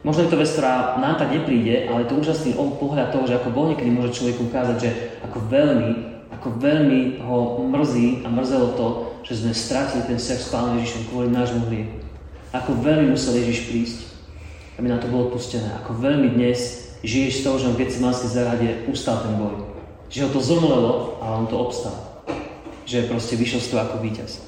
Možno 0.02 0.26
je 0.26 0.34
to 0.34 0.40
vec, 0.42 0.50
ktorá 0.50 0.98
nám 0.98 1.14
tak 1.14 1.30
nepríde, 1.30 1.86
ale 1.86 2.02
je 2.02 2.10
to 2.10 2.18
úžasný 2.18 2.58
pohľad 2.58 3.14
toho, 3.14 3.30
že 3.30 3.38
ako 3.38 3.54
Boh 3.54 3.70
niekedy 3.70 3.86
môže 3.94 4.18
človeku 4.18 4.50
ukázať, 4.50 4.76
že 4.82 4.90
ako 5.22 5.38
veľmi, 5.46 5.90
ako 6.34 6.48
veľmi 6.58 7.22
ho 7.22 7.62
mrzí 7.70 8.26
a 8.26 8.28
mrzelo 8.34 8.74
to, 8.74 8.86
že 9.22 9.46
sme 9.46 9.54
stratili 9.54 10.02
ten 10.02 10.18
vzťah 10.18 10.40
s 10.42 10.50
Pánom 10.50 10.74
Ježišom 10.82 11.06
kvôli 11.06 11.30
nášmu 11.30 11.70
hriechu. 11.70 12.02
Ako 12.50 12.82
veľmi 12.82 13.14
musel 13.14 13.38
Ježiš 13.38 13.70
prísť, 13.70 13.98
aby 14.82 14.90
nám 14.90 14.98
to 14.98 15.06
bolo 15.06 15.30
odpustené. 15.30 15.70
Ako 15.86 15.94
veľmi 15.94 16.34
dnes 16.34 16.90
žiješ 17.06 17.38
z 17.38 17.42
toho, 17.46 17.56
že 17.62 17.70
v 17.70 17.86
Getsemanskej 17.86 18.30
záhrade 18.34 18.68
ustal 18.90 19.22
ten 19.22 19.38
boj 19.38 19.71
že 20.12 20.22
ho 20.22 20.30
to 20.30 20.44
zomlelo, 20.44 21.16
ale 21.24 21.34
on 21.42 21.46
to 21.48 21.56
obstal. 21.56 21.96
Že 22.84 23.08
proste 23.08 23.34
vyšiel 23.40 23.64
z 23.64 23.68
toho 23.72 23.80
ako 23.80 24.04
víťaz. 24.04 24.44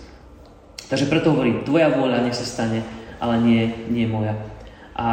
Takže 0.93 1.09
preto 1.09 1.33
hovorí, 1.33 1.65
tvoja 1.65 1.89
vôľa 1.89 2.29
nech 2.29 2.37
sa 2.37 2.45
stane, 2.45 2.85
ale 3.17 3.41
nie, 3.41 3.63
nie 3.89 4.05
moja. 4.05 4.37
A 4.93 5.09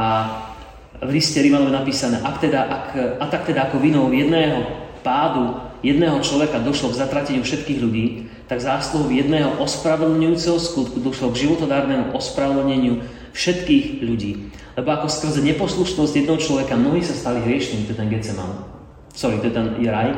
v 0.99 1.09
liste 1.15 1.39
Rímanov 1.39 1.71
napísané, 1.71 2.19
ak, 2.19 2.35
teda, 2.43 2.59
ak, 2.67 2.87
a 3.23 3.25
tak 3.31 3.47
teda 3.47 3.71
ako 3.71 3.79
vinou 3.79 4.11
jedného 4.11 4.67
pádu 5.01 5.71
jedného 5.81 6.21
človeka 6.21 6.61
došlo 6.61 6.93
k 6.93 6.99
zatrateniu 7.01 7.41
všetkých 7.41 7.79
ľudí, 7.81 8.05
tak 8.45 8.61
zásluhou 8.61 9.09
jedného 9.09 9.57
ospravedlňujúceho 9.57 10.57
skutku 10.61 11.01
došlo 11.01 11.33
k 11.33 11.47
životodárnemu 11.47 12.13
ospravedlneniu 12.13 13.01
všetkých 13.33 14.05
ľudí. 14.05 14.53
Lebo 14.77 14.89
ako 14.93 15.07
skrze 15.09 15.41
neposlušnosť 15.41 16.13
jednoho 16.15 16.39
človeka 16.39 16.77
mnohí 16.77 17.01
sa 17.01 17.17
stali 17.17 17.41
hriešnými, 17.43 17.89
to 17.89 17.93
je 17.95 17.99
ten 17.99 18.11
Geceman. 18.13 18.51
Sorry, 19.11 19.41
to 19.43 19.51
je 19.51 19.55
ten 19.55 19.67
raj. 19.89 20.15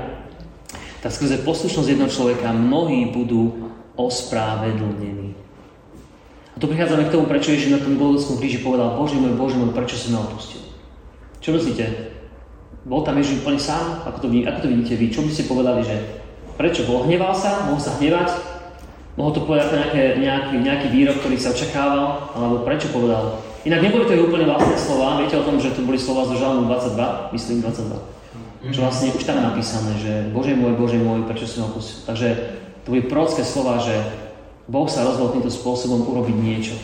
Tak 1.03 1.11
skrze 1.11 1.43
poslušnosť 1.43 1.89
jednoho 1.91 2.07
človeka 2.07 2.55
mnohí 2.55 3.11
budú 3.11 3.67
ospravedlnení. 3.99 5.35
A 6.55 6.57
tu 6.63 6.71
prichádzame 6.71 7.11
k 7.11 7.13
tomu, 7.13 7.27
prečo 7.27 7.51
Ježiš 7.51 7.75
na 7.75 7.83
tom 7.83 7.99
Golgotskom 7.99 8.39
kríži 8.39 8.63
povedal 8.63 8.95
Bože 8.95 9.19
môj, 9.19 9.35
Bože 9.35 9.59
môj, 9.59 9.75
prečo 9.75 9.99
si 9.99 10.15
ma 10.15 10.23
opustil? 10.23 10.63
Čo 11.43 11.59
myslíte? 11.59 12.15
Bol 12.87 13.03
tam 13.03 13.19
Ježiš 13.19 13.43
úplne 13.43 13.59
sám? 13.59 14.07
Ako 14.07 14.23
to, 14.23 14.27
ako 14.31 14.59
to 14.63 14.71
vidíte 14.71 14.95
vy? 14.95 15.11
Čo 15.11 15.27
by 15.27 15.31
ste 15.35 15.51
povedali, 15.51 15.83
že 15.83 16.23
prečo 16.55 16.87
bol? 16.87 17.03
Hneval 17.03 17.35
sa? 17.35 17.67
Mohol 17.67 17.81
sa 17.83 17.99
hnevať? 17.99 18.29
Mohol 19.19 19.31
to 19.35 19.41
povedať 19.43 19.67
nejaké, 19.75 20.03
nejaký, 20.23 20.55
nejaký 20.63 20.87
výrok, 20.87 21.19
ktorý 21.19 21.35
sa 21.35 21.51
očakával? 21.51 22.31
Alebo 22.31 22.63
prečo 22.63 22.87
povedal? 22.95 23.43
Inak 23.67 23.83
neboli 23.83 24.07
to 24.07 24.15
úplne 24.23 24.47
vlastné 24.47 24.79
slova. 24.79 25.19
Viete 25.19 25.35
o 25.35 25.43
tom, 25.43 25.59
že 25.59 25.75
to 25.75 25.83
boli 25.83 25.99
slova 25.99 26.31
zo 26.31 26.39
Žalmu 26.39 26.71
22? 26.71 27.35
Myslím 27.35 27.59
22. 27.59 28.22
Čo 28.63 28.79
vlastne 28.79 29.11
už 29.11 29.27
tam 29.27 29.43
je 29.43 29.49
napísané, 29.51 29.91
že 29.99 30.11
Bože 30.31 30.55
môj, 30.55 30.79
Bože 30.79 30.95
môj, 30.95 31.27
prečo 31.27 31.43
si 31.43 31.59
ma 31.59 31.67
opustil? 31.67 31.99
Takže 32.07 32.27
to 32.87 32.95
boli 32.95 33.03
prorocké 33.03 33.43
slova, 33.43 33.83
že 33.83 33.91
Boh 34.71 34.87
sa 34.87 35.03
rozhodol 35.03 35.35
týmto 35.35 35.51
spôsobom 35.51 36.07
urobiť 36.07 36.35
niečo. 36.39 36.75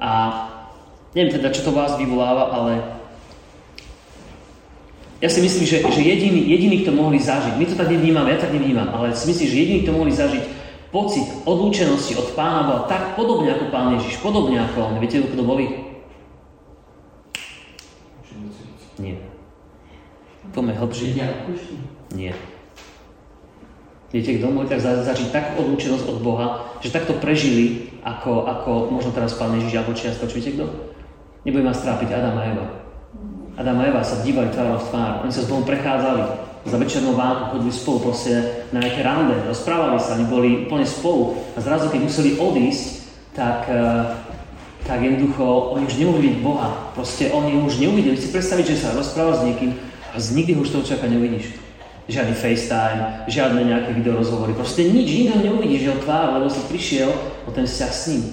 A 0.00 0.48
neviem 1.12 1.36
teda, 1.36 1.52
čo 1.52 1.68
to 1.68 1.76
vás 1.76 2.00
vyvoláva, 2.00 2.48
ale 2.48 2.72
ja 5.20 5.28
si 5.28 5.44
myslím, 5.44 5.68
že, 5.68 5.84
že 5.84 6.00
jediný, 6.00 6.48
jediný, 6.48 6.80
kto 6.80 6.96
mohli 6.96 7.20
zažiť, 7.20 7.60
my 7.60 7.64
to 7.68 7.76
tak 7.76 7.92
nevnímame, 7.92 8.32
ja 8.32 8.40
tak 8.40 8.56
nevnímam, 8.56 8.88
ale 8.88 9.12
si 9.12 9.28
myslím, 9.28 9.48
že 9.48 9.60
jediný, 9.60 9.78
kto 9.84 9.92
mohli 9.92 10.12
zažiť 10.16 10.44
pocit 10.88 11.26
odlúčenosti 11.44 12.14
od 12.16 12.32
pána 12.32 12.70
bol 12.70 12.78
tak 12.86 13.18
podobne 13.18 13.52
ako 13.52 13.68
pán 13.68 13.98
Ježiš, 13.98 14.22
podobne 14.22 14.62
ako 14.62 14.94
on. 14.94 15.02
Viete, 15.02 15.26
kto 15.26 15.42
boli? 15.42 15.66
Nie. 18.94 19.33
Poďme 20.54 20.78
hlbšie. 20.78 21.18
Nie. 22.14 22.30
Viete, 24.14 24.38
kto 24.38 24.54
mohli 24.54 24.70
tak 24.70 24.78
zažiť 24.78 25.34
tak 25.34 25.58
odlúčenosť 25.58 26.06
od 26.06 26.18
Boha, 26.22 26.70
že 26.78 26.94
takto 26.94 27.18
prežili, 27.18 27.90
ako, 28.06 28.46
ako 28.46 28.70
možno 28.94 29.10
teraz 29.10 29.34
pán 29.34 29.58
Ježiš 29.58 29.82
alebo 29.82 29.98
čiastoč. 29.98 30.30
Viete 30.38 30.54
kto? 30.54 30.70
Nebudem 31.42 31.66
vás 31.66 31.82
trápiť 31.82 32.14
Adam 32.14 32.38
a 32.38 32.46
Eva. 32.46 32.66
Adam 33.58 33.82
a 33.82 33.84
Eva 33.90 34.06
sa 34.06 34.22
dívali 34.22 34.54
tvárou 34.54 34.78
v 34.78 34.86
tvár. 34.86 35.12
Oni 35.26 35.34
sa 35.34 35.42
s 35.42 35.50
Bohom 35.50 35.66
prechádzali 35.66 36.22
za 36.64 36.76
večernou 36.78 37.18
vánku, 37.18 37.58
chodili 37.58 37.74
spolu 37.74 37.98
proste 38.08 38.32
na 38.70 38.78
nejaké 38.78 39.02
rande, 39.02 39.34
rozprávali 39.50 39.98
sa, 39.98 40.14
oni 40.14 40.26
boli 40.30 40.50
úplne 40.70 40.86
spolu. 40.86 41.34
A 41.52 41.58
zrazu, 41.58 41.90
keď 41.90 42.06
museli 42.06 42.38
odísť, 42.38 42.86
tak, 43.34 43.66
eh, 43.66 44.14
tak 44.86 45.02
jednoducho 45.02 45.74
oni 45.74 45.90
už 45.90 45.98
nemohli 45.98 46.22
byť 46.30 46.36
Boha. 46.38 46.70
Proste 46.94 47.34
oni 47.34 47.58
už 47.66 47.82
neuvideli. 47.82 48.14
Si 48.14 48.30
predstaviť, 48.30 48.78
že 48.78 48.80
sa 48.86 48.94
rozpráva 48.94 49.34
s 49.34 49.42
niekým 49.42 49.74
a 50.14 50.16
z 50.22 50.38
nikdy 50.38 50.54
už 50.54 50.70
toho 50.70 50.86
človeka 50.86 51.10
neuvidíš. 51.10 51.58
Žiadny 52.06 52.34
FaceTime, 52.36 53.26
žiadne 53.26 53.60
nejaké 53.64 53.90
videorozhovory. 53.96 54.54
Proste 54.54 54.86
nič, 54.86 55.08
nikto 55.10 55.40
neuvidíš 55.42 55.90
jeho 55.90 55.98
tvár, 56.04 56.38
lebo 56.38 56.46
si 56.52 56.62
prišiel 56.70 57.10
o 57.48 57.50
ten 57.50 57.66
vzťah 57.66 57.92
s 57.92 58.02
ním. 58.14 58.24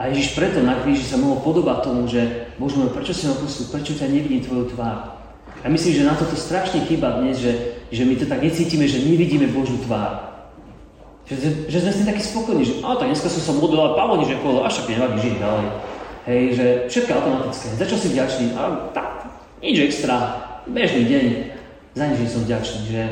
A 0.00 0.08
Ježiš 0.08 0.32
preto 0.32 0.64
na 0.64 0.80
kríži 0.80 1.04
sa 1.04 1.20
mohol 1.20 1.44
podobať 1.44 1.78
tomu, 1.84 2.08
že 2.08 2.48
Bože 2.56 2.80
môj, 2.80 2.88
prečo 2.96 3.12
si 3.12 3.28
ma 3.28 3.36
opustil, 3.36 3.68
prečo 3.68 3.92
ťa 3.92 4.08
nevidím 4.08 4.40
tvoju 4.40 4.72
tvár. 4.72 5.20
A 5.60 5.68
myslím, 5.68 5.92
že 5.92 6.08
na 6.08 6.16
toto 6.16 6.32
strašne 6.32 6.88
chýba 6.88 7.20
dnes, 7.20 7.36
že, 7.36 7.76
že 7.92 8.08
my 8.08 8.16
to 8.16 8.24
tak 8.24 8.40
necítime, 8.40 8.88
že 8.88 9.04
nevidíme 9.04 9.52
Božú 9.52 9.76
tvár. 9.84 10.32
Že, 11.28 11.68
že 11.68 11.78
sme 11.84 11.92
si 11.92 12.08
takí 12.08 12.24
spokojní, 12.24 12.64
že 12.64 12.74
a 12.80 12.96
tak 12.96 13.12
dneska 13.12 13.28
som 13.28 13.44
sa 13.44 13.52
modlil, 13.60 13.76
ale 13.76 13.92
Pavlo 14.00 14.24
nič 14.24 14.32
nekolo, 14.32 14.64
až 14.64 14.80
však 14.80 14.96
nevadí, 14.96 15.16
žiť 15.20 15.34
ďalej. 15.36 15.66
Hej, 16.24 16.42
že 16.56 16.66
všetko 16.88 17.10
automatické. 17.20 17.66
Za 17.76 17.86
čo 17.86 17.96
si 18.00 18.08
vďačný? 18.08 18.46
A 18.56 18.62
tak, 18.96 19.19
nič 19.60 19.76
extra, 19.78 20.16
bežný 20.66 21.04
deň. 21.06 21.26
Za 21.94 22.04
nič 22.06 22.28
som 22.28 22.42
vďačný, 22.44 22.80
že 22.88 23.02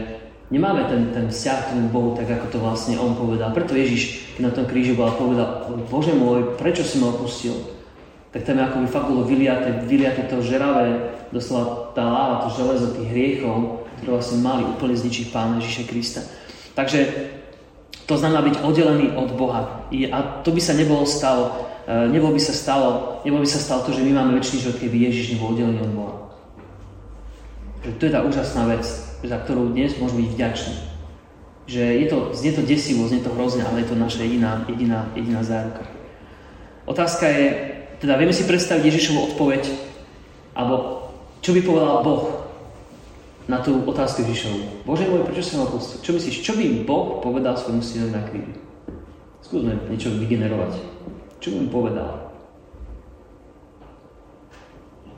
Nemáme 0.49 0.89
ten, 0.89 1.13
ten 1.13 1.29
vzťah 1.29 1.59
k 1.61 1.71
tomu 1.77 1.93
Bohu, 1.93 2.11
tak 2.17 2.25
ako 2.25 2.47
to 2.49 2.59
vlastne 2.65 2.97
On 2.97 3.13
povedal. 3.13 3.53
Preto 3.53 3.77
Ježiš, 3.77 4.33
keď 4.37 4.43
na 4.49 4.53
tom 4.57 4.65
kríži 4.65 4.97
bol 4.97 5.05
a 5.05 5.13
povedal, 5.13 5.69
Bože 5.93 6.17
môj, 6.17 6.57
prečo 6.57 6.89
si 6.89 6.97
ma 6.97 7.13
opustil? 7.13 7.53
Tak 8.33 8.49
tam 8.49 8.57
je 8.57 8.65
ako 8.65 8.77
by 8.81 8.89
fakt 8.89 9.09
bolo 9.13 9.29
vyliaté, 9.29 9.85
vyliaté 9.85 10.25
to 10.25 10.41
žeravé, 10.41 11.13
doslova 11.37 11.93
tá 11.93 12.01
láva, 12.01 12.49
to 12.49 12.57
železo 12.57 12.97
tých 12.97 13.09
hriechov, 13.13 13.85
ktoré 14.01 14.11
vlastne 14.17 14.41
mali 14.41 14.65
úplne 14.65 14.97
zničiť 14.97 15.29
Pána 15.29 15.61
Ježiša 15.61 15.85
Krista. 15.85 16.21
Takže 16.73 16.99
to 18.09 18.17
znamená 18.17 18.41
byť 18.49 18.65
oddelený 18.65 19.21
od 19.21 19.37
Boha. 19.37 19.85
A 19.93 20.19
to 20.41 20.49
by 20.49 20.61
sa 20.65 20.73
nebolo 20.73 21.05
stalo, 21.05 21.69
e, 21.85 22.09
nebolo 22.09 22.33
by 22.33 22.41
sa 22.41 22.57
stalo, 22.57 23.21
nebolo 23.21 23.45
by 23.45 23.51
sa 23.53 23.61
stalo 23.61 23.85
to, 23.85 23.93
že 23.93 24.01
my 24.01 24.17
máme 24.17 24.41
väčší 24.41 24.65
život, 24.65 24.81
keby 24.81 25.13
Ježiš 25.13 25.37
nebol 25.37 25.53
oddelený 25.53 25.85
od 25.85 25.93
Boha. 25.93 26.28
Že 27.85 27.91
to 27.99 28.03
je 28.07 28.15
tá 28.15 28.21
úžasná 28.27 28.63
vec, 28.67 28.85
za 29.23 29.37
ktorú 29.39 29.71
dnes 29.71 29.95
môžeme 29.99 30.27
byť 30.27 30.33
vďační. 30.35 30.77
Že 31.69 31.83
je 31.85 32.07
to, 32.09 32.19
znie 32.33 32.53
to 32.57 32.63
desivo, 32.65 33.07
znie 33.07 33.21
to 33.21 33.35
hrozne, 33.35 33.63
ale 33.63 33.85
je 33.85 33.93
to 33.93 33.97
naša 33.99 34.25
jediná, 34.25 34.65
jediná, 34.67 35.07
jediná 35.15 35.41
záruka. 35.45 35.85
Otázka 36.89 37.29
je, 37.29 37.47
teda 38.01 38.17
vieme 38.17 38.33
si 38.33 38.49
predstaviť 38.49 38.83
Ježišovu 38.89 39.35
odpoveď, 39.35 39.69
alebo 40.57 41.07
čo 41.45 41.53
by 41.53 41.61
povedal 41.63 42.03
Boh 42.03 42.49
na 43.49 43.61
tú 43.65 43.81
otázku 43.85 44.25
Ježišovu. 44.25 44.85
Bože 44.85 45.09
môj, 45.09 45.25
prečo 45.25 45.45
sa 45.45 45.65
ma? 45.65 45.69
Čo 45.81 46.11
myslíš, 46.17 46.45
čo 46.45 46.53
by 46.57 46.85
Boh 46.85 47.21
povedal 47.25 47.57
svojmu 47.57 47.81
synovi 47.81 48.13
na 48.13 48.23
kríži? 48.29 48.55
Skúsme 49.41 49.77
niečo 49.89 50.13
vygenerovať. 50.13 50.77
Čo 51.41 51.49
by 51.53 51.57
mu 51.65 51.69
povedal? 51.73 52.28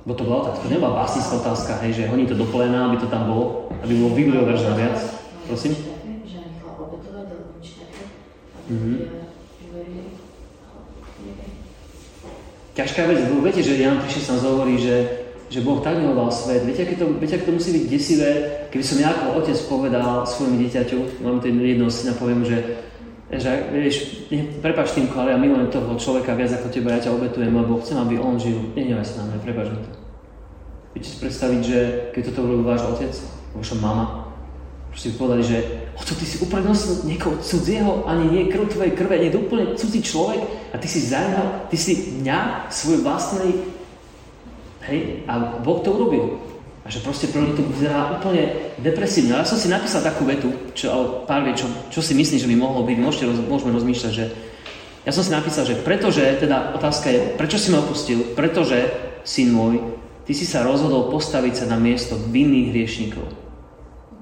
Bo 0.07 0.15
to 0.17 0.25
bola 0.25 0.49
otázka, 0.49 0.69
nebola 0.69 1.05
básnická 1.05 1.37
otázka, 1.37 1.73
hej, 1.85 1.93
že 1.93 2.09
honí 2.09 2.27
to 2.27 2.35
do 2.35 2.49
plena, 2.49 2.89
aby 2.89 2.97
to 2.97 3.07
tam 3.07 3.29
bolo, 3.29 3.69
aby 3.85 3.95
bolo 4.01 4.17
verš 4.49 4.63
na 4.65 4.75
viac. 4.75 4.99
Prosím? 5.47 5.77
Mm-hmm. 8.71 8.97
Ťažká 12.75 13.03
vec, 13.07 13.19
lebo 13.29 13.45
viete, 13.45 13.61
že 13.61 13.77
Jan 13.77 14.01
3.16 14.01 14.47
hovorí, 14.47 14.79
že, 14.81 15.27
že 15.53 15.61
Boh 15.61 15.83
tak 15.85 15.99
miloval 15.99 16.33
svet. 16.33 16.65
Viete, 16.65 16.87
aké 16.87 16.97
to, 16.97 17.13
viete, 17.19 17.37
aké 17.37 17.45
to 17.51 17.59
musí 17.61 17.77
byť 17.77 17.85
desivé, 17.91 18.31
keby 18.73 18.85
som 18.87 18.97
ja 19.03 19.13
ako 19.13 19.43
otec 19.43 19.59
povedal 19.69 20.25
svojmu 20.25 20.57
dieťaťu, 20.65 21.21
mám 21.21 21.45
tu 21.45 21.53
jedného 21.53 21.91
syna, 21.93 22.17
poviem, 22.17 22.47
že, 22.47 22.89
že 23.31 23.71
vieš, 23.71 24.27
prepač 24.59 24.99
tým, 24.99 25.07
ale 25.15 25.31
ja 25.31 25.39
milujem 25.39 25.71
toho 25.71 25.95
človeka 25.95 26.35
viac 26.35 26.51
ako 26.51 26.67
teba, 26.67 26.99
ja 26.99 27.05
ťa 27.07 27.15
obetujem, 27.15 27.55
lebo 27.55 27.79
chcem, 27.79 27.95
aby 28.03 28.19
on 28.19 28.35
žil. 28.43 28.75
Nehnevaj 28.75 29.07
sa 29.07 29.23
na 29.23 29.35
mňa, 29.35 29.45
prepač 29.47 29.67
mi 29.71 29.79
to. 29.87 29.91
Viete 30.91 31.09
si 31.15 31.17
predstaviť, 31.23 31.61
že 31.63 31.79
keď 32.11 32.23
toto 32.35 32.43
urobil 32.51 32.75
váš 32.75 32.83
otec, 32.91 33.15
vaša 33.55 33.77
mama, 33.79 34.31
si 34.99 35.15
povedali, 35.15 35.47
že 35.47 35.59
o 35.95 36.03
to 36.03 36.19
ty 36.19 36.27
si 36.27 36.43
uprednostil 36.43 37.07
niekoho 37.07 37.39
cudzieho, 37.39 38.03
ani 38.11 38.27
nie 38.27 38.51
krv 38.51 38.67
tvojej 38.67 38.93
krve, 38.99 39.23
nie 39.23 39.31
je 39.31 39.39
úplne 39.39 39.65
cudzí 39.79 40.03
človek 40.03 40.43
a 40.75 40.77
ty 40.83 40.89
si 40.91 41.01
zaňal, 41.07 41.71
ty 41.71 41.77
si 41.79 42.19
mňa, 42.19 42.67
svoj 42.75 43.07
vlastnej, 43.07 43.55
hej, 44.91 45.23
a 45.31 45.63
Boh 45.63 45.79
to 45.79 45.95
urobil. 45.95 46.50
A 46.81 46.89
že 46.89 47.05
proste 47.05 47.29
pre 47.29 47.45
to 47.53 47.61
vyzerá 47.61 48.17
úplne 48.17 48.73
depresívne. 48.81 49.37
Ja 49.37 49.45
som 49.45 49.61
si 49.61 49.69
napísal 49.69 50.01
takú 50.01 50.25
vetu, 50.25 50.49
čo, 50.73 51.23
pár 51.29 51.45
vie, 51.45 51.53
čo, 51.53 51.69
čo 51.93 52.01
si 52.01 52.17
myslím, 52.17 52.41
že 52.41 52.49
by 52.49 52.57
mohlo 52.57 52.81
byť, 52.89 52.97
môžete, 52.97 53.25
roz, 53.29 53.39
môžeme 53.45 53.77
rozmýšľať, 53.77 54.13
že 54.17 54.27
ja 55.05 55.13
som 55.13 55.21
si 55.21 55.33
napísal, 55.33 55.69
že 55.69 55.81
pretože, 55.81 56.25
teda 56.41 56.73
otázka 56.77 57.13
je, 57.13 57.21
prečo 57.37 57.61
si 57.61 57.69
ma 57.73 57.85
opustil? 57.85 58.33
Pretože, 58.33 58.89
syn 59.25 59.53
môj, 59.53 60.01
Ty 60.31 60.39
si 60.39 60.47
sa 60.47 60.63
rozhodol 60.63 61.11
postaviť 61.11 61.65
sa 61.65 61.67
na 61.67 61.75
miesto 61.75 62.15
vinných 62.15 62.71
hriešnikov. 62.71 63.27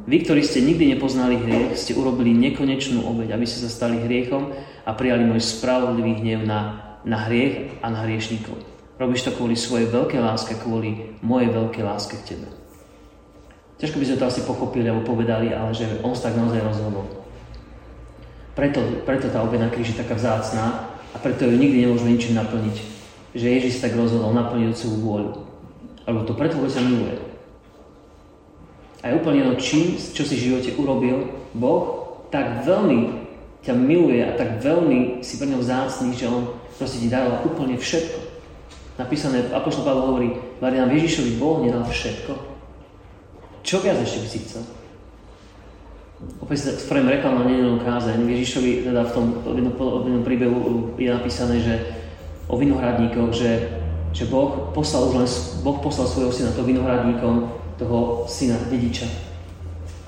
Vy, 0.09 0.25
ktorí 0.25 0.41
ste 0.41 0.65
nikdy 0.65 0.97
nepoznali 0.97 1.37
hriech, 1.37 1.77
ste 1.77 1.93
urobili 1.93 2.33
nekonečnú 2.33 3.05
obeď, 3.05 3.37
aby 3.37 3.45
ste 3.45 3.61
sa 3.61 3.69
stali 3.69 4.01
hriechom 4.01 4.57
a 4.89 4.91
prijali 4.97 5.29
môj 5.29 5.45
spravodlivý 5.45 6.25
hnev 6.25 6.49
na, 6.49 6.81
na 7.05 7.29
hriech 7.29 7.77
a 7.85 7.93
na 7.93 8.09
hriešnikov. 8.09 8.57
Robíš 8.99 9.31
to 9.31 9.35
kvôli 9.35 9.55
svojej 9.55 9.87
veľkej 9.95 10.19
láske, 10.19 10.59
kvôli 10.59 11.15
mojej 11.23 11.55
veľkej 11.55 11.83
láske 11.87 12.19
k 12.19 12.35
tebe. 12.35 12.51
Ťažko 13.79 14.03
by 14.03 14.07
sme 14.11 14.19
to 14.19 14.27
asi 14.27 14.41
pochopili 14.43 14.91
alebo 14.91 15.15
povedali, 15.15 15.55
ale 15.55 15.71
že 15.71 16.03
on 16.03 16.19
sa 16.19 16.29
tak 16.29 16.43
naozaj 16.43 16.67
rozhodol. 16.67 17.07
Preto, 18.59 18.83
preto 19.07 19.31
tá 19.31 19.39
obeď 19.47 19.67
na 19.67 19.71
kríži 19.71 19.95
je 19.95 20.03
taká 20.03 20.19
vzácná 20.19 20.91
a 21.15 21.17
preto 21.23 21.47
ju 21.47 21.55
nikdy 21.55 21.87
nemôžeme 21.87 22.11
ničím 22.11 22.35
naplniť. 22.35 22.77
Že 23.39 23.55
Ježiš 23.55 23.79
tak 23.79 23.95
rozhodol 23.95 24.35
naplniť 24.35 24.75
svoju 24.75 24.99
vôľu. 24.99 25.33
Alebo 26.11 26.27
to 26.27 26.35
preto, 26.35 26.59
ťa 26.59 26.83
miluje. 26.83 27.23
A 28.99 29.15
je 29.15 29.19
úplne 29.23 29.47
jedno, 29.47 29.55
čím, 29.63 29.95
čo 29.95 30.27
si 30.27 30.35
v 30.35 30.45
živote 30.51 30.75
urobil, 30.75 31.31
Boh 31.55 32.03
tak 32.35 32.67
veľmi 32.67 33.15
ťa 33.63 33.79
miluje 33.79 34.27
a 34.27 34.35
tak 34.35 34.59
veľmi 34.59 35.23
si 35.23 35.39
pre 35.39 35.47
ňom 35.47 35.63
vzácný, 35.63 36.19
že 36.19 36.27
On 36.27 36.51
proste 36.75 36.99
ti 36.99 37.07
dával 37.07 37.47
úplne 37.47 37.79
všetko. 37.79 38.28
Napísané, 38.99 39.47
Apoštol 39.55 39.87
Pavel 39.87 40.05
hovorí, 40.11 40.29
Marian 40.59 40.91
Ježišovi 40.91 41.39
Boh 41.39 41.63
nedal 41.63 41.87
všetko. 41.87 42.35
Čo 43.63 43.81
viac 43.81 44.03
ešte 44.03 44.19
by 44.21 44.29
si 44.29 44.39
chcel? 44.43 44.65
Opäť 46.43 46.59
sa 46.67 46.71
spravím 46.75 47.15
reklamu 47.15 47.47
na 47.47 47.47
nedelnú 47.47 47.79
kázeň. 47.79 48.27
Ježišovi 48.27 48.91
teda 48.91 49.07
v 49.07 49.15
tom 49.15 49.25
jednom 49.55 50.25
príbehu 50.27 50.59
je 50.99 51.07
napísané, 51.15 51.63
že 51.63 51.75
o 52.51 52.59
vinohradníkoch, 52.59 53.31
že, 53.31 53.71
že 54.11 54.27
boh, 54.27 54.75
poslal 54.75 55.13
už 55.13 55.15
len, 55.15 55.29
boh 55.63 55.79
poslal 55.79 56.11
svojho 56.11 56.35
syna 56.35 56.51
to 56.51 56.67
vinohradníkom, 56.67 57.55
toho 57.79 58.27
syna, 58.27 58.59
dediča. 58.67 59.07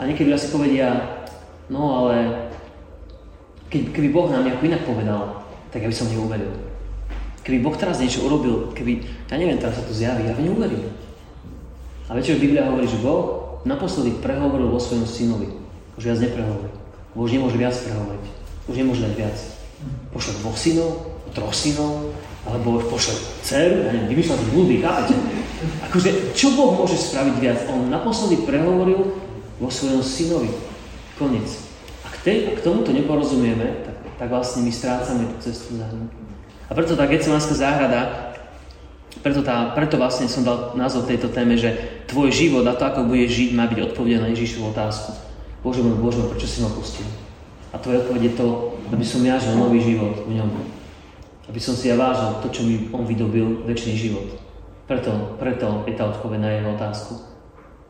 A 0.00 0.08
niekedy 0.08 0.34
asi 0.34 0.50
povedia, 0.50 1.20
no 1.70 2.02
ale 2.02 2.48
keď, 3.70 3.94
keby 3.94 4.08
Boh 4.10 4.26
nám 4.26 4.48
nejako 4.48 4.66
inak 4.66 4.82
povedal, 4.82 5.46
tak 5.70 5.86
ja 5.86 5.90
by 5.92 5.94
som 5.94 6.10
neuveril. 6.10 6.69
Keby 7.40 7.58
Boh 7.64 7.76
teraz 7.76 7.98
niečo 7.98 8.24
urobil, 8.28 8.72
keby, 8.76 9.00
ja 9.32 9.36
neviem, 9.40 9.56
teraz 9.56 9.80
sa 9.80 9.84
to 9.86 9.96
zjaví, 9.96 10.28
ja 10.28 10.36
by 10.36 10.42
neuveril. 10.44 10.92
A 12.10 12.18
večer 12.18 12.36
Biblia 12.36 12.68
hovorí, 12.68 12.84
že 12.84 13.00
Boh 13.00 13.50
naposledy 13.64 14.18
prehovoril 14.20 14.68
vo 14.68 14.80
svojom 14.82 15.06
synovi. 15.08 15.48
Už 15.96 16.10
viac 16.10 16.18
neprehovorí. 16.20 16.72
Bo 17.16 17.24
už 17.24 17.32
nemôže 17.38 17.56
viac 17.56 17.76
prehovoriť. 17.76 18.24
Už 18.68 18.74
nemôže 18.76 19.02
dať 19.06 19.14
viac. 19.16 19.36
Pošle 20.12 20.36
dvoch 20.44 20.58
synov, 20.58 20.90
troch 21.32 21.54
synov, 21.54 22.12
alebo 22.44 22.80
pošle 22.88 23.16
dceru, 23.44 23.84
ja 23.84 23.90
neviem, 23.92 24.16
vymýšľam 24.16 24.38
to 24.40 24.46
blúdy, 24.52 24.74
chápete? 24.80 25.14
Akože, 25.88 26.10
čo 26.32 26.56
Boh 26.56 26.72
môže 26.76 26.96
spraviť 26.96 27.36
viac? 27.40 27.58
On 27.72 27.88
naposledy 27.88 28.44
prehovoril 28.44 29.16
vo 29.60 29.68
svojom 29.68 30.00
synovi. 30.04 30.52
Konec. 31.20 31.48
A 32.04 32.08
k, 32.08 32.16
tej, 32.24 32.36
a 32.48 32.50
k 32.56 32.64
tomuto 32.64 32.96
neporozumieme, 32.96 33.84
tak, 33.84 33.96
tak 34.16 34.28
vlastne 34.32 34.64
my 34.64 34.72
strácame 34.72 35.28
tú 35.28 35.36
cestu 35.40 35.76
za 35.76 35.88
ním. 35.92 36.19
A 36.70 36.72
preto 36.72 36.94
tá 36.94 37.10
Getsemanská 37.10 37.58
záhrada, 37.58 38.30
preto, 39.26 39.42
tá, 39.42 39.74
preto 39.74 39.98
vlastne 39.98 40.30
som 40.30 40.46
dal 40.46 40.78
názov 40.78 41.10
tejto 41.10 41.28
téme, 41.34 41.58
že 41.58 41.74
tvoj 42.06 42.30
život 42.30 42.62
a 42.70 42.78
to, 42.78 42.86
ako 42.86 43.10
budeš 43.10 43.36
žiť, 43.36 43.50
má 43.58 43.66
byť 43.66 43.90
odpovedené 43.90 44.22
na 44.22 44.30
Ježišovu 44.30 44.70
otázku. 44.70 45.18
Bože 45.66 45.82
môj, 45.82 45.98
Bože 45.98 46.22
môj, 46.22 46.30
prečo 46.30 46.46
si 46.46 46.62
ma 46.62 46.70
pustil? 46.70 47.04
A 47.74 47.76
tvoje 47.82 48.06
odpoveď 48.06 48.22
je 48.30 48.34
to, 48.38 48.46
aby 48.94 49.04
som 49.04 49.20
ja 49.26 49.36
žil 49.42 49.58
nový 49.58 49.82
život 49.82 50.24
v 50.24 50.38
ňom. 50.38 50.50
Aby 51.50 51.58
som 51.58 51.74
si 51.74 51.90
ja 51.90 51.98
vážil 51.98 52.38
to, 52.38 52.48
čo 52.54 52.62
mi 52.62 52.86
on 52.94 53.02
vydobil, 53.02 53.66
väčší 53.66 53.98
život. 53.98 54.38
Preto, 54.86 55.36
preto 55.42 55.82
je 55.90 55.94
tá 55.98 56.06
odpoveď 56.06 56.38
na 56.38 56.50
jeho 56.54 56.70
otázku. 56.78 57.12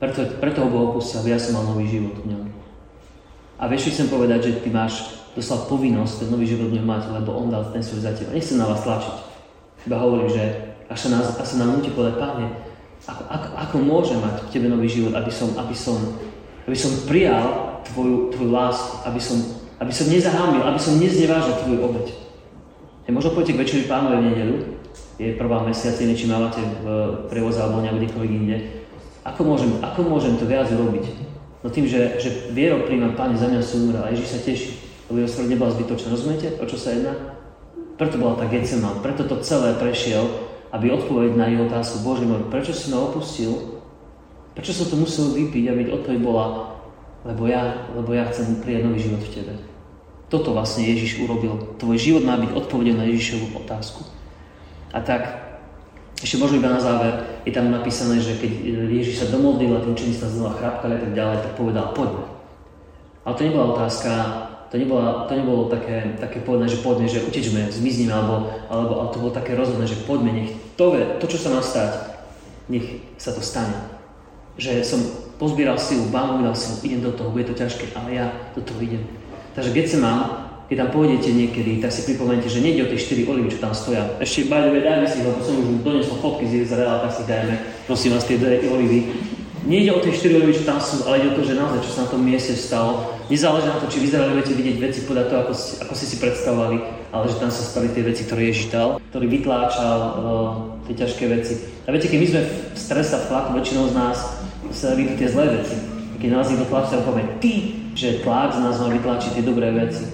Preto, 0.00 0.24
preto 0.40 0.64
ho 0.64 0.72
Boh 0.72 0.96
opustil, 0.96 1.20
aby 1.20 1.36
ja 1.36 1.40
som 1.40 1.60
mal 1.60 1.68
nový 1.68 1.84
život 1.84 2.16
v 2.24 2.32
ňom. 2.32 2.44
A 3.60 3.68
vieš, 3.68 3.92
chcem 3.92 4.08
povedať, 4.08 4.48
že 4.48 4.64
ty 4.64 4.72
máš 4.72 5.19
doslova 5.40 5.66
povinnosť 5.72 6.14
ten 6.24 6.28
nový 6.28 6.44
život 6.44 6.68
ňom 6.68 6.84
mať, 6.84 7.02
lebo 7.16 7.32
on 7.32 7.48
dal 7.48 7.64
ten 7.72 7.80
svoj 7.80 8.04
za 8.04 8.12
teba. 8.12 8.36
Nechcem 8.36 8.60
na 8.60 8.68
vás 8.68 8.84
tlačiť. 8.84 9.16
Iba 9.88 9.96
hovorím, 9.96 10.28
že 10.28 10.44
až 10.92 10.98
sa, 11.06 11.08
nás, 11.16 11.26
až 11.40 11.46
sa 11.48 11.56
nám 11.64 11.80
nutí 11.80 11.88
povedať, 11.90 12.20
páne, 12.20 12.52
ako, 13.08 13.22
ako, 13.26 13.48
ako 13.56 13.76
môže 13.80 14.14
mať 14.20 14.44
v 14.44 14.50
tebe 14.52 14.66
nový 14.68 14.86
život, 14.86 15.16
aby 15.16 15.32
som, 15.32 15.56
aby 15.56 15.72
som 15.72 15.96
aby 16.70 16.78
som 16.78 16.92
prijal 17.10 17.80
tvoju, 17.90 18.30
tvoju 18.30 18.50
lásku, 18.54 19.02
aby 19.02 19.18
som, 19.18 19.42
aby 19.82 19.90
som 19.90 20.06
nezahámil, 20.06 20.62
aby 20.62 20.78
som 20.78 21.02
neznevážil 21.02 21.56
tvoju 21.66 21.78
obeď. 21.82 22.06
Ja 23.08 23.10
možno 23.10 23.34
pôjdete 23.34 23.58
k 23.58 23.62
večeri 23.66 23.84
pánovi 23.90 24.22
v 24.22 24.26
nedelu, 24.30 24.56
je 25.18 25.34
prvá 25.34 25.66
mesiac, 25.66 25.98
či 25.98 26.30
mávate 26.30 26.62
v 26.62 26.84
prevoze 27.26 27.58
alebo 27.58 27.82
kdekoľvek 27.82 28.30
inde. 28.30 28.56
Ako 29.26 29.42
môžem, 29.44 29.82
ako 29.82 30.00
môžem 30.06 30.38
to 30.38 30.46
viac 30.46 30.70
robiť? 30.70 31.10
No 31.60 31.68
tým, 31.68 31.84
že, 31.84 32.16
že 32.22 32.54
vierou 32.56 32.88
príjmam 32.88 33.12
Páne 33.12 33.36
za 33.36 33.50
mňa 33.50 33.60
súmra 33.60 34.00
a 34.06 34.14
Ježiš 34.14 34.28
sa 34.32 34.40
teší, 34.40 34.70
lebo 35.10 35.26
jeho 35.26 35.30
smrť 35.34 35.48
nebola 35.50 35.74
zbytočná. 35.74 36.14
Rozumiete, 36.14 36.54
o 36.62 36.64
čo 36.64 36.78
sa 36.78 36.94
jedná? 36.94 37.12
Preto 37.98 38.16
bola 38.16 38.38
tá 38.38 38.46
Getseman, 38.46 39.02
preto 39.02 39.26
to 39.26 39.42
celé 39.42 39.76
prešiel, 39.76 40.24
aby 40.70 40.94
odpovedť 40.94 41.34
na 41.34 41.50
jeho 41.50 41.66
otázku, 41.66 42.06
Bože 42.06 42.24
môj, 42.24 42.46
prečo 42.46 42.70
si 42.70 42.94
ma 42.94 43.02
opustil? 43.02 43.82
Prečo 44.54 44.72
som 44.72 44.86
to 44.88 44.96
musel 44.96 45.34
vypiť, 45.34 45.64
aby 45.68 45.90
odpoveď 45.90 46.18
bola, 46.22 46.78
lebo 47.26 47.50
ja, 47.50 47.90
lebo 47.92 48.14
ja 48.14 48.24
chcem 48.30 48.62
prijať 48.62 48.86
nový 48.86 48.98
život 49.02 49.20
v 49.20 49.34
tebe. 49.34 49.54
Toto 50.30 50.54
vlastne 50.54 50.86
Ježiš 50.86 51.26
urobil. 51.26 51.58
Tvoj 51.82 51.98
život 51.98 52.22
má 52.22 52.38
byť 52.38 52.54
odpovedou 52.54 53.02
na 53.02 53.04
Ježišovú 53.10 53.66
otázku. 53.66 54.06
A 54.94 55.02
tak, 55.02 55.26
ešte 56.22 56.38
možno 56.38 56.62
iba 56.62 56.70
na 56.70 56.78
záver, 56.78 57.42
je 57.42 57.52
tam 57.52 57.68
napísané, 57.68 58.22
že 58.22 58.38
keď 58.38 58.52
Ježiš 58.94 59.26
sa 59.26 59.32
domodlil 59.34 59.74
a 59.74 59.82
tým 59.82 59.92
učení 59.92 60.14
sa 60.14 60.30
znova 60.30 60.54
chrápkali 60.56 60.96
a 60.96 61.02
tak 61.02 61.12
ďalej, 61.18 61.36
tak 61.42 61.52
povedal, 61.58 61.90
poďme. 61.92 62.24
Ale 63.26 63.34
to 63.36 63.46
nebola 63.46 63.66
otázka, 63.76 64.10
to, 64.70 64.78
nebola, 64.78 65.26
to 65.26 65.34
nebolo 65.34 65.66
také, 65.66 66.14
také 66.22 66.38
povedané, 66.40 66.70
že 66.70 66.82
poďme, 66.82 67.10
že 67.10 67.26
utečme, 67.26 67.66
zmizneme, 67.68 68.14
alebo, 68.14 68.48
alebo 68.70 68.92
ale 69.02 69.12
to 69.12 69.18
bolo 69.18 69.32
také 69.34 69.58
rozhodné, 69.58 69.84
že 69.84 69.98
poďme, 70.06 70.30
nech 70.30 70.50
to, 70.78 70.94
to, 71.18 71.26
čo 71.26 71.38
sa 71.42 71.50
má 71.50 71.60
stať, 71.60 72.22
nech 72.70 73.02
sa 73.18 73.34
to 73.34 73.42
stane 73.42 74.00
že 74.60 74.84
som 74.84 75.00
pozbieral 75.40 75.80
silu, 75.80 76.12
mi 76.12 76.44
dal 76.44 76.52
idem 76.84 77.00
do 77.00 77.16
toho, 77.16 77.32
bude 77.32 77.48
to 77.48 77.56
ťažké, 77.56 77.96
ale 77.96 78.12
ja 78.12 78.26
do 78.52 78.60
toho 78.60 78.76
idem. 78.84 79.00
Takže 79.56 79.72
keď 79.72 79.84
sa 79.88 79.98
mám, 80.04 80.20
keď 80.68 80.86
tam 80.86 80.90
pôjdete 80.94 81.32
niekedy, 81.34 81.82
tak 81.82 81.90
si 81.90 82.06
pripomente, 82.06 82.46
že 82.46 82.62
nejde 82.62 82.86
o 82.86 82.90
tie 82.92 83.00
4 83.00 83.26
olivy, 83.26 83.48
čo 83.50 83.58
tam 83.58 83.74
stoja. 83.74 84.06
Ešte, 84.22 84.46
by 84.46 84.68
the 84.68 84.70
way, 84.70 84.82
dajme 84.84 85.06
si, 85.08 85.24
lebo 85.24 85.42
som 85.42 85.58
už 85.58 85.82
donesol 85.82 86.22
fotky 86.22 86.46
z 86.46 86.68
Izraela, 86.68 87.02
tak 87.02 87.10
si 87.16 87.22
dajme, 87.26 87.54
prosím 87.88 88.14
vás, 88.14 88.28
tie 88.28 88.38
olivy. 88.70 89.10
Nejde 89.66 89.90
o 89.96 90.04
tie 90.04 90.14
4 90.14 90.38
olivy, 90.38 90.54
čo 90.54 90.68
tam 90.68 90.78
sú, 90.78 91.02
ale 91.08 91.24
ide 91.24 91.34
o 91.34 91.36
to, 91.40 91.42
že 91.42 91.58
naozaj, 91.58 91.80
čo 91.82 91.90
sa 91.90 92.00
na 92.06 92.12
tom 92.14 92.22
mieste 92.22 92.54
stalo. 92.54 93.18
Nezáleží 93.30 93.70
na 93.70 93.78
to, 93.78 93.86
či 93.86 94.02
v 94.02 94.06
Izraeli 94.10 94.34
budete 94.34 94.58
vidieť 94.58 94.76
veci 94.82 95.00
podľa 95.06 95.24
toho, 95.30 95.38
ako, 95.46 95.54
ste, 95.54 95.72
ako 95.86 95.92
ste 95.94 96.06
si 96.10 96.16
predstavovali, 96.18 96.76
ale 97.14 97.24
že 97.30 97.38
tam 97.38 97.50
sa 97.54 97.62
stali 97.62 97.86
tie 97.94 98.02
veci, 98.02 98.26
ktoré 98.26 98.50
Ježiš 98.50 98.74
dal, 98.74 98.98
ktorý 99.14 99.26
vytláčal 99.30 99.98
uh, 100.02 100.12
tie 100.90 100.98
ťažké 100.98 101.24
veci. 101.30 101.54
A 101.86 101.94
viete, 101.94 102.10
keď 102.10 102.18
my 102.18 102.26
sme 102.26 102.42
v 102.42 102.50
strese 102.74 103.14
a 103.14 103.22
v 103.22 103.28
tlaku, 103.30 103.54
väčšinou 103.54 103.86
z 103.86 103.94
nás, 103.94 104.18
sa 104.74 104.98
vidú 104.98 105.14
tie 105.14 105.30
zlé 105.30 105.62
veci. 105.62 105.78
Keď 106.18 106.28
nás 106.34 106.50
niekto 106.50 106.66
tlačí, 106.66 106.90
tak 106.90 107.06
povie, 107.06 107.24
ty, 107.38 107.54
že 107.94 108.18
tlak 108.26 108.50
z 108.50 108.60
nás 108.66 108.82
má 108.82 108.90
vytlačiť 108.90 109.30
tie 109.38 109.44
dobré 109.46 109.70
veci. 109.78 110.10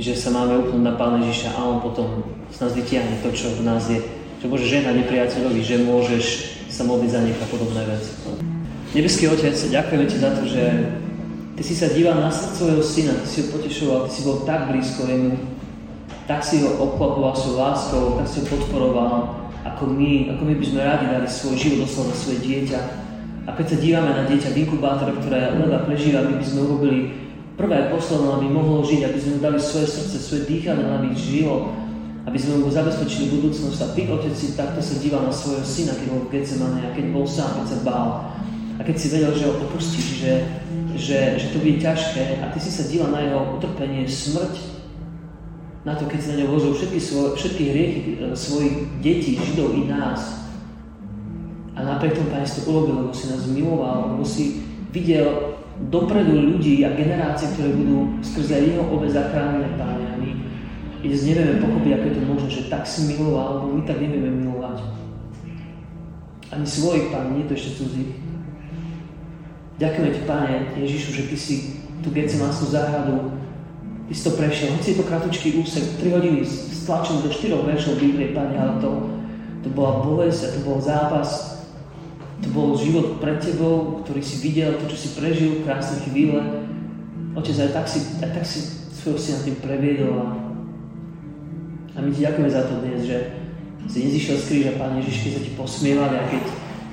Že 0.00 0.12
sa 0.16 0.32
máme 0.32 0.56
upnúť 0.56 0.82
na 0.88 0.96
Pána 0.96 1.20
Ježiša 1.28 1.52
a 1.52 1.68
On 1.68 1.84
potom 1.84 2.24
z 2.48 2.58
nás 2.64 2.72
vytiahne 2.72 3.20
to, 3.20 3.28
čo 3.36 3.52
v 3.60 3.60
nás 3.60 3.84
je. 3.92 4.00
Že 4.40 4.48
môže 4.48 4.66
žena 4.72 4.96
nepriateľovi, 4.96 5.60
že 5.60 5.84
môžeš 5.84 6.24
sa 6.72 6.88
modliť 6.88 7.10
za 7.12 7.20
nich 7.28 7.36
a 7.36 7.46
podobné 7.52 7.84
veci. 7.84 8.16
Nebeský 8.96 9.28
Otec, 9.28 9.52
ďakujeme 9.52 10.04
Ti 10.08 10.16
za 10.16 10.30
to, 10.32 10.42
že 10.48 10.62
Ty 11.52 11.62
si 11.62 11.76
sa 11.76 11.92
díval 11.92 12.16
na 12.16 12.32
svojho 12.32 12.80
syna, 12.80 13.12
Ty 13.20 13.28
si 13.28 13.38
ho 13.44 13.46
potešoval, 13.52 14.08
Ty 14.08 14.10
si 14.10 14.22
bol 14.24 14.40
tak 14.48 14.72
blízko 14.72 15.04
jemu, 15.04 15.36
tak 16.24 16.40
si 16.40 16.64
ho 16.64 16.80
obklopoval 16.80 17.36
svojou 17.36 17.60
láskou, 17.60 18.04
tak 18.16 18.26
si 18.30 18.40
ho 18.40 18.46
podporoval, 18.48 19.42
ako 19.62 19.84
my, 19.92 20.32
ako 20.32 20.42
my 20.48 20.54
by 20.56 20.64
sme 20.64 20.80
radi 20.80 21.06
dali 21.12 21.28
svoj 21.28 21.54
život 21.60 21.84
doslova 21.84 22.16
svoje 22.16 22.40
dieťa. 22.40 22.80
A 23.42 23.50
keď 23.52 23.66
sa 23.74 23.82
dívame 23.82 24.10
na 24.16 24.24
dieťa 24.24 24.54
v 24.54 24.60
inkubátore, 24.64 25.12
ktoré 25.18 25.52
leda 25.58 25.82
prežíva, 25.84 26.24
my 26.24 26.40
by 26.40 26.46
sme 26.46 26.64
urobili 26.64 27.00
prvé 27.60 27.90
posledné, 27.92 28.28
aby 28.32 28.46
mohlo 28.48 28.80
žiť, 28.86 29.00
aby 29.04 29.18
sme 29.20 29.32
mu 29.36 29.40
dali 29.42 29.58
svoje 29.60 29.86
srdce, 29.92 30.16
svoje 30.18 30.42
dýchanie, 30.48 30.88
aby 30.88 31.12
žilo, 31.12 31.74
aby 32.24 32.38
sme 32.38 32.62
mu 32.62 32.70
zabezpečili 32.70 33.34
budúcnosť. 33.34 33.78
A 33.82 33.86
ty, 33.92 34.06
otec, 34.08 34.32
si 34.32 34.54
takto 34.54 34.80
sa 34.80 34.94
díval 35.02 35.26
na 35.26 35.34
svojho 35.34 35.66
syna, 35.66 35.92
keď 35.98 36.06
bol 36.16 36.22
v 36.26 36.30
Getsemane 36.38 36.80
a 36.86 36.94
keď 36.94 37.04
bol 37.10 37.26
sám, 37.26 37.60
keď 37.60 37.66
sa 37.66 37.78
bál. 37.82 38.08
A 38.82 38.86
keď 38.86 38.98
si 38.98 39.14
vedel, 39.14 39.30
že 39.30 39.46
ho 39.46 39.54
opustíš, 39.62 40.26
že, 40.26 40.42
že, 40.98 41.38
že 41.38 41.46
to 41.54 41.62
bude 41.62 41.78
ťažké 41.78 42.42
a 42.42 42.50
ty 42.50 42.58
si 42.58 42.66
sa 42.74 42.90
díval 42.90 43.14
na 43.14 43.22
jeho 43.22 43.54
utrpenie, 43.54 44.10
smrť, 44.10 44.58
na 45.86 45.94
to, 45.94 46.10
keď 46.10 46.18
si 46.18 46.28
na 46.34 46.42
ňo 46.42 46.50
vložil 46.50 46.74
všetky, 46.74 46.98
svoj, 46.98 47.38
všetky 47.38 47.62
hriechy 47.70 48.00
e, 48.18 48.34
svojich 48.34 48.74
detí, 48.98 49.38
židov 49.38 49.78
i 49.78 49.86
nás, 49.86 50.42
a 51.78 51.82
napriek 51.82 52.18
tomu, 52.18 52.34
Pane, 52.34 52.42
si 52.42 52.58
to 52.58 52.74
urobil, 52.74 53.06
lebo 53.06 53.14
si 53.14 53.30
nás 53.30 53.46
miloval, 53.46 54.18
lebo 54.18 54.26
si 54.26 54.66
videl 54.90 55.54
dopredu 55.86 56.42
ľudí 56.42 56.82
a 56.82 56.90
generácie, 56.98 57.54
ktoré 57.54 57.70
budú 57.78 58.18
skrze 58.18 58.66
jeho 58.66 58.82
obe 58.90 59.06
zachránené, 59.06 59.78
Pane. 59.78 60.04
A 60.10 60.14
my 60.18 60.30
dnes 61.02 61.22
nevieme 61.22 61.58
pochopiť, 61.58 61.90
ako 61.94 62.04
je 62.06 62.14
to 62.14 62.22
možné, 62.26 62.48
že 62.50 62.62
tak 62.66 62.82
si 62.82 63.14
miloval, 63.14 63.62
lebo 63.62 63.66
my 63.78 63.82
tak 63.86 63.98
nevieme 63.98 64.30
milovať. 64.42 64.78
Ani 66.50 66.66
svojich, 66.66 67.14
Pane, 67.14 67.30
nie 67.34 67.46
to 67.46 67.54
ešte 67.56 67.78
cudzích. 67.78 68.21
Ďakujeme 69.78 70.10
Ti, 70.12 70.22
Pane 70.28 70.56
Ježišu, 70.76 71.08
že 71.12 71.22
Ty 71.28 71.36
si 71.36 71.54
tú 72.04 72.10
Getsemanskú 72.10 72.68
záhradu, 72.68 73.32
Ty 74.08 74.12
si 74.12 74.22
to 74.24 74.32
prešiel. 74.36 74.74
Hoci 74.76 74.92
je 74.92 74.98
to 75.00 75.08
kratučký 75.08 75.48
úsek, 75.62 75.84
3 76.00 76.16
hodiny 76.16 76.44
stlačený 76.82 77.22
do 77.22 77.30
4 77.30 77.54
veršov 77.54 77.96
Biblie, 77.96 78.34
Pane, 78.34 78.58
ale 78.58 78.82
to, 78.82 78.90
to 79.62 79.68
bola 79.70 80.02
bolesť 80.02 80.40
a 80.50 80.52
to 80.56 80.60
bol 80.66 80.78
zápas, 80.82 81.62
to 82.42 82.50
bol 82.50 82.74
život 82.74 83.22
pred 83.22 83.38
tebou, 83.38 84.02
ktorý 84.02 84.18
si 84.18 84.42
videl, 84.42 84.74
to, 84.74 84.90
čo 84.90 84.98
si 84.98 85.08
prežil, 85.14 85.62
krásne 85.62 86.02
chvíle. 86.02 86.66
Otec, 87.38 87.54
aj 87.54 87.70
tak 87.70 87.86
si, 87.86 88.02
aj 88.18 88.30
tak 88.34 88.44
si 88.44 88.82
svojho 89.02 89.18
syna 89.18 89.38
tým 89.46 89.56
previedol 89.62 90.14
a, 90.14 90.28
a 91.96 91.98
my 92.02 92.10
ti 92.10 92.22
ďakujeme 92.22 92.50
za 92.50 92.62
to 92.66 92.82
dnes, 92.82 93.02
že 93.06 93.18
si 93.90 94.06
nezišiel 94.06 94.36
z 94.38 94.46
kríža, 94.46 94.72
Pán 94.78 94.98
Ježiš, 94.98 95.16
keď 95.22 95.30
sa 95.38 95.42
ti 95.42 95.52
posmievali 95.58 96.14
a 96.18 96.24
keď, 96.28 96.42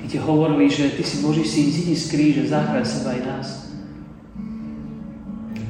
ti 0.08 0.16
hovorili, 0.16 0.70
že 0.70 0.96
ty 0.96 1.02
si 1.04 1.20
Boží 1.20 1.44
syn, 1.44 1.68
zidi 1.68 1.96
z 1.96 2.06
kríža, 2.08 2.48
zachráň 2.48 2.84
seba 2.86 3.10
aj 3.16 3.20
nás. 3.26 3.48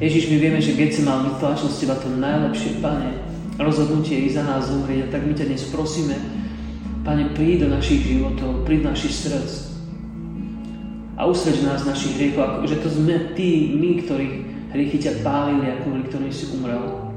Ježiš, 0.01 0.33
my 0.33 0.37
vieme, 0.41 0.61
že 0.63 0.77
si 0.77 1.03
mal 1.05 1.27
vytlačil 1.29 1.69
z 1.69 1.79
teba 1.85 1.97
to 1.99 2.09
najlepšie, 2.09 2.81
Pane, 2.81 3.21
rozhodnutie 3.61 4.25
ísť 4.25 4.37
za 4.41 4.45
nás 4.47 4.63
zomrieť, 4.71 5.09
a 5.09 5.11
tak 5.13 5.29
my 5.29 5.33
ťa 5.37 5.49
dnes 5.51 5.69
prosíme, 5.69 6.17
Pane, 7.05 7.33
príď 7.37 7.69
do 7.69 7.77
našich 7.77 8.07
životov, 8.07 8.65
príď 8.65 8.89
do 8.89 8.89
našich 8.97 9.13
srdc 9.13 9.71
a 11.21 11.29
usvedč 11.29 11.61
nás 11.61 11.85
našich 11.85 12.17
hriechov, 12.17 12.65
že 12.65 12.81
to 12.81 12.89
sme 12.89 13.37
tí, 13.37 13.77
my, 13.77 14.01
ktorí 14.01 14.27
hriechy 14.73 15.05
ťa 15.05 15.21
pálili 15.21 15.69
a 15.69 15.85
kvôli 15.85 16.09
ktorým 16.09 16.33
si 16.33 16.49
umrel. 16.57 17.13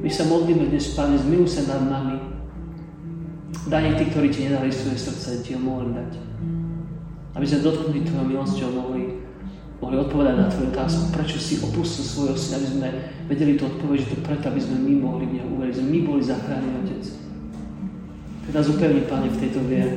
My 0.00 0.08
sa 0.08 0.24
modlíme 0.24 0.64
dnes, 0.72 0.96
Pane, 0.96 1.20
zmiluj 1.20 1.60
sa 1.60 1.68
nad 1.68 1.92
nami. 1.92 2.31
Daj 3.52 3.94
tí, 4.00 4.04
ktorí 4.10 4.28
ti 4.32 4.48
nedali 4.48 4.72
svoje 4.72 4.98
srdce, 4.98 5.44
ti 5.44 5.54
ho 5.54 5.60
mohli 5.60 5.92
dať. 5.92 6.12
Aby 7.36 7.44
sme 7.46 7.64
dotknutí 7.64 8.00
Tvojou 8.08 8.26
milosťou 8.28 8.68
mohli, 8.72 9.22
mohli 9.78 9.96
odpovedať 10.00 10.34
na 10.34 10.48
Tvoju 10.48 10.68
otázku, 10.72 11.02
prečo 11.12 11.38
si 11.38 11.60
opustil 11.60 12.04
svojho 12.04 12.36
syna, 12.36 12.58
aby 12.58 12.68
sme 12.68 12.88
vedeli 13.28 13.52
to 13.60 13.68
odpoveď, 13.68 13.96
že 14.02 14.10
to 14.12 14.16
preto, 14.24 14.44
aby 14.48 14.60
sme 14.60 14.76
my 14.80 14.92
mohli 15.04 15.24
v 15.28 15.34
Neho 15.38 15.48
uveriť, 15.52 15.74
sme 15.78 15.88
my 15.88 15.98
boli 16.00 16.22
zachránení, 16.24 16.74
Otec. 16.80 17.04
Tak 18.42 18.50
nás 18.56 18.68
upevni, 18.72 19.02
Pane, 19.06 19.28
v 19.30 19.40
tejto 19.40 19.60
viere. 19.68 19.94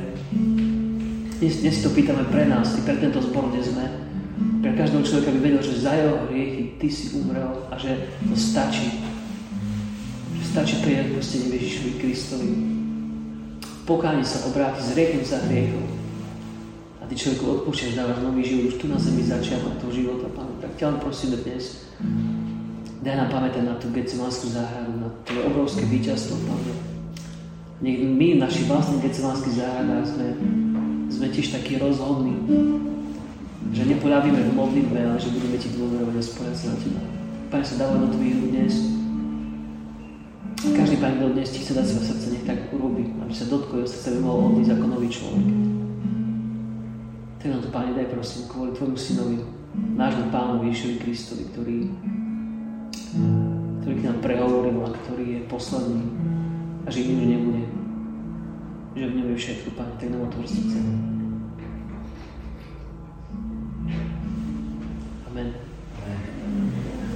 Dnes, 1.36 1.54
dnes 1.60 1.76
to 1.84 1.92
pýtame 1.92 2.24
pre 2.32 2.48
nás, 2.48 2.76
i 2.76 2.80
pre 2.84 2.96
tento 2.96 3.20
zbor, 3.20 3.50
kde 3.52 3.60
sme. 3.60 3.84
Pre 4.62 4.72
každého 4.72 5.04
človeka 5.04 5.32
by 5.36 5.40
vedel, 5.42 5.62
že 5.64 5.80
za 5.80 5.92
jeho 5.96 6.28
hriechy 6.28 6.76
Ty 6.76 6.88
si 6.92 7.04
umrel 7.16 7.50
a 7.68 7.74
že 7.76 8.12
to 8.24 8.36
stačí. 8.36 9.00
Že 10.40 10.44
stačí 10.44 10.74
prijať 10.84 11.12
prostenie 11.12 11.56
Ježišovi 11.56 11.92
Kristovi. 12.00 12.75
Pokáni 13.86 14.26
sa, 14.26 14.42
obráti, 14.50 14.82
zrieknem 14.82 15.22
sa 15.22 15.38
hriechov. 15.46 15.86
A 16.98 17.06
Ty 17.06 17.14
človeku 17.14 17.44
odpúšťaš, 17.62 17.94
dávaš 17.94 18.18
nový 18.18 18.42
život 18.42 18.74
už 18.74 18.82
tu 18.82 18.90
na 18.90 18.98
zemi 18.98 19.22
začiatok 19.22 19.78
toho 19.78 19.94
života, 19.94 20.26
Pane. 20.34 20.58
Tak 20.58 20.74
ťa 20.74 20.84
len 20.90 20.98
prosíme 20.98 21.38
dnes. 21.46 21.86
Daj 23.06 23.14
nám 23.14 23.30
pamätať 23.30 23.62
na 23.62 23.78
tú 23.78 23.86
Gecemanskú 23.94 24.50
záhradu, 24.50 24.90
na 24.98 25.08
to 25.22 25.38
obrovské 25.46 25.86
víťazstvo, 25.86 26.34
Pane. 26.50 26.74
Nech 27.78 28.02
my 28.02 28.26
v 28.34 28.42
našich 28.42 28.66
vlastných 28.66 29.06
Gecemanských 29.06 29.54
záhradách 29.54 30.06
sme 30.10 30.26
sme 31.06 31.30
tiež 31.30 31.54
takí 31.54 31.78
rozhodní, 31.78 32.34
že 33.70 33.86
nepoľavíme 33.86 34.40
v 34.50 34.52
modlitbe, 34.52 34.98
ale 34.98 35.18
že 35.22 35.30
budeme 35.30 35.56
ti 35.58 35.70
dôverovať 35.74 36.14
a 36.18 36.22
spojať 36.22 36.54
sa 36.58 36.66
na 36.74 36.76
teba. 36.82 37.02
Pane, 37.50 37.64
sa 37.64 37.76
dáva 37.78 38.02
do 38.02 38.10
tvojich 38.10 38.50
dnes. 38.50 38.95
Každý 40.74 40.96
pán 40.98 41.14
kto 41.20 41.30
dnes 41.30 41.52
chce 41.54 41.78
dať 41.78 41.86
svoje 41.86 42.06
srdce, 42.10 42.26
nech 42.34 42.46
tak 42.48 42.58
urobí, 42.74 43.06
aby 43.22 43.30
sa 43.30 43.46
dotkol 43.46 43.84
jeho 43.84 43.90
srdca, 43.90 44.10
aby 44.10 44.20
mohol 44.24 44.40
odísť 44.50 44.72
ako 44.74 44.86
nový 44.90 45.08
človek. 45.12 45.46
Tak 47.38 47.46
nám 47.46 47.60
to, 47.62 47.70
Pane, 47.70 47.90
daj 47.94 48.08
prosím, 48.10 48.42
kvôli 48.50 48.74
Tvojmu 48.74 48.98
synovi, 48.98 49.38
nášmu 49.94 50.34
Pánu 50.34 50.66
Ježišovi 50.66 50.96
Kristovi, 50.98 51.44
ktorý, 51.54 51.78
ktorý 53.84 53.94
k 53.94 54.06
nám 54.10 54.18
prehovoril 54.18 54.78
a 54.82 54.90
ktorý 54.90 55.24
je 55.38 55.40
posledný 55.46 56.02
a 56.82 56.88
že 56.90 57.06
nič 57.06 57.22
nebude. 57.30 57.62
Že 58.98 59.06
v 59.06 59.16
ňom 59.22 59.28
je 59.30 59.38
všetko, 59.38 59.68
Pane, 59.78 59.94
tak 60.02 60.10
nám 60.10 60.26
otvor 60.26 60.46
srdce. 60.50 60.78
Amen. 65.30 65.75